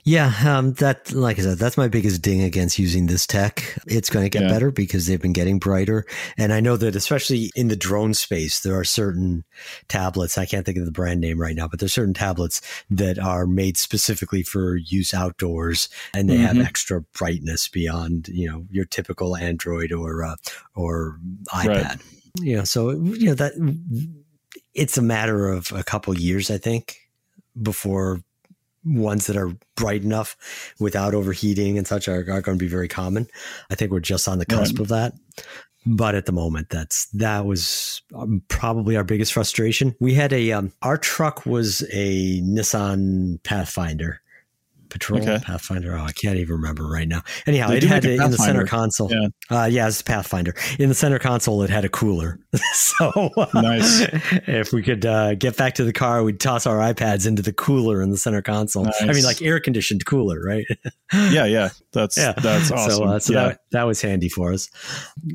Yeah, 0.04 0.34
um, 0.46 0.74
that 0.74 1.12
like 1.12 1.38
I 1.38 1.44
said, 1.44 1.60
that's 1.60 1.78
my 1.78 1.88
biggest 1.88 2.22
ding 2.24 2.42
against 2.42 2.80
using 2.80 3.06
this 3.06 3.28
tech. 3.28 3.78
It's 3.86 4.10
going 4.10 4.26
to 4.26 4.30
get 4.30 4.44
Yeah. 4.44 4.50
better 4.50 4.72
because 4.72 5.06
they've 5.06 5.22
been 5.22 5.32
getting 5.34 5.60
brighter, 5.60 6.06
and 6.38 6.52
I 6.52 6.60
know 6.60 6.76
that 6.78 6.96
especially 6.96 7.52
in 7.56 7.68
the 7.68 7.76
drone 7.76 8.14
space, 8.16 8.62
there 8.62 8.76
are 8.76 8.84
certain 8.84 9.44
tablets. 9.90 10.38
I 10.40 10.46
can't 10.48 10.66
think 10.66 10.78
of 10.80 10.86
the 10.86 10.92
brand 10.92 11.22
name 11.22 11.40
right 11.40 11.56
now, 11.56 11.68
but 11.68 11.80
there's 11.80 11.94
certain 11.94 12.16
tablets 12.16 12.62
that 12.90 13.20
are 13.20 13.46
made 13.46 13.78
specifically 13.78 14.42
for 14.42 14.76
use 14.76 15.14
outdoors, 15.14 15.88
and 16.16 16.28
they 16.30 16.38
have 16.38 16.56
Mhm. 16.56 16.66
extra 16.66 17.02
brightness 17.18 17.68
beyond 17.68 18.28
you 18.30 18.48
know 18.50 18.66
your 18.72 18.86
typical 18.86 19.38
Android 19.38 19.92
or 19.92 20.24
uh, 20.24 20.36
or 20.74 21.20
iPad. 21.54 21.68
Right. 21.68 22.00
You 22.40 22.56
know, 22.58 22.64
so 22.64 22.90
you 22.92 23.26
know 23.28 23.36
that 23.36 23.54
it's 24.74 24.98
a 24.98 25.02
matter 25.02 25.50
of 25.50 25.72
a 25.74 25.84
couple 25.84 26.18
years, 26.18 26.50
I 26.50 26.58
think, 26.58 26.98
before 27.62 28.24
ones 28.84 29.28
that 29.28 29.38
are 29.38 29.56
bright 29.76 30.04
enough 30.04 30.74
without 30.80 31.14
overheating 31.14 31.78
and 31.78 31.88
such 31.88 32.08
are, 32.08 32.20
are 32.32 32.42
going 32.42 32.58
to 32.58 32.64
be 32.64 32.68
very 32.68 32.88
common. 32.88 33.28
I 33.70 33.76
think 33.76 33.92
we're 33.92 34.00
just 34.00 34.28
on 34.28 34.40
the 34.40 34.46
cusp 34.46 34.80
of 34.80 34.88
that. 34.90 35.14
But 35.86 36.14
at 36.14 36.28
the 36.28 36.32
moment, 36.32 36.70
that's 36.70 37.06
that 37.08 37.46
was 37.46 38.04
um, 38.14 38.44
probably 38.50 38.96
our 38.96 39.04
biggest 39.04 39.34
frustration. 39.34 39.96
We 40.00 40.14
had 40.14 40.32
a 40.32 40.52
um, 40.52 40.72
our 40.84 40.98
truck 40.98 41.46
was 41.48 41.84
a 41.92 42.40
Nissan 42.42 43.42
Pathfinder, 43.42 44.22
Patrol 44.92 45.22
Okay. 45.22 45.40
Pathfinder. 45.44 45.98
Oh, 45.98 46.04
I 46.04 46.12
can't 46.12 46.38
even 46.38 46.56
remember 46.58 46.88
right 46.88 47.08
now. 47.08 47.22
Anyhow, 47.48 47.70
They 47.70 47.78
it 47.78 47.84
had 47.84 48.06
a 48.06 48.12
in 48.24 48.30
the 48.32 48.38
center 48.38 48.66
console. 48.66 49.10
Yeah. 49.12 49.28
Uh, 49.50 49.66
yeah, 49.66 49.88
it's 49.88 50.02
Pathfinder. 50.02 50.54
In 50.78 50.90
the 50.90 50.96
center 50.96 51.18
console, 51.18 51.64
it 51.64 51.70
had 51.70 51.86
a 51.86 51.90
cooler. 51.90 52.40
so 52.74 53.30
Nice. 53.56 54.02
if 54.48 54.74
we 54.74 54.84
could 54.84 55.06
uh, 55.06 55.36
get 55.36 55.58
back 55.58 55.76
to 55.76 55.84
the 55.84 55.94
car, 55.94 56.24
we'd 56.24 56.40
toss 56.40 56.68
our 56.68 56.78
iPads 56.78 57.26
into 57.26 57.42
the 57.42 57.54
cooler 57.54 58.02
in 58.02 58.12
the 58.12 58.18
center 58.18 58.42
console. 58.42 58.88
I 59.02 59.14
mean, 59.14 59.24
like 59.24 59.42
air 59.42 59.60
conditioned 59.60 60.06
cooler, 60.06 60.42
right? 60.42 60.66
Yeah, 61.14 61.44
yeah, 61.44 61.70
that's 61.92 62.16
yeah, 62.16 62.32
that's 62.32 62.72
awesome. 62.72 62.92
So, 62.92 63.04
uh, 63.04 63.20
so 63.20 63.34
yeah. 63.34 63.44
that 63.50 63.60
that 63.72 63.84
was 63.84 64.02
handy 64.02 64.30
for 64.30 64.54
us. 64.54 64.70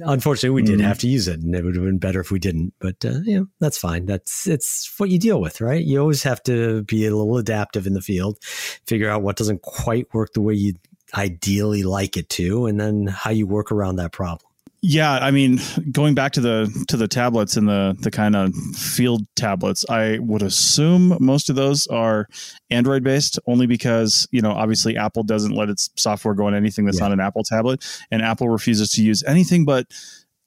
Unfortunately, 0.01 0.49
we 0.49 0.63
did 0.63 0.79
Mhm. 0.81 0.85
have 0.85 0.99
to 1.01 1.07
use 1.07 1.29
it, 1.29 1.41
and 1.41 1.55
it 1.55 1.63
would 1.65 1.75
have 1.77 1.85
been 1.85 1.99
better 1.99 2.19
if 2.21 2.31
we 2.31 2.39
didn't. 2.39 2.73
But 2.81 3.05
uh, 3.05 3.21
you 3.25 3.41
know, 3.41 3.47
that's 3.61 3.77
fine. 3.77 4.07
That's 4.07 4.47
it's 4.47 4.91
what 4.99 5.11
you 5.11 5.19
deal 5.19 5.39
with, 5.39 5.61
right? 5.61 5.85
You 5.85 6.01
always 6.01 6.23
have 6.23 6.43
to 6.45 6.83
be 6.85 7.05
a 7.05 7.15
little 7.15 7.37
adaptive 7.37 7.87
in 7.87 7.93
the 7.93 8.01
field, 8.01 8.39
figure 8.87 9.11
out 9.11 9.21
what 9.23 9.37
doesn't 9.47 9.63
quite 9.63 10.13
work 10.13 10.33
the 10.33 10.41
way 10.41 10.55
you 10.55 10.75
ideally 11.15 11.83
like 11.85 12.17
it 12.17 12.29
to, 12.31 12.67
and 12.67 12.81
then 12.81 13.07
how 13.07 13.31
you 13.31 13.47
work 13.47 13.71
around 13.71 13.97
that 13.97 14.13
problem. 14.13 14.51
Yeah, 14.83 15.13
I 15.15 15.31
mean, 15.31 15.59
going 15.91 16.15
back 16.15 16.33
to 16.33 16.41
the 16.41 16.85
to 16.89 16.97
the 16.97 17.09
tablets 17.09 17.57
and 17.57 17.69
the 17.69 17.97
the 18.01 18.11
kind 18.11 18.37
of 18.37 18.55
field 18.75 19.23
tablets, 19.35 19.85
I 19.89 20.19
would 20.19 20.43
assume 20.43 21.17
most 21.21 21.49
of 21.49 21.57
those 21.57 21.87
are 21.89 22.29
Android 22.71 23.03
based, 23.03 23.39
only 23.47 23.67
because 23.67 24.29
you 24.33 24.43
know 24.43 24.53
obviously 24.53 24.97
Apple 24.97 25.23
doesn't 25.23 25.53
let 25.53 25.71
its 25.71 25.91
software 25.97 26.35
go 26.35 26.47
on 26.47 26.55
anything 26.55 26.85
that's 26.85 26.99
Yeah. 26.99 27.05
not 27.09 27.13
an 27.13 27.21
Apple 27.21 27.43
tablet, 27.43 27.85
and 28.11 28.23
Apple 28.23 28.49
refuses 28.49 28.91
to 28.91 29.03
use 29.03 29.25
anything 29.27 29.65
but 29.65 29.87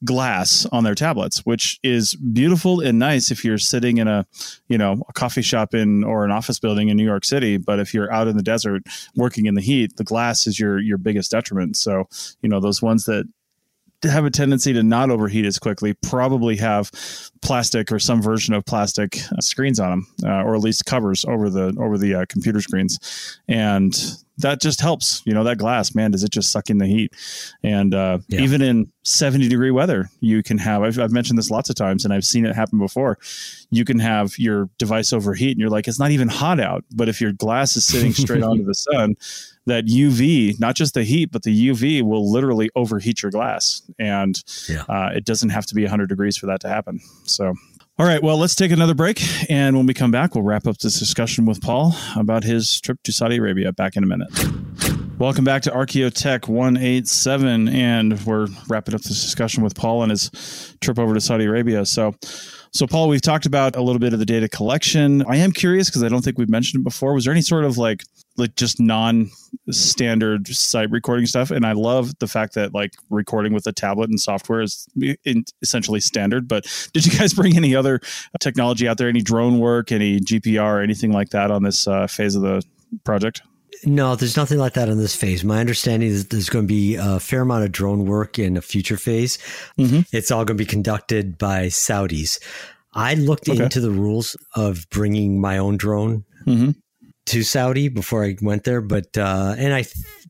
glass 0.06 0.66
on 0.72 0.84
their 0.84 0.96
tablets 0.96 1.46
which 1.46 1.80
is 1.84 2.16
beautiful 2.16 2.80
and 2.80 2.98
nice 2.98 3.32
if 3.32 3.44
you're 3.44 3.58
sitting 3.58 3.98
in 3.98 4.08
a 4.08 4.26
you 4.68 4.78
know 4.78 5.04
a 5.10 5.14
coffee 5.14 5.42
shop 5.42 5.74
in 5.74 6.04
or 6.04 6.24
an 6.24 6.32
office 6.32 6.60
building 6.60 6.90
in 6.90 6.98
New 6.98 7.06
York 7.06 7.26
City 7.26 7.58
but 7.58 7.80
if 7.80 7.94
you're 7.94 8.12
out 8.12 8.28
in 8.28 8.38
the 8.38 8.44
desert 8.44 8.84
working 9.16 9.46
in 9.46 9.56
the 9.56 9.62
heat 9.62 9.98
the 9.98 10.04
glass 10.04 10.48
is 10.48 10.60
your 10.60 10.80
your 10.80 10.98
biggest 10.98 11.32
detriment. 11.32 11.78
So 11.78 12.08
you 12.42 12.50
know 12.50 12.60
those 12.60 12.82
ones 12.82 13.06
that 13.06 13.26
have 14.04 14.26
a 14.26 14.30
tendency 14.30 14.72
to 14.74 14.84
not 14.84 15.10
overheat 15.10 15.46
as 15.46 15.60
quickly 15.60 15.94
probably 15.94 16.56
have 16.58 16.92
plastic 17.42 17.92
or 17.92 18.00
some 18.00 18.22
version 18.22 18.54
of 18.54 18.66
plastic 18.66 19.20
uh, 19.32 19.42
screens 19.42 19.80
on 19.80 19.90
them 19.90 20.08
uh, 20.24 20.44
or 20.44 20.56
at 20.56 20.62
least 20.62 20.86
covers 20.86 21.26
over 21.26 21.50
the 21.50 21.76
over 21.80 21.98
the 21.98 22.16
uh, 22.16 22.26
computer 22.30 22.62
screens. 22.62 23.40
And 23.48 23.94
that 24.38 24.62
just 24.62 24.80
helps 24.80 25.22
you 25.26 25.34
know 25.34 25.44
that 25.44 25.58
glass 25.58 25.94
man 25.94 26.12
does 26.12 26.24
it 26.24 26.32
just 26.32 26.52
suck 26.52 26.70
in 26.70 26.78
the 26.78 26.86
heat. 26.86 27.14
And 27.64 27.94
uh, 27.94 28.20
Yeah. 28.30 28.42
even 28.42 28.62
in 28.62 28.92
70 29.04 29.50
degree 29.50 29.72
weather 29.72 30.10
you 30.22 30.44
can 30.44 30.58
have 30.60 30.82
I've, 30.84 30.98
I've 31.00 31.12
mentioned 31.12 31.38
this 31.38 31.50
lots 31.52 31.70
of 31.70 31.76
times 31.76 32.06
and 32.06 32.14
i've 32.14 32.26
seen 32.26 32.46
it 32.46 32.56
happen 32.56 32.80
before. 32.80 33.18
You 33.72 33.84
can 33.86 34.00
have 34.00 34.38
your 34.40 34.70
device 34.78 35.12
overheat 35.14 35.52
and 35.52 35.60
you're 35.60 35.70
like 35.70 35.88
it's 35.90 36.00
not 36.00 36.12
even 36.12 36.30
hot 36.30 36.60
out. 36.60 36.86
But 36.96 37.10
if 37.10 37.20
your 37.20 37.34
glass 37.34 37.76
is 37.76 37.84
sitting 37.86 38.14
straight 38.14 38.44
onto 38.50 38.64
the 38.64 38.76
sun 38.76 39.16
that 39.70 39.86
uv 39.86 40.60
not 40.60 40.76
just 40.76 40.94
the 40.94 41.04
heat 41.04 41.32
but 41.32 41.44
the 41.44 41.70
uv 41.70 42.02
will 42.04 42.32
literally 42.32 42.70
overheat 42.76 43.22
your 43.24 43.32
glass 43.32 43.82
and 43.98 44.44
Yeah. 44.68 44.84
uh, 44.90 45.10
it 45.16 45.26
doesn't 45.26 45.50
have 45.50 45.66
to 45.68 45.76
be 45.76 45.84
100 45.84 46.08
degrees 46.10 46.36
for 46.38 46.46
that 46.48 46.60
to 46.62 46.70
happen 46.70 47.00
so 47.26 47.54
All 48.00 48.06
right, 48.06 48.24
well, 48.24 48.38
let's 48.38 48.56
take 48.56 48.72
another 48.72 48.94
break. 48.96 49.20
And 49.50 49.76
when 49.76 49.86
we 49.86 49.94
come 49.94 50.10
back, 50.10 50.34
we'll 50.34 50.46
wrap 50.46 50.66
up 50.68 50.78
this 50.78 50.98
discussion 51.00 51.46
with 51.46 51.60
Paul 51.62 51.94
about 52.16 52.46
his 52.46 52.80
trip 52.80 52.98
to 53.04 53.12
Saudi 53.12 53.36
Arabia. 53.36 53.74
Back 53.74 53.98
in 53.98 54.04
a 54.06 54.08
minute. 54.08 54.30
Welcome 55.20 55.44
back 55.44 55.64
to 55.64 55.72
Archaeotech 55.72 56.48
187. 56.48 57.68
And 57.68 58.26
we're 58.26 58.48
wrapping 58.70 58.96
up 58.96 59.02
this 59.02 59.22
discussion 59.22 59.64
with 59.66 59.76
Paul 59.76 60.02
and 60.04 60.12
his 60.12 60.32
trip 60.80 60.98
over 60.98 61.14
to 61.14 61.20
Saudi 61.20 61.44
Arabia. 61.44 61.86
So, 61.86 62.16
so 62.72 62.86
Paul, 62.88 63.10
we've 63.10 63.22
talked 63.22 63.46
about 63.46 63.76
a 63.76 63.82
little 63.82 64.00
bit 64.00 64.14
of 64.14 64.20
the 64.20 64.26
data 64.26 64.48
collection. 64.48 65.24
I 65.28 65.38
am 65.38 65.52
curious 65.52 65.90
because 65.90 66.04
I 66.04 66.10
don't 66.10 66.24
think 66.24 66.38
we've 66.38 66.50
mentioned 66.50 66.82
it 66.82 66.84
before. 66.84 67.14
Was 67.14 67.26
there 67.26 67.34
any 67.34 67.42
sort 67.42 67.66
of 67.66 67.78
like 67.78 68.04
like 68.40 68.56
just 68.56 68.80
non-standard 68.80 70.48
site 70.48 70.90
recording 70.90 71.26
stuff 71.26 71.52
and 71.52 71.66
i 71.66 71.74
love 71.74 72.18
the 72.20 72.28
fact 72.28 72.56
that 72.56 72.74
like 72.74 72.94
recording 73.10 73.54
with 73.54 73.68
a 73.68 73.72
tablet 73.72 74.10
and 74.10 74.20
software 74.20 74.62
is 74.62 74.88
essentially 75.62 76.00
standard 76.00 76.48
but 76.48 76.66
did 76.94 77.06
you 77.06 77.20
guys 77.20 77.34
bring 77.34 77.58
any 77.58 77.76
other 77.76 78.00
technology 78.40 78.88
out 78.88 78.98
there 78.98 79.10
any 79.10 79.22
drone 79.22 79.60
work 79.60 79.92
any 79.92 80.20
gpr 80.20 80.82
anything 80.82 81.12
like 81.12 81.30
that 81.30 81.52
on 81.52 81.64
this 81.64 81.88
uh, 81.88 82.08
phase 82.08 82.36
of 82.36 82.42
the 82.42 82.64
project 83.04 83.42
no, 83.86 84.16
there's 84.16 84.38
nothing 84.38 84.58
like 84.58 84.74
that 84.74 84.90
in 84.90 84.98
this 84.98 85.16
phase. 85.16 85.44
My 85.44 85.60
understanding 85.60 86.10
is 86.10 86.28
there's 86.28 86.50
going 86.50 86.66
to 86.66 86.68
be 86.68 86.96
a 86.96 87.20
fair 87.20 87.42
amount 87.42 87.64
of 87.64 87.72
drone 87.72 88.06
work 88.06 88.40
in 88.40 88.58
a 88.58 88.62
future 88.62 88.98
phase. 88.98 89.38
Mm-hmm. 89.78 90.02
It's 90.16 90.32
all 90.32 90.46
going 90.46 90.58
to 90.58 90.64
be 90.64 90.70
conducted 90.70 91.38
by 91.38 91.68
Saudis. 91.68 92.40
I 92.94 93.14
looked 93.14 93.48
okay. 93.48 93.64
into 93.64 93.80
the 93.80 93.92
rules 93.92 94.36
of 94.56 94.90
bringing 94.90 95.40
my 95.40 95.58
own 95.58 95.78
drone 95.78 96.26
mm-hmm 96.46 96.72
to 97.30 97.44
Saudi 97.44 97.90
before 97.90 98.26
I 98.26 98.36
went 98.42 98.64
there, 98.64 98.82
but 98.82 99.16
uh, 99.16 99.54
and 99.58 99.74
I 99.74 99.86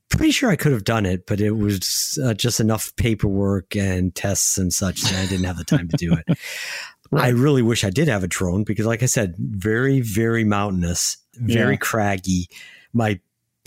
pretty 0.10 0.32
sure 0.32 0.50
I 0.50 0.58
could 0.58 0.74
have 0.74 0.84
done 0.84 1.06
it, 1.06 1.26
but 1.26 1.40
it 1.40 1.52
was 1.52 2.20
uh, 2.24 2.34
just 2.34 2.60
enough 2.60 2.94
paperwork 2.98 3.76
and 3.76 4.14
tests 4.14 4.58
and 4.58 4.74
such 4.74 5.02
that 5.04 5.16
I 5.16 5.26
didn't 5.28 5.46
have 5.46 5.58
the 5.58 5.64
time 5.64 5.88
to 5.88 5.98
do 5.98 6.14
it. 6.14 6.38
right. 7.12 7.26
I 7.26 7.30
really 7.30 7.62
wish 7.62 7.86
I 7.86 7.90
did 7.90 8.10
have 8.10 8.24
a 8.24 8.28
drone 8.28 8.66
because, 8.66 8.86
like 8.86 9.02
I 9.02 9.06
said, 9.06 9.36
very 9.38 10.02
very 10.02 10.44
mountainous, 10.44 11.18
very 11.36 11.74
yeah. 11.74 11.80
craggy. 11.80 12.50
My 12.92 13.20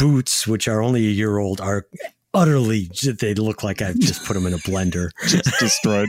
boots, 0.03 0.49
which 0.49 0.67
are 0.67 0.83
only 0.83 1.07
a 1.07 1.11
year 1.11 1.39
old, 1.39 1.61
are 1.61 1.87
utterly 2.35 2.91
they 3.21 3.35
look 3.35 3.63
like 3.63 3.83
I've 3.83 3.99
just 3.99 4.25
put 4.25 4.35
them 4.35 4.47
in 4.47 4.55
a 4.55 4.59
blender, 4.59 5.11
just 5.29 5.59
destroyed. 5.61 6.09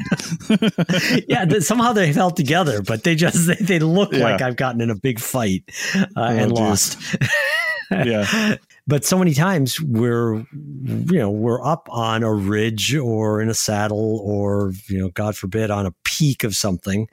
yeah, 1.28 1.46
somehow 1.60 1.94
they 1.94 2.12
held 2.12 2.36
together, 2.36 2.82
but 2.82 3.04
they 3.04 3.16
just 3.16 3.46
they, 3.48 3.56
they 3.56 3.80
look 3.80 4.12
yeah. 4.12 4.24
like 4.24 4.42
I've 4.42 4.56
gotten 4.56 4.82
in 4.82 4.90
a 4.90 4.96
big 4.96 5.20
fight 5.20 5.64
uh, 5.96 6.06
oh, 6.18 6.24
and 6.24 6.52
geez. 6.52 6.60
lost. 6.60 7.18
yeah. 7.92 8.56
But 8.88 9.06
so 9.06 9.18
many 9.18 9.34
times 9.34 9.80
we're, 9.80 10.38
you 10.54 11.20
know, 11.20 11.30
we're 11.30 11.64
up 11.64 11.88
on 11.90 12.24
a 12.24 12.34
ridge 12.34 12.96
or 12.96 13.42
in 13.42 13.48
a 13.48 13.54
saddle 13.54 14.20
or, 14.26 14.74
you 14.88 14.98
know, 14.98 15.10
God 15.10 15.38
forbid, 15.38 15.72
on 15.72 15.86
a 15.86 15.94
peak 16.04 16.44
of 16.44 16.56
something, 16.56 17.08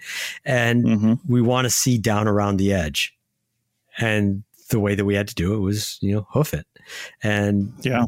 and 0.44 0.84
mm-hmm. 0.84 1.14
we 1.28 1.42
want 1.42 1.66
to 1.66 1.70
see 1.70 1.96
down 1.98 2.26
around 2.26 2.56
the 2.56 2.72
edge. 2.72 3.14
And 3.98 4.42
the 4.70 4.80
way 4.80 4.94
that 4.94 5.04
we 5.04 5.14
had 5.14 5.28
to 5.28 5.34
do 5.34 5.54
it 5.54 5.58
was, 5.58 5.98
you 6.00 6.14
know, 6.14 6.26
hoof 6.30 6.54
it. 6.54 6.66
And 7.22 7.72
yeah, 7.80 8.04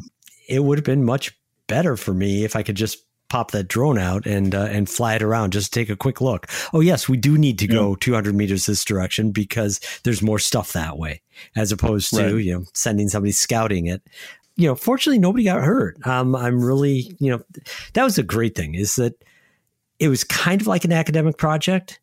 it 0.47 0.63
would 0.63 0.77
have 0.77 0.85
been 0.85 1.03
much 1.03 1.37
better 1.67 1.95
for 1.97 2.13
me 2.13 2.43
if 2.43 2.55
I 2.55 2.63
could 2.63 2.75
just 2.75 3.05
pop 3.29 3.49
that 3.49 3.67
drone 3.67 3.97
out 3.97 4.27
and 4.27 4.53
uh, 4.53 4.67
and 4.69 4.87
fly 4.87 5.15
it 5.15 5.23
around 5.23 5.53
just 5.53 5.73
take 5.73 5.89
a 5.89 5.95
quick 5.95 6.21
look. 6.21 6.47
Oh 6.71 6.81
yes, 6.81 7.09
we 7.09 7.17
do 7.17 7.37
need 7.37 7.57
to 7.59 7.65
yeah. 7.65 7.73
go 7.73 7.95
200 7.95 8.35
meters 8.35 8.67
this 8.67 8.85
direction 8.85 9.31
because 9.31 9.79
there's 10.03 10.21
more 10.21 10.37
stuff 10.37 10.73
that 10.73 10.99
way 10.99 11.21
as 11.55 11.71
opposed 11.71 12.13
to 12.13 12.35
right. 12.35 12.43
you 12.43 12.53
know 12.53 12.65
sending 12.73 13.09
somebody 13.09 13.31
scouting 13.31 13.87
it. 13.87 14.03
You 14.55 14.67
know, 14.67 14.75
fortunately 14.75 15.17
nobody 15.17 15.45
got 15.45 15.63
hurt. 15.63 15.97
Um, 16.05 16.35
I'm 16.35 16.63
really 16.63 17.15
you 17.19 17.31
know 17.31 17.43
that 17.93 18.03
was 18.03 18.19
a 18.19 18.23
great 18.23 18.55
thing 18.55 18.75
is 18.75 18.97
that 18.97 19.15
it 19.97 20.09
was 20.09 20.23
kind 20.23 20.61
of 20.61 20.67
like 20.67 20.85
an 20.85 20.91
academic 20.91 21.37
project 21.37 21.99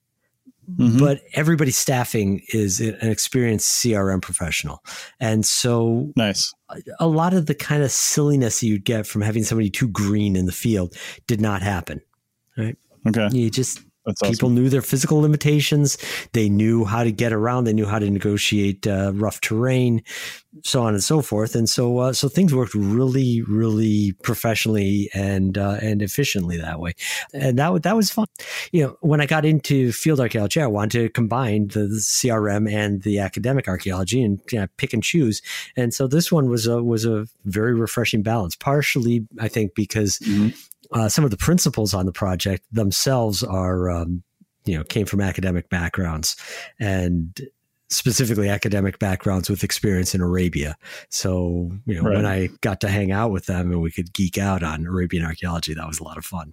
Mm-hmm. 0.69 0.99
But 0.99 1.23
everybody 1.35 1.71
staffing 1.71 2.43
is 2.49 2.81
an 2.81 2.97
experienced 3.11 3.83
CRM 3.83 4.23
professional. 4.23 4.85
And 5.19 5.45
so 5.45 6.13
nice. 6.17 6.55
A 7.01 7.09
lot 7.09 7.35
of 7.35 7.47
the 7.47 7.55
kind 7.55 7.83
of 7.83 7.91
silliness 7.91 8.63
you'd 8.63 8.85
get 8.85 9.07
from 9.07 9.23
having 9.23 9.43
somebody 9.43 9.71
too 9.71 9.89
green 9.89 10.37
in 10.37 10.47
the 10.47 10.53
field 10.53 10.97
did 11.27 11.41
not 11.41 11.63
happen. 11.63 12.01
Right. 12.57 12.77
Okay. 13.09 13.29
You 13.33 13.51
just 13.51 13.81
that's 14.11 14.31
People 14.37 14.49
awesome. 14.49 14.55
knew 14.55 14.69
their 14.69 14.83
physical 14.83 15.21
limitations. 15.21 15.99
They 16.33 16.49
knew 16.49 16.85
how 16.85 17.05
to 17.05 17.13
get 17.13 17.33
around. 17.33 17.65
They 17.65 17.73
knew 17.73 17.87
how 17.87 17.99
to 17.99 18.11
negotiate 18.11 18.87
uh, 18.87 19.13
rough 19.15 19.41
terrain, 19.41 20.03
so 20.63 20.83
on 20.83 20.95
and 20.95 21.03
so 21.03 21.23
forth. 21.23 21.55
And 21.55 21.69
so, 21.69 21.99
uh, 21.99 22.13
so 22.13 22.29
things 22.29 22.55
worked 22.55 22.75
really, 22.75 23.43
really 23.43 24.13
professionally 24.23 25.11
and 25.15 25.57
uh, 25.57 25.79
and 25.81 26.03
efficiently 26.03 26.57
that 26.57 26.81
way. 26.81 26.93
And 27.33 27.59
that 27.59 27.83
that 27.83 27.97
was 27.97 28.11
fun. 28.11 28.27
You 28.73 28.85
know, 28.85 28.97
when 29.01 29.21
I 29.21 29.27
got 29.27 29.45
into 29.45 29.93
field 29.93 30.21
archaeology, 30.21 30.61
I 30.61 30.67
wanted 30.67 31.03
to 31.03 31.09
combine 31.09 31.69
the, 31.69 31.81
the 31.81 32.01
CRM 32.01 32.71
and 32.71 33.03
the 33.03 33.19
academic 33.19 33.69
archaeology 33.69 34.23
and 34.23 34.41
you 34.51 34.59
know, 34.61 34.67
pick 34.77 34.93
and 34.93 35.03
choose. 35.03 35.43
And 35.77 35.95
so 35.95 36.07
this 36.07 36.33
one 36.33 36.49
was 36.49 36.67
a 36.67 36.83
was 36.83 37.05
a 37.05 37.27
very 37.45 37.75
refreshing 37.75 38.23
balance. 38.23 38.57
Partially, 38.57 39.27
I 39.39 39.49
think, 39.49 39.75
because. 39.75 40.19
Mm-hmm 40.19 40.51
uh, 40.93 41.09
some 41.09 41.25
of 41.25 41.31
the 41.31 41.37
principals 41.37 41.95
on 41.95 42.07
the 42.07 42.13
project 42.13 42.65
themselves 42.73 43.43
are, 43.43 43.91
um, 43.91 44.23
you 44.65 44.77
know, 44.77 44.85
came 44.85 45.07
from 45.07 45.21
academic 45.21 45.69
backgrounds 45.69 46.37
and 46.79 47.41
specifically 47.91 48.49
academic 48.49 48.99
backgrounds 48.99 49.51
with 49.51 49.65
experience 49.65 50.15
in 50.15 50.21
Arabia. 50.21 50.77
So, 51.09 51.71
you 51.87 51.95
know, 51.95 52.03
right. 52.03 52.17
when 52.17 52.27
I 52.27 52.49
got 52.61 52.81
to 52.83 52.89
hang 52.89 53.11
out 53.11 53.33
with 53.33 53.47
them 53.47 53.73
and 53.73 53.83
we 53.83 53.91
could 53.91 54.13
geek 54.13 54.39
out 54.39 54.63
on 54.63 54.87
Arabian 54.87 55.25
archaeology, 55.25 55.75
that 55.75 55.87
was 55.87 55.99
a 55.99 56.05
lot 56.05 56.17
of 56.17 56.25
fun. 56.25 56.53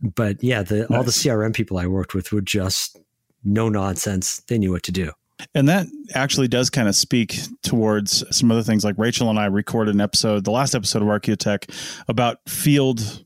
But 0.00 0.42
yeah, 0.42 0.62
the, 0.62 0.86
nice. 0.88 0.90
all 0.90 1.02
the 1.02 1.10
CRM 1.10 1.52
people 1.52 1.78
I 1.78 1.86
worked 1.86 2.14
with 2.14 2.30
were 2.32 2.40
just 2.40 2.96
no 3.44 3.68
nonsense. 3.68 4.40
They 4.46 4.58
knew 4.58 4.70
what 4.70 4.84
to 4.84 4.92
do. 4.92 5.12
And 5.54 5.68
that 5.68 5.86
actually 6.14 6.48
does 6.48 6.68
kind 6.68 6.88
of 6.88 6.96
speak 6.96 7.38
towards 7.62 8.24
some 8.36 8.50
other 8.50 8.62
things. 8.62 8.84
Like 8.84 8.96
Rachel 8.98 9.30
and 9.30 9.38
I 9.38 9.46
recorded 9.46 9.94
an 9.94 10.00
episode, 10.00 10.44
the 10.44 10.50
last 10.50 10.74
episode 10.74 11.02
of 11.02 11.08
Archaeotech, 11.08 11.72
about 12.08 12.38
field 12.48 13.24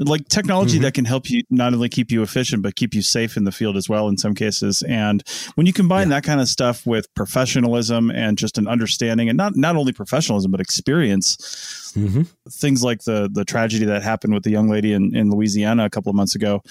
like 0.00 0.26
technology 0.28 0.76
mm-hmm. 0.76 0.84
that 0.84 0.94
can 0.94 1.04
help 1.04 1.28
you 1.28 1.42
not 1.50 1.74
only 1.74 1.88
keep 1.88 2.10
you 2.10 2.22
efficient 2.22 2.62
but 2.62 2.74
keep 2.74 2.94
you 2.94 3.02
safe 3.02 3.36
in 3.36 3.44
the 3.44 3.52
field 3.52 3.76
as 3.76 3.88
well 3.88 4.08
in 4.08 4.16
some 4.16 4.34
cases 4.34 4.82
and 4.82 5.22
when 5.54 5.66
you 5.66 5.72
combine 5.72 6.08
yeah. 6.08 6.16
that 6.16 6.24
kind 6.24 6.40
of 6.40 6.48
stuff 6.48 6.86
with 6.86 7.12
professionalism 7.14 8.10
and 8.10 8.38
just 8.38 8.56
an 8.56 8.66
understanding 8.66 9.28
and 9.28 9.36
not 9.36 9.54
not 9.56 9.76
only 9.76 9.92
professionalism 9.92 10.50
but 10.50 10.60
experience 10.60 11.92
mm-hmm. 11.96 12.22
things 12.50 12.82
like 12.82 13.02
the 13.04 13.28
the 13.32 13.44
tragedy 13.44 13.84
that 13.84 14.02
happened 14.02 14.32
with 14.32 14.42
the 14.42 14.50
young 14.50 14.68
lady 14.68 14.92
in, 14.92 15.14
in 15.14 15.30
louisiana 15.30 15.84
a 15.84 15.90
couple 15.90 16.08
of 16.08 16.16
months 16.16 16.34
ago 16.34 16.62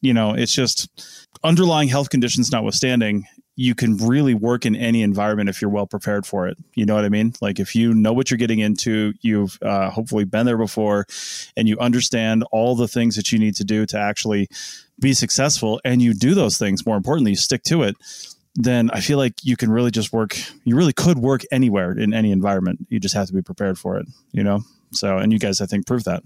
you 0.00 0.14
know 0.14 0.32
it's 0.32 0.54
just 0.54 0.88
underlying 1.42 1.88
health 1.88 2.10
conditions 2.10 2.52
notwithstanding 2.52 3.26
you 3.56 3.74
can 3.74 3.96
really 3.96 4.34
work 4.34 4.66
in 4.66 4.76
any 4.76 5.02
environment 5.02 5.48
if 5.48 5.62
you're 5.62 5.70
well 5.70 5.86
prepared 5.86 6.26
for 6.26 6.46
it. 6.46 6.58
You 6.74 6.84
know 6.84 6.94
what 6.94 7.06
I 7.06 7.08
mean? 7.08 7.32
Like 7.40 7.58
if 7.58 7.74
you 7.74 7.94
know 7.94 8.12
what 8.12 8.30
you're 8.30 8.38
getting 8.38 8.58
into, 8.58 9.14
you've 9.22 9.58
uh, 9.62 9.90
hopefully 9.90 10.24
been 10.24 10.44
there 10.44 10.58
before, 10.58 11.06
and 11.56 11.66
you 11.66 11.78
understand 11.78 12.44
all 12.52 12.76
the 12.76 12.86
things 12.86 13.16
that 13.16 13.32
you 13.32 13.38
need 13.38 13.56
to 13.56 13.64
do 13.64 13.86
to 13.86 13.98
actually 13.98 14.48
be 15.00 15.14
successful, 15.14 15.80
and 15.84 16.02
you 16.02 16.12
do 16.12 16.34
those 16.34 16.58
things. 16.58 16.86
More 16.86 16.96
importantly, 16.96 17.32
you 17.32 17.36
stick 17.36 17.62
to 17.64 17.82
it. 17.82 17.96
Then 18.54 18.90
I 18.90 19.00
feel 19.00 19.18
like 19.18 19.34
you 19.42 19.56
can 19.56 19.70
really 19.70 19.90
just 19.90 20.12
work. 20.12 20.36
You 20.64 20.76
really 20.76 20.92
could 20.92 21.18
work 21.18 21.42
anywhere 21.50 21.92
in 21.92 22.14
any 22.14 22.32
environment. 22.32 22.86
You 22.88 23.00
just 23.00 23.14
have 23.14 23.26
to 23.26 23.34
be 23.34 23.42
prepared 23.42 23.78
for 23.78 23.98
it. 23.98 24.06
You 24.32 24.44
know. 24.44 24.60
So, 24.92 25.18
and 25.18 25.32
you 25.32 25.38
guys, 25.38 25.60
I 25.60 25.66
think, 25.66 25.86
prove 25.86 26.04
that. 26.04 26.22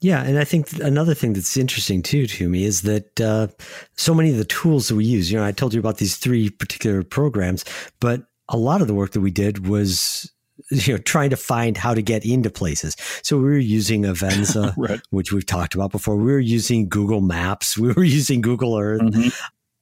Yeah, 0.00 0.22
and 0.22 0.38
I 0.38 0.44
think 0.44 0.72
another 0.80 1.14
thing 1.14 1.32
that's 1.32 1.56
interesting 1.56 2.02
too 2.02 2.26
to 2.28 2.48
me 2.48 2.64
is 2.64 2.82
that 2.82 3.20
uh, 3.20 3.48
so 3.96 4.14
many 4.14 4.30
of 4.30 4.38
the 4.38 4.44
tools 4.44 4.88
that 4.88 4.94
we 4.94 5.04
use. 5.04 5.30
You 5.30 5.38
know, 5.38 5.44
I 5.44 5.52
told 5.52 5.74
you 5.74 5.80
about 5.80 5.98
these 5.98 6.16
three 6.16 6.50
particular 6.50 7.02
programs, 7.02 7.64
but 8.00 8.22
a 8.48 8.56
lot 8.56 8.80
of 8.80 8.86
the 8.86 8.94
work 8.94 9.12
that 9.12 9.20
we 9.20 9.32
did 9.32 9.66
was 9.66 10.32
you 10.70 10.94
know 10.94 10.98
trying 10.98 11.30
to 11.30 11.36
find 11.36 11.76
how 11.76 11.94
to 11.94 12.02
get 12.02 12.24
into 12.24 12.50
places. 12.50 12.96
So 13.22 13.38
we 13.38 13.44
were 13.44 13.58
using 13.58 14.04
Avenza, 14.04 14.72
right. 14.76 15.00
which 15.10 15.32
we've 15.32 15.46
talked 15.46 15.74
about 15.74 15.90
before. 15.90 16.16
We 16.16 16.32
were 16.32 16.38
using 16.38 16.88
Google 16.88 17.20
Maps. 17.20 17.76
We 17.88 17.92
were 17.92 18.04
using 18.04 18.40
Google 18.40 18.78
Earth, 18.78 19.00
mm-hmm. 19.00 19.28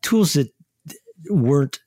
tools 0.03 0.35
that 0.35 0.51
weren't 1.29 1.81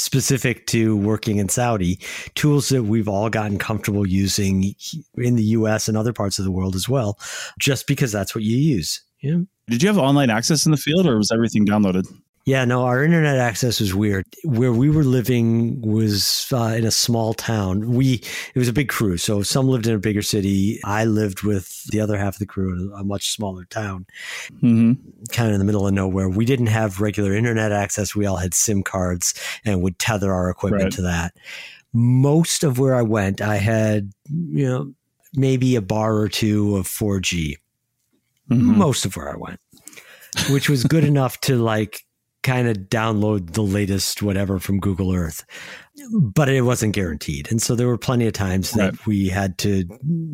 specific 0.00 0.66
to 0.68 0.96
working 0.96 1.38
in 1.38 1.48
Saudi, 1.48 1.98
tools 2.34 2.68
that 2.70 2.84
we've 2.84 3.08
all 3.08 3.28
gotten 3.30 3.58
comfortable 3.58 4.06
using 4.06 4.74
in 5.16 5.36
the 5.36 5.44
US 5.44 5.88
and 5.88 5.96
other 5.96 6.12
parts 6.12 6.38
of 6.38 6.44
the 6.44 6.50
world 6.50 6.74
as 6.74 6.88
well, 6.88 7.18
just 7.58 7.86
because 7.86 8.12
that's 8.12 8.34
what 8.34 8.44
you 8.44 8.56
use. 8.56 9.02
Yeah. 9.20 9.38
Did 9.68 9.82
you 9.82 9.88
have 9.88 9.98
online 9.98 10.30
access 10.30 10.66
in 10.66 10.72
the 10.72 10.78
field 10.78 11.06
or 11.06 11.16
was 11.16 11.30
everything 11.30 11.66
downloaded? 11.66 12.06
Yeah, 12.46 12.64
no, 12.64 12.84
our 12.84 13.04
internet 13.04 13.36
access 13.36 13.80
was 13.80 13.94
weird. 13.94 14.24
Where 14.44 14.72
we 14.72 14.88
were 14.88 15.04
living 15.04 15.80
was 15.82 16.50
uh, 16.52 16.74
in 16.76 16.86
a 16.86 16.90
small 16.90 17.34
town. 17.34 17.92
We 17.92 18.14
it 18.54 18.58
was 18.58 18.68
a 18.68 18.72
big 18.72 18.88
crew, 18.88 19.18
so 19.18 19.42
some 19.42 19.68
lived 19.68 19.86
in 19.86 19.94
a 19.94 19.98
bigger 19.98 20.22
city. 20.22 20.80
I 20.84 21.04
lived 21.04 21.42
with 21.42 21.84
the 21.90 22.00
other 22.00 22.16
half 22.16 22.36
of 22.36 22.38
the 22.38 22.46
crew 22.46 22.72
in 22.72 22.92
a 22.98 23.04
much 23.04 23.30
smaller 23.30 23.66
town, 23.66 24.06
mm-hmm. 24.54 24.92
kind 25.32 25.48
of 25.48 25.54
in 25.54 25.58
the 25.58 25.66
middle 25.66 25.86
of 25.86 25.92
nowhere. 25.92 26.30
We 26.30 26.46
didn't 26.46 26.68
have 26.68 27.00
regular 27.00 27.34
internet 27.34 27.72
access. 27.72 28.16
We 28.16 28.24
all 28.24 28.38
had 28.38 28.54
SIM 28.54 28.82
cards 28.82 29.34
and 29.66 29.82
would 29.82 29.98
tether 29.98 30.32
our 30.32 30.48
equipment 30.48 30.84
right. 30.84 30.92
to 30.94 31.02
that. 31.02 31.34
Most 31.92 32.64
of 32.64 32.78
where 32.78 32.94
I 32.94 33.02
went, 33.02 33.42
I 33.42 33.56
had 33.56 34.12
you 34.30 34.66
know 34.66 34.94
maybe 35.34 35.76
a 35.76 35.82
bar 35.82 36.16
or 36.16 36.28
two 36.28 36.76
of 36.76 36.86
4G. 36.86 37.56
Mm-hmm. 38.50 38.78
Most 38.78 39.04
of 39.04 39.14
where 39.14 39.30
I 39.30 39.36
went, 39.36 39.60
which 40.48 40.70
was 40.70 40.84
good 40.84 41.04
enough 41.12 41.38
to 41.42 41.56
like 41.56 42.04
kind 42.42 42.68
of 42.68 42.76
download 42.76 43.52
the 43.52 43.62
latest 43.62 44.22
whatever 44.22 44.58
from 44.58 44.80
Google 44.80 45.14
Earth, 45.14 45.44
but 46.12 46.48
it 46.48 46.62
wasn't 46.62 46.94
guaranteed. 46.94 47.50
And 47.50 47.60
so 47.60 47.74
there 47.74 47.86
were 47.86 47.98
plenty 47.98 48.26
of 48.26 48.32
times 48.32 48.72
that 48.72 48.92
right. 48.92 49.06
we 49.06 49.28
had 49.28 49.58
to, 49.58 49.84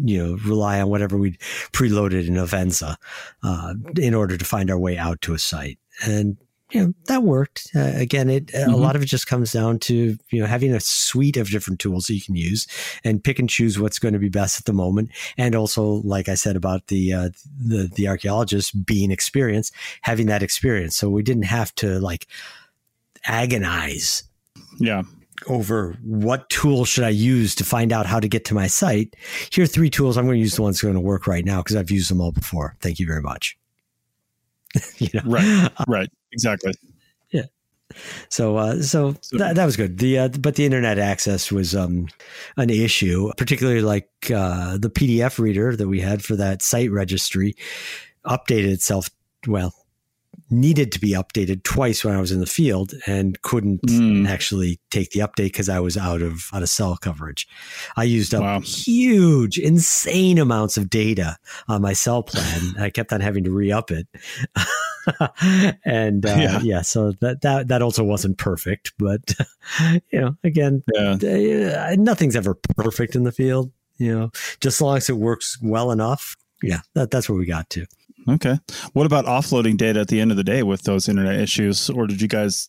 you 0.04 0.18
know, 0.18 0.38
rely 0.44 0.80
on 0.80 0.88
whatever 0.88 1.16
we'd 1.16 1.38
preloaded 1.72 2.28
in 2.28 2.34
Avenza 2.34 2.96
uh, 3.42 3.74
in 3.96 4.14
order 4.14 4.36
to 4.36 4.44
find 4.44 4.70
our 4.70 4.78
way 4.78 4.96
out 4.96 5.20
to 5.22 5.34
a 5.34 5.38
site. 5.38 5.78
And 6.04 6.36
you 6.72 6.80
know 6.80 6.92
that 7.06 7.22
worked 7.22 7.70
uh, 7.76 7.92
again 7.94 8.28
it 8.28 8.46
mm-hmm. 8.46 8.72
a 8.72 8.76
lot 8.76 8.96
of 8.96 9.02
it 9.02 9.06
just 9.06 9.26
comes 9.26 9.52
down 9.52 9.78
to 9.78 10.18
you 10.30 10.40
know 10.40 10.46
having 10.46 10.72
a 10.74 10.80
suite 10.80 11.36
of 11.36 11.48
different 11.48 11.78
tools 11.78 12.06
that 12.06 12.14
you 12.14 12.20
can 12.20 12.34
use 12.34 12.66
and 13.04 13.22
pick 13.22 13.38
and 13.38 13.48
choose 13.48 13.78
what's 13.78 13.98
going 13.98 14.14
to 14.14 14.18
be 14.18 14.28
best 14.28 14.58
at 14.58 14.64
the 14.64 14.72
moment 14.72 15.10
and 15.38 15.54
also 15.54 16.02
like 16.04 16.28
i 16.28 16.34
said 16.34 16.56
about 16.56 16.86
the 16.88 17.12
uh, 17.12 17.28
the 17.58 17.88
the 17.94 18.08
archaeologist 18.08 18.84
being 18.84 19.10
experienced 19.10 19.72
having 20.02 20.26
that 20.26 20.42
experience 20.42 20.96
so 20.96 21.08
we 21.08 21.22
didn't 21.22 21.44
have 21.44 21.74
to 21.74 22.00
like 22.00 22.26
agonize 23.26 24.24
yeah 24.78 25.02
over 25.48 25.96
what 26.02 26.48
tool 26.48 26.86
should 26.86 27.04
I 27.04 27.10
use 27.10 27.54
to 27.56 27.64
find 27.64 27.92
out 27.92 28.06
how 28.06 28.18
to 28.18 28.26
get 28.26 28.46
to 28.46 28.54
my 28.54 28.66
site. 28.66 29.14
Here 29.52 29.64
are 29.64 29.66
three 29.66 29.90
tools. 29.90 30.16
I'm 30.16 30.24
going 30.24 30.36
to 30.36 30.40
use 30.40 30.56
the 30.56 30.62
ones 30.62 30.80
that 30.80 30.86
are 30.86 30.90
going 30.90 31.02
to 31.02 31.06
work 31.06 31.26
right 31.26 31.44
now 31.44 31.58
because 31.58 31.76
I've 31.76 31.90
used 31.90 32.10
them 32.10 32.22
all 32.22 32.32
before. 32.32 32.74
Thank 32.80 32.98
you 32.98 33.06
very 33.06 33.20
much. 33.20 33.58
you 34.98 35.08
know? 35.12 35.20
Right. 35.24 35.70
Right. 35.86 36.10
Exactly. 36.32 36.72
Yeah. 37.30 37.42
So, 38.28 38.56
uh, 38.56 38.82
so, 38.82 39.16
so 39.20 39.38
that, 39.38 39.56
that 39.56 39.64
was 39.64 39.76
good. 39.76 39.98
The 39.98 40.18
uh, 40.18 40.28
but 40.28 40.56
the 40.56 40.64
internet 40.64 40.98
access 40.98 41.52
was 41.52 41.74
um, 41.74 42.08
an 42.56 42.70
issue, 42.70 43.30
particularly 43.36 43.82
like 43.82 44.10
uh, 44.34 44.78
the 44.78 44.90
PDF 44.90 45.38
reader 45.38 45.76
that 45.76 45.88
we 45.88 46.00
had 46.00 46.24
for 46.24 46.36
that 46.36 46.62
site 46.62 46.90
registry 46.90 47.54
updated 48.26 48.72
itself. 48.72 49.08
Well, 49.46 49.72
needed 50.50 50.92
to 50.92 51.00
be 51.00 51.10
updated 51.10 51.62
twice 51.64 52.04
when 52.04 52.14
I 52.14 52.20
was 52.20 52.30
in 52.30 52.40
the 52.40 52.46
field 52.46 52.92
and 53.06 53.40
couldn't 53.42 53.82
mm. 53.82 54.28
actually 54.28 54.78
take 54.90 55.10
the 55.10 55.20
update 55.20 55.46
because 55.46 55.68
I 55.68 55.80
was 55.80 55.96
out 55.96 56.22
of 56.22 56.48
out 56.52 56.62
of 56.62 56.68
cell 56.68 56.96
coverage. 56.96 57.48
I 57.96 58.04
used 58.04 58.34
up 58.34 58.42
wow. 58.42 58.60
huge, 58.60 59.58
insane 59.58 60.38
amounts 60.38 60.76
of 60.76 60.88
data 60.88 61.36
on 61.68 61.82
my 61.82 61.92
cell 61.92 62.22
plan. 62.22 62.74
I 62.78 62.90
kept 62.90 63.12
on 63.12 63.20
having 63.20 63.44
to 63.44 63.50
re 63.50 63.72
up 63.72 63.90
it. 63.90 64.06
and 65.84 66.24
uh, 66.24 66.36
yeah. 66.36 66.60
yeah. 66.60 66.82
so 66.82 67.12
that 67.20 67.42
that 67.42 67.68
that 67.68 67.82
also 67.82 68.04
wasn't 68.04 68.38
perfect, 68.38 68.92
but 68.98 69.34
you 70.10 70.20
know, 70.20 70.36
again, 70.44 70.82
yeah. 70.94 71.16
uh, 71.90 71.96
nothing's 71.98 72.36
ever 72.36 72.54
perfect 72.54 73.14
in 73.14 73.24
the 73.24 73.32
field. 73.32 73.72
You 73.98 74.18
know, 74.18 74.30
just 74.60 74.76
as 74.76 74.80
long 74.80 74.96
as 74.98 75.08
it 75.08 75.16
works 75.16 75.58
well 75.62 75.90
enough. 75.90 76.36
Yeah, 76.62 76.80
that, 76.94 77.10
that's 77.10 77.28
where 77.28 77.38
we 77.38 77.46
got 77.46 77.68
to. 77.70 77.86
Okay. 78.28 78.58
What 78.92 79.06
about 79.06 79.26
offloading 79.26 79.76
data 79.76 80.00
at 80.00 80.08
the 80.08 80.20
end 80.20 80.30
of 80.30 80.36
the 80.36 80.44
day 80.44 80.62
with 80.62 80.82
those 80.82 81.08
internet 81.08 81.38
issues, 81.38 81.88
or 81.90 82.06
did 82.06 82.20
you 82.20 82.28
guys 82.28 82.68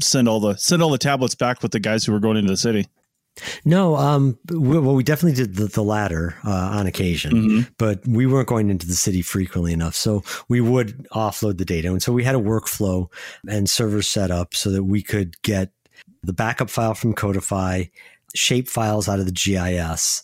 send 0.00 0.28
all 0.28 0.40
the 0.40 0.56
send 0.56 0.82
all 0.82 0.90
the 0.90 0.98
tablets 0.98 1.34
back 1.34 1.62
with 1.62 1.72
the 1.72 1.80
guys 1.80 2.04
who 2.04 2.12
were 2.12 2.20
going 2.20 2.36
into 2.36 2.50
the 2.50 2.56
city? 2.56 2.88
No, 3.64 3.96
um, 3.96 4.38
we, 4.48 4.78
well, 4.78 4.94
we 4.94 5.02
definitely 5.04 5.36
did 5.36 5.56
the, 5.56 5.66
the 5.66 5.82
latter 5.82 6.36
uh, 6.44 6.50
on 6.50 6.86
occasion, 6.86 7.32
mm-hmm. 7.32 7.72
but 7.78 8.06
we 8.06 8.26
weren't 8.26 8.48
going 8.48 8.70
into 8.70 8.86
the 8.86 8.94
city 8.94 9.22
frequently 9.22 9.72
enough. 9.72 9.94
So 9.94 10.22
we 10.48 10.60
would 10.60 11.06
offload 11.08 11.58
the 11.58 11.64
data. 11.64 11.88
And 11.88 12.02
so 12.02 12.12
we 12.12 12.24
had 12.24 12.34
a 12.34 12.38
workflow 12.38 13.10
and 13.48 13.68
server 13.68 14.02
set 14.02 14.30
up 14.30 14.54
so 14.54 14.70
that 14.70 14.84
we 14.84 15.02
could 15.02 15.40
get 15.42 15.70
the 16.22 16.32
backup 16.32 16.70
file 16.70 16.94
from 16.94 17.14
Codifi, 17.14 17.90
shape 18.34 18.68
files 18.68 19.08
out 19.08 19.20
of 19.20 19.26
the 19.26 19.32
GIS, 19.32 20.22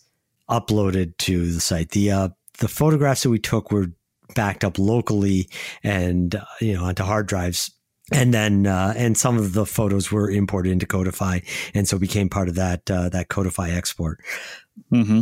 uploaded 0.48 1.16
to 1.18 1.52
the 1.52 1.60
site. 1.60 1.90
The 1.90 2.10
uh, 2.10 2.28
the 2.58 2.68
photographs 2.68 3.22
that 3.22 3.30
we 3.30 3.38
took 3.38 3.70
were 3.70 3.88
backed 4.34 4.64
up 4.64 4.78
locally 4.78 5.48
and 5.82 6.34
uh, 6.34 6.44
you 6.60 6.74
know 6.74 6.84
onto 6.84 7.02
hard 7.02 7.26
drives 7.26 7.70
and 8.10 8.34
then 8.34 8.66
uh, 8.66 8.94
and 8.96 9.16
some 9.16 9.38
of 9.38 9.52
the 9.52 9.66
photos 9.66 10.10
were 10.10 10.30
imported 10.30 10.72
into 10.72 10.86
Codifi, 10.86 11.44
and 11.74 11.86
so 11.86 11.98
became 11.98 12.28
part 12.28 12.48
of 12.48 12.56
that 12.56 12.90
uh, 12.90 13.08
that 13.10 13.28
Codifi 13.28 13.74
export. 13.74 14.20
Mm-hmm. 14.92 15.20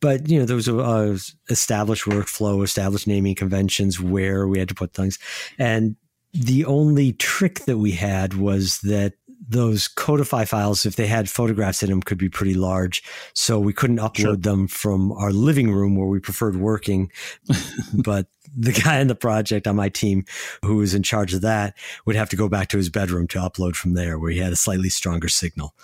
But 0.00 0.28
you 0.28 0.40
know 0.40 0.44
there 0.44 0.56
was 0.56 0.68
a, 0.68 0.76
a, 0.76 1.18
established 1.48 2.04
workflow, 2.04 2.62
established 2.62 3.06
naming 3.06 3.34
conventions 3.34 4.00
where 4.00 4.46
we 4.46 4.58
had 4.58 4.68
to 4.68 4.74
put 4.74 4.92
things, 4.92 5.18
and 5.58 5.96
the 6.32 6.64
only 6.64 7.12
trick 7.12 7.60
that 7.60 7.78
we 7.78 7.92
had 7.92 8.34
was 8.34 8.78
that 8.80 9.14
those 9.48 9.88
Codifi 9.88 10.46
files, 10.46 10.84
if 10.84 10.96
they 10.96 11.06
had 11.06 11.28
photographs 11.28 11.82
in 11.82 11.90
them, 11.90 12.02
could 12.02 12.18
be 12.18 12.28
pretty 12.28 12.54
large. 12.54 13.02
So 13.34 13.58
we 13.58 13.72
couldn't 13.72 13.98
upload 13.98 14.16
sure. 14.16 14.36
them 14.36 14.68
from 14.68 15.12
our 15.12 15.32
living 15.32 15.70
room 15.70 15.96
where 15.96 16.08
we 16.08 16.20
preferred 16.20 16.56
working. 16.56 17.10
but 17.94 18.26
the 18.56 18.72
guy 18.72 18.98
in 18.98 19.06
the 19.06 19.14
project 19.14 19.66
on 19.66 19.76
my 19.76 19.88
team 19.88 20.24
who 20.64 20.76
was 20.76 20.94
in 20.94 21.02
charge 21.02 21.32
of 21.34 21.40
that 21.40 21.76
would 22.04 22.16
have 22.16 22.28
to 22.30 22.36
go 22.36 22.48
back 22.48 22.68
to 22.68 22.76
his 22.76 22.90
bedroom 22.90 23.26
to 23.28 23.38
upload 23.38 23.76
from 23.76 23.94
there 23.94 24.18
where 24.18 24.30
he 24.30 24.38
had 24.38 24.52
a 24.52 24.56
slightly 24.56 24.88
stronger 24.88 25.28
signal. 25.28 25.74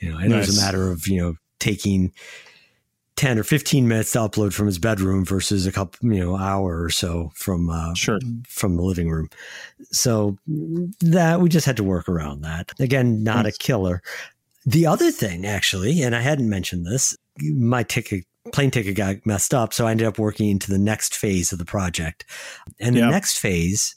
You 0.00 0.10
know, 0.10 0.18
and 0.18 0.30
nice. 0.30 0.44
it 0.44 0.46
was 0.48 0.58
a 0.58 0.60
matter 0.60 0.90
of, 0.90 1.06
you 1.06 1.20
know, 1.20 1.36
taking 1.58 2.12
10 3.16 3.38
or 3.38 3.42
15 3.42 3.88
minutes 3.88 4.12
to 4.12 4.18
upload 4.18 4.52
from 4.52 4.66
his 4.66 4.78
bedroom 4.78 5.24
versus 5.24 5.66
a 5.66 5.72
couple, 5.72 6.12
you 6.12 6.20
know, 6.20 6.36
hour 6.36 6.82
or 6.82 6.90
so 6.90 7.30
from, 7.34 7.70
uh, 7.70 7.94
sure. 7.94 8.18
from 8.46 8.76
the 8.76 8.82
living 8.82 9.08
room. 9.10 9.28
So 9.90 10.38
that 11.00 11.40
we 11.40 11.48
just 11.48 11.66
had 11.66 11.78
to 11.78 11.84
work 11.84 12.08
around 12.08 12.42
that. 12.42 12.72
Again, 12.78 13.22
not 13.22 13.46
a 13.46 13.52
killer. 13.52 14.02
The 14.66 14.86
other 14.86 15.10
thing, 15.10 15.46
actually, 15.46 16.02
and 16.02 16.14
I 16.14 16.20
hadn't 16.20 16.50
mentioned 16.50 16.86
this, 16.86 17.16
my 17.40 17.82
ticket 17.82 18.24
plane 18.52 18.70
ticket 18.70 18.96
got 18.96 19.24
messed 19.24 19.54
up. 19.54 19.72
So 19.72 19.86
I 19.86 19.90
ended 19.90 20.06
up 20.06 20.18
working 20.18 20.48
into 20.48 20.70
the 20.70 20.78
next 20.78 21.16
phase 21.16 21.52
of 21.52 21.58
the 21.58 21.64
project. 21.64 22.24
And 22.78 22.96
the 22.96 23.00
yep. 23.00 23.10
next 23.10 23.38
phase, 23.38 23.96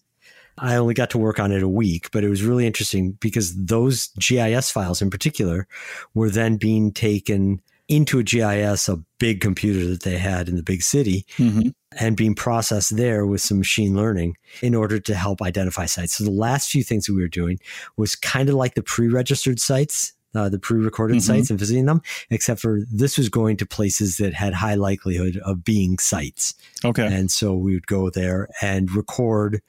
I 0.58 0.75
only 0.75 0.93
got 0.93 1.10
to 1.12 1.17
work 1.17 1.39
on 1.39 1.51
it 1.51 1.63
a 1.63 1.69
week, 1.69 2.10
but 2.12 2.23
it 2.23 2.29
was 2.29 2.43
really 2.43 2.67
interesting 2.67 3.13
because 3.13 3.55
those 3.55 4.08
GIS 4.19 4.71
files 4.71 5.01
in 5.01 5.10
particular 5.10 5.67
were 6.13 6.29
then 6.29 6.58
being 6.58 6.91
taken 6.91 7.62
into 7.89 8.19
a 8.19 8.23
GIS, 8.23 8.88
a 8.88 9.04
big 9.17 9.41
computer 9.41 9.86
that 9.88 10.04
they 10.04 10.17
had 10.17 10.47
in 10.47 10.56
the 10.56 10.63
big 10.63 10.84
city, 10.84 11.25
mm-hmm. 11.38 11.69
and 11.99 12.15
being 12.15 12.36
processed 12.36 12.95
there 12.95 13.25
with 13.25 13.41
some 13.41 13.58
machine 13.58 13.95
learning 13.95 14.38
in 14.62 14.75
order 14.75 14.99
to 14.99 15.15
help 15.15 15.41
identify 15.41 15.88
sites. 15.88 16.13
So 16.13 16.23
the 16.23 16.32
last 16.32 16.69
few 16.69 16.84
things 16.84 17.08
that 17.08 17.13
we 17.13 17.21
were 17.21 17.28
doing 17.28 17.60
was 17.97 18.15
kind 18.15 18.47
of 18.47 18.56
like 18.56 18.75
the 18.75 18.84
pre-registered 18.84 19.60
sites. 19.60 20.13
Uh, 20.36 20.47
the 20.47 20.60
pre-recorded 20.60 21.17
mm-hmm. 21.17 21.21
sites 21.21 21.49
and 21.49 21.58
visiting 21.58 21.88
them, 21.88 22.04
except 22.30 22.62
for 22.62 22.82
this 22.91 23.17
was 23.17 23.30
going 23.30 23.58
to 23.58 23.65
places 23.65 24.17
that 24.17 24.32
had 24.32 24.54
high 24.54 24.75
likelihood 24.75 25.38
of 25.43 25.63
being 25.63 25.97
sites. 25.97 26.54
Okay, 26.86 27.04
and 27.04 27.32
so 27.32 27.56
we 27.56 27.73
would 27.73 27.88
go 27.88 28.12
there 28.12 28.47
and 28.62 28.91
record 28.91 29.60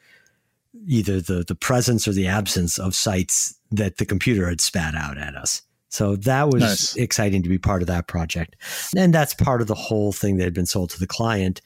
either 0.87 1.19
the 1.19 1.45
the 1.49 1.55
presence 1.55 2.07
or 2.07 2.13
the 2.13 2.27
absence 2.27 2.77
of 2.77 2.95
sites 2.95 3.55
that 3.71 3.97
the 3.97 4.05
computer 4.05 4.51
had 4.51 4.61
spat 4.61 4.95
out 4.95 5.17
at 5.17 5.35
us. 5.35 5.63
So 5.91 6.17
that 6.17 6.49
was 6.49 6.63
nice. 6.63 6.97
exciting 6.97 7.43
to 7.43 7.49
be 7.49 7.59
part 7.59 7.83
of 7.83 7.89
that 7.89 8.07
project. 8.07 8.57
And 8.97 9.13
that's 9.13 9.35
part 9.35 9.61
of 9.61 9.67
the 9.67 9.75
whole 9.75 10.13
thing 10.13 10.37
that 10.37 10.45
had 10.45 10.55
been 10.55 10.67
sold 10.67 10.91
to 10.91 11.01
the 11.01 11.07
client, 11.07 11.61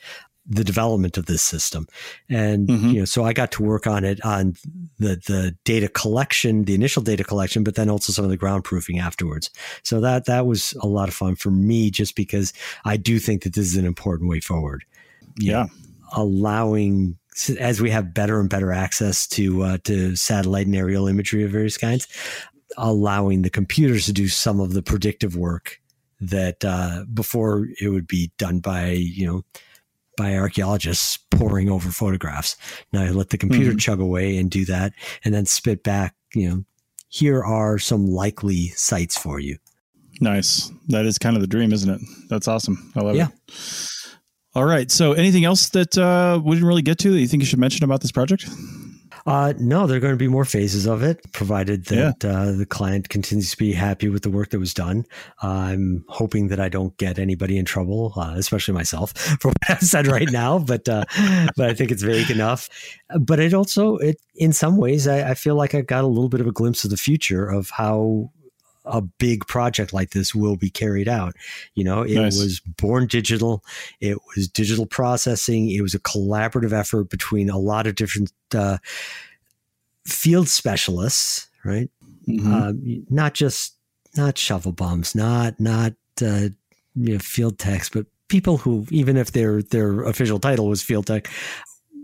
the 0.47 0.65
development 0.65 1.17
of 1.17 1.27
this 1.27 1.43
system. 1.43 1.87
And 2.29 2.69
mm-hmm. 2.69 2.89
you 2.89 2.99
know, 3.01 3.05
so 3.05 3.25
I 3.25 3.33
got 3.33 3.53
to 3.53 3.63
work 3.63 3.87
on 3.87 4.05
it 4.05 4.25
on 4.25 4.57
the 4.99 5.17
the 5.27 5.57
data 5.65 5.89
collection, 5.89 6.65
the 6.65 6.75
initial 6.75 7.03
data 7.03 7.23
collection, 7.23 7.65
but 7.65 7.75
then 7.75 7.89
also 7.91 8.13
some 8.13 8.25
of 8.25 8.31
the 8.31 8.37
ground 8.37 8.65
proofing 8.65 8.99
afterwards. 8.99 9.51
So 9.83 10.01
that 10.01 10.25
that 10.25 10.47
was 10.47 10.75
a 10.81 10.87
lot 10.87 11.09
of 11.09 11.15
fun 11.15 11.37
for 11.37 11.51
me 11.51 11.91
just 11.91 12.17
because 12.17 12.53
I 12.85 12.97
do 12.97 13.19
think 13.19 13.43
that 13.43 13.55
this 13.55 13.67
is 13.67 13.77
an 13.77 13.87
important 13.87 14.29
way 14.31 14.41
forward. 14.41 14.85
You 15.39 15.53
yeah. 15.53 15.63
Know, 15.63 15.69
allowing 16.17 17.19
as 17.59 17.81
we 17.81 17.91
have 17.91 18.15
better 18.15 18.41
and 18.41 18.49
better 18.49 18.73
access 18.73 19.27
to 19.27 19.63
uh, 19.63 19.79
to 19.85 20.17
satellite 20.17 20.67
and 20.67 20.77
aerial 20.77 21.09
imagery 21.09 21.43
of 21.45 21.51
various 21.51 21.77
kinds, 21.77 22.07
allowing 22.77 23.43
the 23.43 23.51
computers 23.51 24.07
to 24.07 24.13
do 24.13 24.29
some 24.29 24.61
of 24.61 24.73
the 24.73 24.83
predictive 24.83 25.37
work 25.37 25.81
that 26.21 26.65
uh, 26.65 27.05
before 27.13 27.69
it 27.81 27.89
would 27.89 28.07
be 28.07 28.31
done 28.39 28.61
by 28.61 28.91
you 28.91 29.27
know 29.27 29.43
by 30.17 30.37
archaeologists 30.37 31.19
poring 31.31 31.69
over 31.69 31.91
photographs. 31.91 32.57
Now 32.93 33.03
I 33.03 33.11
let 33.11 33.31
the 33.31 33.39
computer 33.39 33.71
mm-hmm. 33.71 33.79
chug 33.79 34.01
away 34.01 34.37
and 34.37 34.51
do 34.51 34.65
that, 34.67 34.93
and 35.25 35.35
then 35.35 35.47
spit 35.47 35.83
back. 35.83 36.15
You 36.35 36.49
know, 36.49 36.65
here 37.09 37.43
are 37.43 37.79
some 37.79 38.07
likely 38.07 38.69
sites 38.69 39.19
for 39.19 39.41
you. 39.41 39.59
Nice. 40.21 40.71
That 40.89 41.07
is 41.07 41.19
kind 41.19 41.37
of 41.37 41.43
the 41.43 41.49
dream, 41.49 41.73
isn't 41.73 41.91
it? 41.91 42.01
That's 42.29 42.49
awesome. 42.49 42.93
I 42.97 43.01
love 43.01 43.17
yeah. 43.17 43.29
it. 43.29 44.15
All 44.55 44.65
right. 44.65 44.91
So, 44.91 45.13
anything 45.13 45.45
else 45.45 45.71
that 45.71 45.99
uh, 45.99 46.41
we 46.43 46.55
didn't 46.55 46.69
really 46.69 46.83
get 46.83 46.99
to 46.99 47.11
that 47.11 47.21
you 47.21 47.27
think 47.27 47.43
you 47.43 47.47
should 47.47 47.59
mention 47.59 47.85
about 47.85 48.01
this 48.01 48.13
project? 48.13 48.49
Uh, 49.27 49.55
no, 49.59 49.87
there 49.87 49.97
are 49.97 50.01
going 50.01 50.13
to 50.13 50.19
be 50.19 50.29
more 50.29 50.45
phases 50.45 50.87
of 50.87 51.03
it, 51.03 51.21
provided 51.33 51.87
that 51.87 52.17
yeah. 52.23 52.31
uh, 52.31 52.53
the 52.53 52.67
client 52.67 53.09
continues 53.09 53.51
to 53.51 53.57
be 53.57 53.73
happy 53.73 54.09
with 54.09 54.23
the 54.23 54.31
work 54.31 54.51
that 54.51 54.59
was 54.59 54.75
done. 54.75 55.07
Uh, 55.43 55.49
I'm 55.49 56.05
hoping 56.09 56.49
that 56.49 56.61
I 56.61 56.69
don't 56.69 56.95
get 56.99 57.19
anybody 57.19 57.57
in 57.57 57.65
trouble, 57.65 58.13
uh, 58.17 58.35
especially 58.37 58.75
myself, 58.75 59.13
for 59.41 59.49
what 59.49 59.57
I've 59.71 59.81
said 59.81 60.07
right 60.07 60.31
now. 60.31 60.59
But 60.59 60.89
uh, 60.89 61.05
but 61.57 61.71
I 61.71 61.75
think 61.75 61.91
it's 61.91 62.03
vague 62.03 62.31
enough. 62.31 62.69
But 63.19 63.41
it 63.41 63.55
also, 63.55 63.97
it 63.97 64.21
in 64.35 64.53
some 64.53 64.77
ways, 64.77 65.09
I, 65.09 65.31
I 65.31 65.35
feel 65.35 65.55
like 65.55 65.75
I 65.75 65.81
got 65.81 66.05
a 66.05 66.09
little 66.09 66.29
bit 66.29 66.41
of 66.41 66.47
a 66.47 66.53
glimpse 66.53 66.85
of 66.85 66.91
the 66.91 66.97
future 66.99 67.49
of 67.49 67.71
how 67.71 68.31
a 68.85 69.01
big 69.01 69.47
project 69.47 69.93
like 69.93 70.11
this 70.11 70.35
will 70.35 70.57
be 70.57 70.71
carried 70.71 71.09
out. 71.09 71.35
You 71.75 71.85
know, 71.85 72.03
it 72.03 72.15
nice. 72.15 72.39
was 72.39 72.61
born 72.61 73.07
digital. 73.07 73.65
It 74.01 74.19
was 74.37 74.49
digital 74.49 74.87
processing. 74.87 75.71
It 75.71 75.81
was 75.81 75.95
a 75.95 76.01
collaborative 76.01 76.73
effort 76.73 77.11
between 77.11 77.49
a 77.49 77.59
lot 77.59 77.87
of 77.87 77.95
different 77.95 78.33
uh, 78.55 78.79
field 80.07 80.49
specialists, 80.49 81.49
right? 81.65 81.91
Mm-hmm. 82.29 82.55
Uh, 82.55 82.73
not 83.11 83.35
just 83.35 83.75
not 84.17 84.39
shovel 84.39 84.73
bums, 84.73 85.15
not 85.15 85.59
not 85.59 85.95
uh, 86.23 86.49
you 86.95 87.15
know, 87.15 87.19
field 87.19 87.59
techs, 87.59 87.89
but 87.89 88.07
people 88.29 88.59
who, 88.59 88.87
even 88.91 89.17
if 89.17 89.33
their 89.33 89.63
their 89.63 90.03
official 90.03 90.39
title 90.39 90.69
was 90.69 90.83
field 90.83 91.07
tech, 91.07 91.29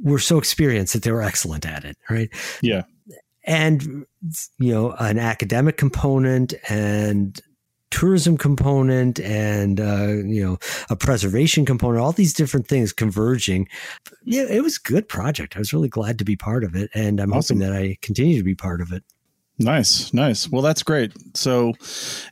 were 0.02 0.18
so 0.18 0.38
experienced 0.38 0.92
that 0.92 1.02
they 1.02 1.12
were 1.12 1.22
excellent 1.22 1.66
at 1.66 1.84
it, 1.84 1.96
right? 2.08 2.30
Yeah. 2.62 2.82
And 3.44 4.06
you 4.58 4.72
know, 4.72 4.92
an 4.92 5.18
academic 5.18 5.76
component 5.76 6.54
and 6.68 7.40
tourism 7.90 8.38
component 8.38 9.18
and 9.20 9.80
uh, 9.80 10.08
you 10.08 10.44
know 10.44 10.58
a 10.90 10.96
preservation 10.96 11.64
component 11.64 12.00
all 12.00 12.12
these 12.12 12.32
different 12.32 12.68
things 12.68 12.92
converging 12.92 13.68
yeah 14.24 14.44
it 14.48 14.62
was 14.62 14.76
a 14.76 14.88
good 14.88 15.08
project 15.08 15.56
i 15.56 15.58
was 15.58 15.72
really 15.72 15.88
glad 15.88 16.16
to 16.16 16.24
be 16.24 16.36
part 16.36 16.62
of 16.62 16.76
it 16.76 16.88
and 16.94 17.20
i'm 17.20 17.32
awesome. 17.32 17.58
hoping 17.58 17.72
that 17.72 17.76
i 17.76 17.96
continue 18.00 18.38
to 18.38 18.44
be 18.44 18.54
part 18.54 18.80
of 18.80 18.92
it 18.92 19.02
Nice, 19.62 20.14
nice. 20.14 20.48
Well, 20.48 20.62
that's 20.62 20.82
great. 20.82 21.12
So 21.34 21.74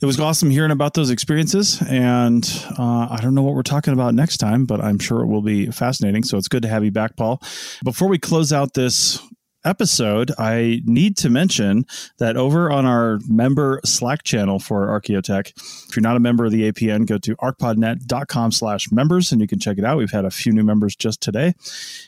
it 0.01 0.07
was 0.07 0.19
awesome 0.19 0.49
hearing 0.49 0.71
about 0.71 0.95
those 0.95 1.11
experiences. 1.11 1.81
And 1.83 2.43
uh, 2.79 3.09
I 3.11 3.19
don't 3.21 3.35
know 3.35 3.43
what 3.43 3.55
we're 3.55 3.63
talking 3.63 3.93
about 3.93 4.15
next 4.15 4.39
time, 4.39 4.65
but 4.65 4.81
I'm 4.83 4.99
sure 4.99 5.21
it 5.21 5.27
will 5.27 5.43
be 5.43 5.71
fascinating. 5.71 6.25
So 6.25 6.39
it's 6.39 6.49
good 6.49 6.63
to 6.63 6.69
have 6.69 6.87
you 6.87 6.91
back, 6.91 7.17
Paul. 7.17 7.43
Before 7.85 8.09
we 8.09 8.19
close 8.19 8.51
out 8.51 8.73
this 8.73 9.21
episode, 9.65 10.33
I 10.39 10.83
need 10.85 11.17
to 11.19 11.31
mention 11.31 11.87
that 12.19 12.37
over 12.37 12.71
on 12.71 12.87
our 12.87 13.19
member 13.29 13.81
Slack 13.85 14.23
channel 14.23 14.59
for 14.59 14.89
Archaeotech, 14.89 15.53
if 15.89 15.97
you're 15.97 16.03
not 16.03 16.17
a 16.17 16.21
member 16.21 16.45
of 16.45 16.53
the 16.53 16.71
APN, 16.71 17.07
go 17.07 17.19
to 17.19 17.37
archpodnet.com 17.37 18.53
slash 18.53 18.91
members 18.93 19.33
and 19.33 19.41
you 19.41 19.47
can 19.47 19.59
check 19.59 19.79
it 19.79 19.85
out. 19.85 19.99
We've 19.99 20.11
had 20.11 20.25
a 20.25 20.31
few 20.31 20.53
new 20.53 20.65
members 20.65 20.97
just 20.97 21.21
today. 21.21 21.55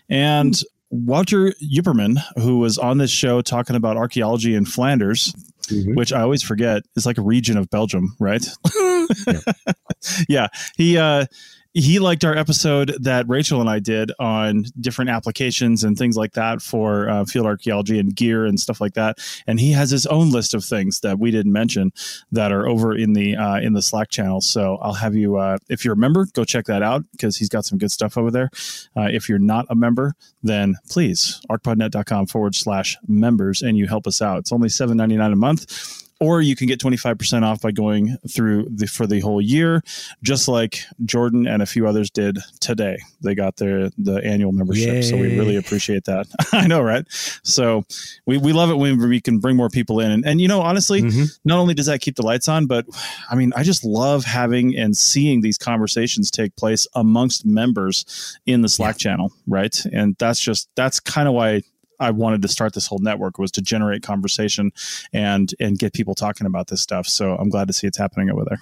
And 0.08 0.60
Walter 0.90 1.52
Ypperman, 1.62 2.18
who 2.36 2.58
was 2.58 2.76
on 2.76 2.98
this 2.98 3.10
show 3.10 3.42
talking 3.42 3.76
about 3.76 3.96
archaeology 3.96 4.54
in 4.54 4.64
Flanders, 4.64 5.32
mm-hmm. 5.68 5.94
which 5.94 6.12
I 6.12 6.22
always 6.22 6.42
forget 6.42 6.82
is 6.96 7.06
like 7.06 7.18
a 7.18 7.22
region 7.22 7.56
of 7.56 7.70
Belgium, 7.70 8.16
right? 8.18 8.44
yeah. 9.26 9.40
yeah. 10.28 10.48
He 10.76 10.98
uh 10.98 11.26
he 11.72 12.00
liked 12.00 12.24
our 12.24 12.36
episode 12.36 12.94
that 13.00 13.28
Rachel 13.28 13.60
and 13.60 13.70
I 13.70 13.78
did 13.78 14.10
on 14.18 14.64
different 14.80 15.10
applications 15.10 15.84
and 15.84 15.96
things 15.96 16.16
like 16.16 16.32
that 16.32 16.60
for 16.60 17.08
uh, 17.08 17.24
field 17.24 17.46
archaeology 17.46 17.98
and 17.98 18.14
gear 18.14 18.44
and 18.44 18.58
stuff 18.58 18.80
like 18.80 18.94
that. 18.94 19.18
And 19.46 19.60
he 19.60 19.72
has 19.72 19.90
his 19.90 20.06
own 20.06 20.30
list 20.30 20.52
of 20.54 20.64
things 20.64 21.00
that 21.00 21.18
we 21.18 21.30
didn't 21.30 21.52
mention 21.52 21.92
that 22.32 22.50
are 22.50 22.68
over 22.68 22.96
in 22.96 23.12
the 23.12 23.36
uh, 23.36 23.60
in 23.60 23.72
the 23.72 23.82
Slack 23.82 24.10
channel. 24.10 24.40
So 24.40 24.78
I'll 24.82 24.94
have 24.94 25.14
you, 25.14 25.36
uh, 25.36 25.58
if 25.68 25.84
you're 25.84 25.94
a 25.94 25.96
member, 25.96 26.26
go 26.32 26.44
check 26.44 26.64
that 26.66 26.82
out 26.82 27.04
because 27.12 27.36
he's 27.36 27.48
got 27.48 27.64
some 27.64 27.78
good 27.78 27.92
stuff 27.92 28.18
over 28.18 28.30
there. 28.30 28.50
Uh, 28.96 29.08
if 29.10 29.28
you're 29.28 29.38
not 29.38 29.66
a 29.70 29.74
member, 29.74 30.14
then 30.42 30.74
please 30.88 31.40
archpodnet.com 31.50 32.26
forward 32.26 32.54
slash 32.54 32.96
members 33.06 33.62
and 33.62 33.78
you 33.78 33.86
help 33.86 34.06
us 34.06 34.20
out. 34.20 34.38
It's 34.38 34.52
only 34.52 34.68
seven 34.68 34.96
ninety 34.96 35.16
nine 35.16 35.32
a 35.32 35.36
month 35.36 35.99
or 36.20 36.42
you 36.42 36.54
can 36.54 36.66
get 36.66 36.78
25% 36.78 37.42
off 37.42 37.62
by 37.62 37.70
going 37.70 38.16
through 38.28 38.68
the 38.70 38.86
for 38.86 39.06
the 39.06 39.20
whole 39.20 39.40
year 39.40 39.82
just 40.22 40.46
like 40.46 40.80
jordan 41.04 41.46
and 41.46 41.62
a 41.62 41.66
few 41.66 41.86
others 41.86 42.10
did 42.10 42.38
today 42.60 42.98
they 43.22 43.34
got 43.34 43.56
their 43.56 43.90
the 43.98 44.20
annual 44.24 44.52
membership 44.52 44.94
Yay. 44.94 45.02
so 45.02 45.16
we 45.16 45.38
really 45.38 45.56
appreciate 45.56 46.04
that 46.04 46.26
i 46.52 46.66
know 46.66 46.82
right 46.82 47.04
so 47.42 47.84
we, 48.26 48.38
we 48.38 48.52
love 48.52 48.70
it 48.70 48.74
when 48.76 48.98
we 48.98 49.20
can 49.20 49.38
bring 49.38 49.56
more 49.56 49.68
people 49.68 50.00
in 50.00 50.10
and, 50.10 50.24
and 50.26 50.40
you 50.40 50.48
know 50.48 50.60
honestly 50.60 51.02
mm-hmm. 51.02 51.24
not 51.44 51.58
only 51.58 51.74
does 51.74 51.86
that 51.86 52.00
keep 52.00 52.16
the 52.16 52.24
lights 52.24 52.48
on 52.48 52.66
but 52.66 52.86
i 53.30 53.34
mean 53.34 53.52
i 53.56 53.62
just 53.62 53.84
love 53.84 54.24
having 54.24 54.76
and 54.76 54.96
seeing 54.96 55.40
these 55.40 55.58
conversations 55.58 56.30
take 56.30 56.54
place 56.56 56.86
amongst 56.94 57.44
members 57.46 58.38
in 58.46 58.62
the 58.62 58.68
slack 58.68 58.94
yeah. 58.96 59.10
channel 59.10 59.32
right 59.46 59.84
and 59.92 60.16
that's 60.18 60.40
just 60.40 60.68
that's 60.76 61.00
kind 61.00 61.26
of 61.28 61.34
why 61.34 61.62
I 62.00 62.10
wanted 62.10 62.42
to 62.42 62.48
start 62.48 62.74
this 62.74 62.86
whole 62.86 62.98
network 62.98 63.38
was 63.38 63.50
to 63.52 63.62
generate 63.62 64.02
conversation 64.02 64.72
and 65.12 65.52
and 65.60 65.78
get 65.78 65.92
people 65.92 66.14
talking 66.14 66.46
about 66.46 66.68
this 66.68 66.80
stuff. 66.80 67.06
So 67.06 67.36
I'm 67.36 67.48
glad 67.48 67.68
to 67.68 67.72
see 67.72 67.86
it's 67.86 67.98
happening 67.98 68.30
over 68.30 68.44
there. 68.44 68.58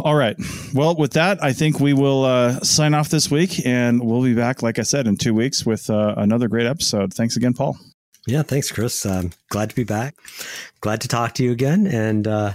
All 0.00 0.14
right. 0.14 0.36
Well, 0.72 0.96
with 0.96 1.12
that, 1.12 1.42
I 1.42 1.52
think 1.52 1.78
we 1.78 1.92
will 1.92 2.24
uh, 2.24 2.60
sign 2.60 2.94
off 2.94 3.10
this 3.10 3.30
week, 3.30 3.66
and 3.66 4.02
we'll 4.02 4.22
be 4.22 4.34
back, 4.34 4.62
like 4.62 4.78
I 4.78 4.82
said, 4.82 5.06
in 5.06 5.16
two 5.16 5.34
weeks 5.34 5.66
with 5.66 5.90
uh, 5.90 6.14
another 6.16 6.48
great 6.48 6.66
episode. 6.66 7.12
Thanks 7.12 7.36
again, 7.36 7.52
Paul. 7.52 7.76
Yeah, 8.26 8.42
thanks, 8.42 8.70
Chris. 8.70 9.04
Um, 9.04 9.32
glad 9.50 9.70
to 9.70 9.76
be 9.76 9.84
back. 9.84 10.14
Glad 10.80 11.00
to 11.02 11.08
talk 11.08 11.34
to 11.34 11.44
you 11.44 11.52
again. 11.52 11.86
And 11.86 12.26
uh, 12.26 12.54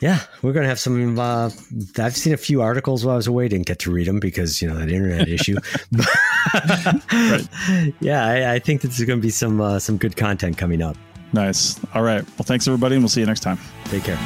yeah, 0.00 0.20
we're 0.42 0.52
going 0.52 0.64
to 0.64 0.68
have 0.68 0.78
some. 0.78 1.18
Uh, 1.18 1.50
I've 1.98 2.16
seen 2.16 2.32
a 2.32 2.36
few 2.36 2.62
articles 2.62 3.04
while 3.04 3.14
I 3.14 3.16
was 3.16 3.26
away. 3.26 3.48
Didn't 3.48 3.66
get 3.66 3.80
to 3.80 3.90
read 3.90 4.06
them 4.06 4.20
because 4.20 4.62
you 4.62 4.68
know 4.68 4.76
that 4.76 4.90
internet 4.90 5.28
issue. 5.28 5.56
right. 7.12 7.48
Yeah, 8.00 8.24
I, 8.24 8.54
I, 8.54 8.58
think 8.58 8.82
there's 8.82 8.98
going 9.00 9.18
to 9.18 9.22
be 9.22 9.30
some 9.30 9.60
uh, 9.60 9.78
some 9.78 9.96
good 9.96 10.16
content 10.16 10.56
coming 10.56 10.82
up. 10.82 10.96
Nice. 11.32 11.78
All 11.94 12.02
right. 12.02 12.24
Well, 12.38 12.44
thanks 12.44 12.66
everybody, 12.66 12.96
and 12.96 13.02
we'll 13.02 13.10
see 13.10 13.20
you 13.20 13.26
next 13.26 13.40
time. 13.40 13.58
Take 13.86 14.04
care. 14.04 14.18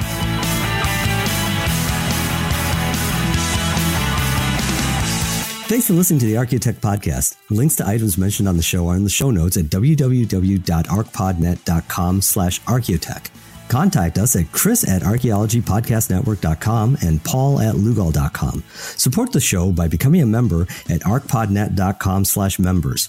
Thanks 5.73 5.87
for 5.87 5.95
listening 5.95 6.20
to 6.20 6.27
the 6.27 6.35
Archaeotech 6.35 6.75
podcast. 6.75 7.37
Links 7.49 7.77
to 7.77 7.87
items 7.87 8.18
mentioned 8.18 8.47
on 8.47 8.59
the 8.59 8.62
show 8.62 8.89
are 8.89 8.97
in 8.97 9.05
the 9.05 9.11
show 9.11 9.31
notes 9.31 9.57
at 9.57 9.64
www.archpodnet.com 9.66 12.20
slash 12.20 12.61
archaeotech. 12.62 13.31
Contact 13.73 14.18
us 14.18 14.37
at 14.37 14.53
chris 14.53 14.87
at 14.87 15.01
archaeologypodcastnetwork.com 15.01 16.99
and 17.01 17.25
paul 17.25 17.59
at 17.59 17.75
lugal.com. 17.75 18.62
Support 18.70 19.33
the 19.33 19.41
show 19.41 19.73
by 19.73 19.89
becoming 19.89 20.20
a 20.20 20.27
member 20.27 20.64
at 20.91 21.01
archpodnet.com 21.01 22.27
slash 22.27 22.59
members. 22.59 23.09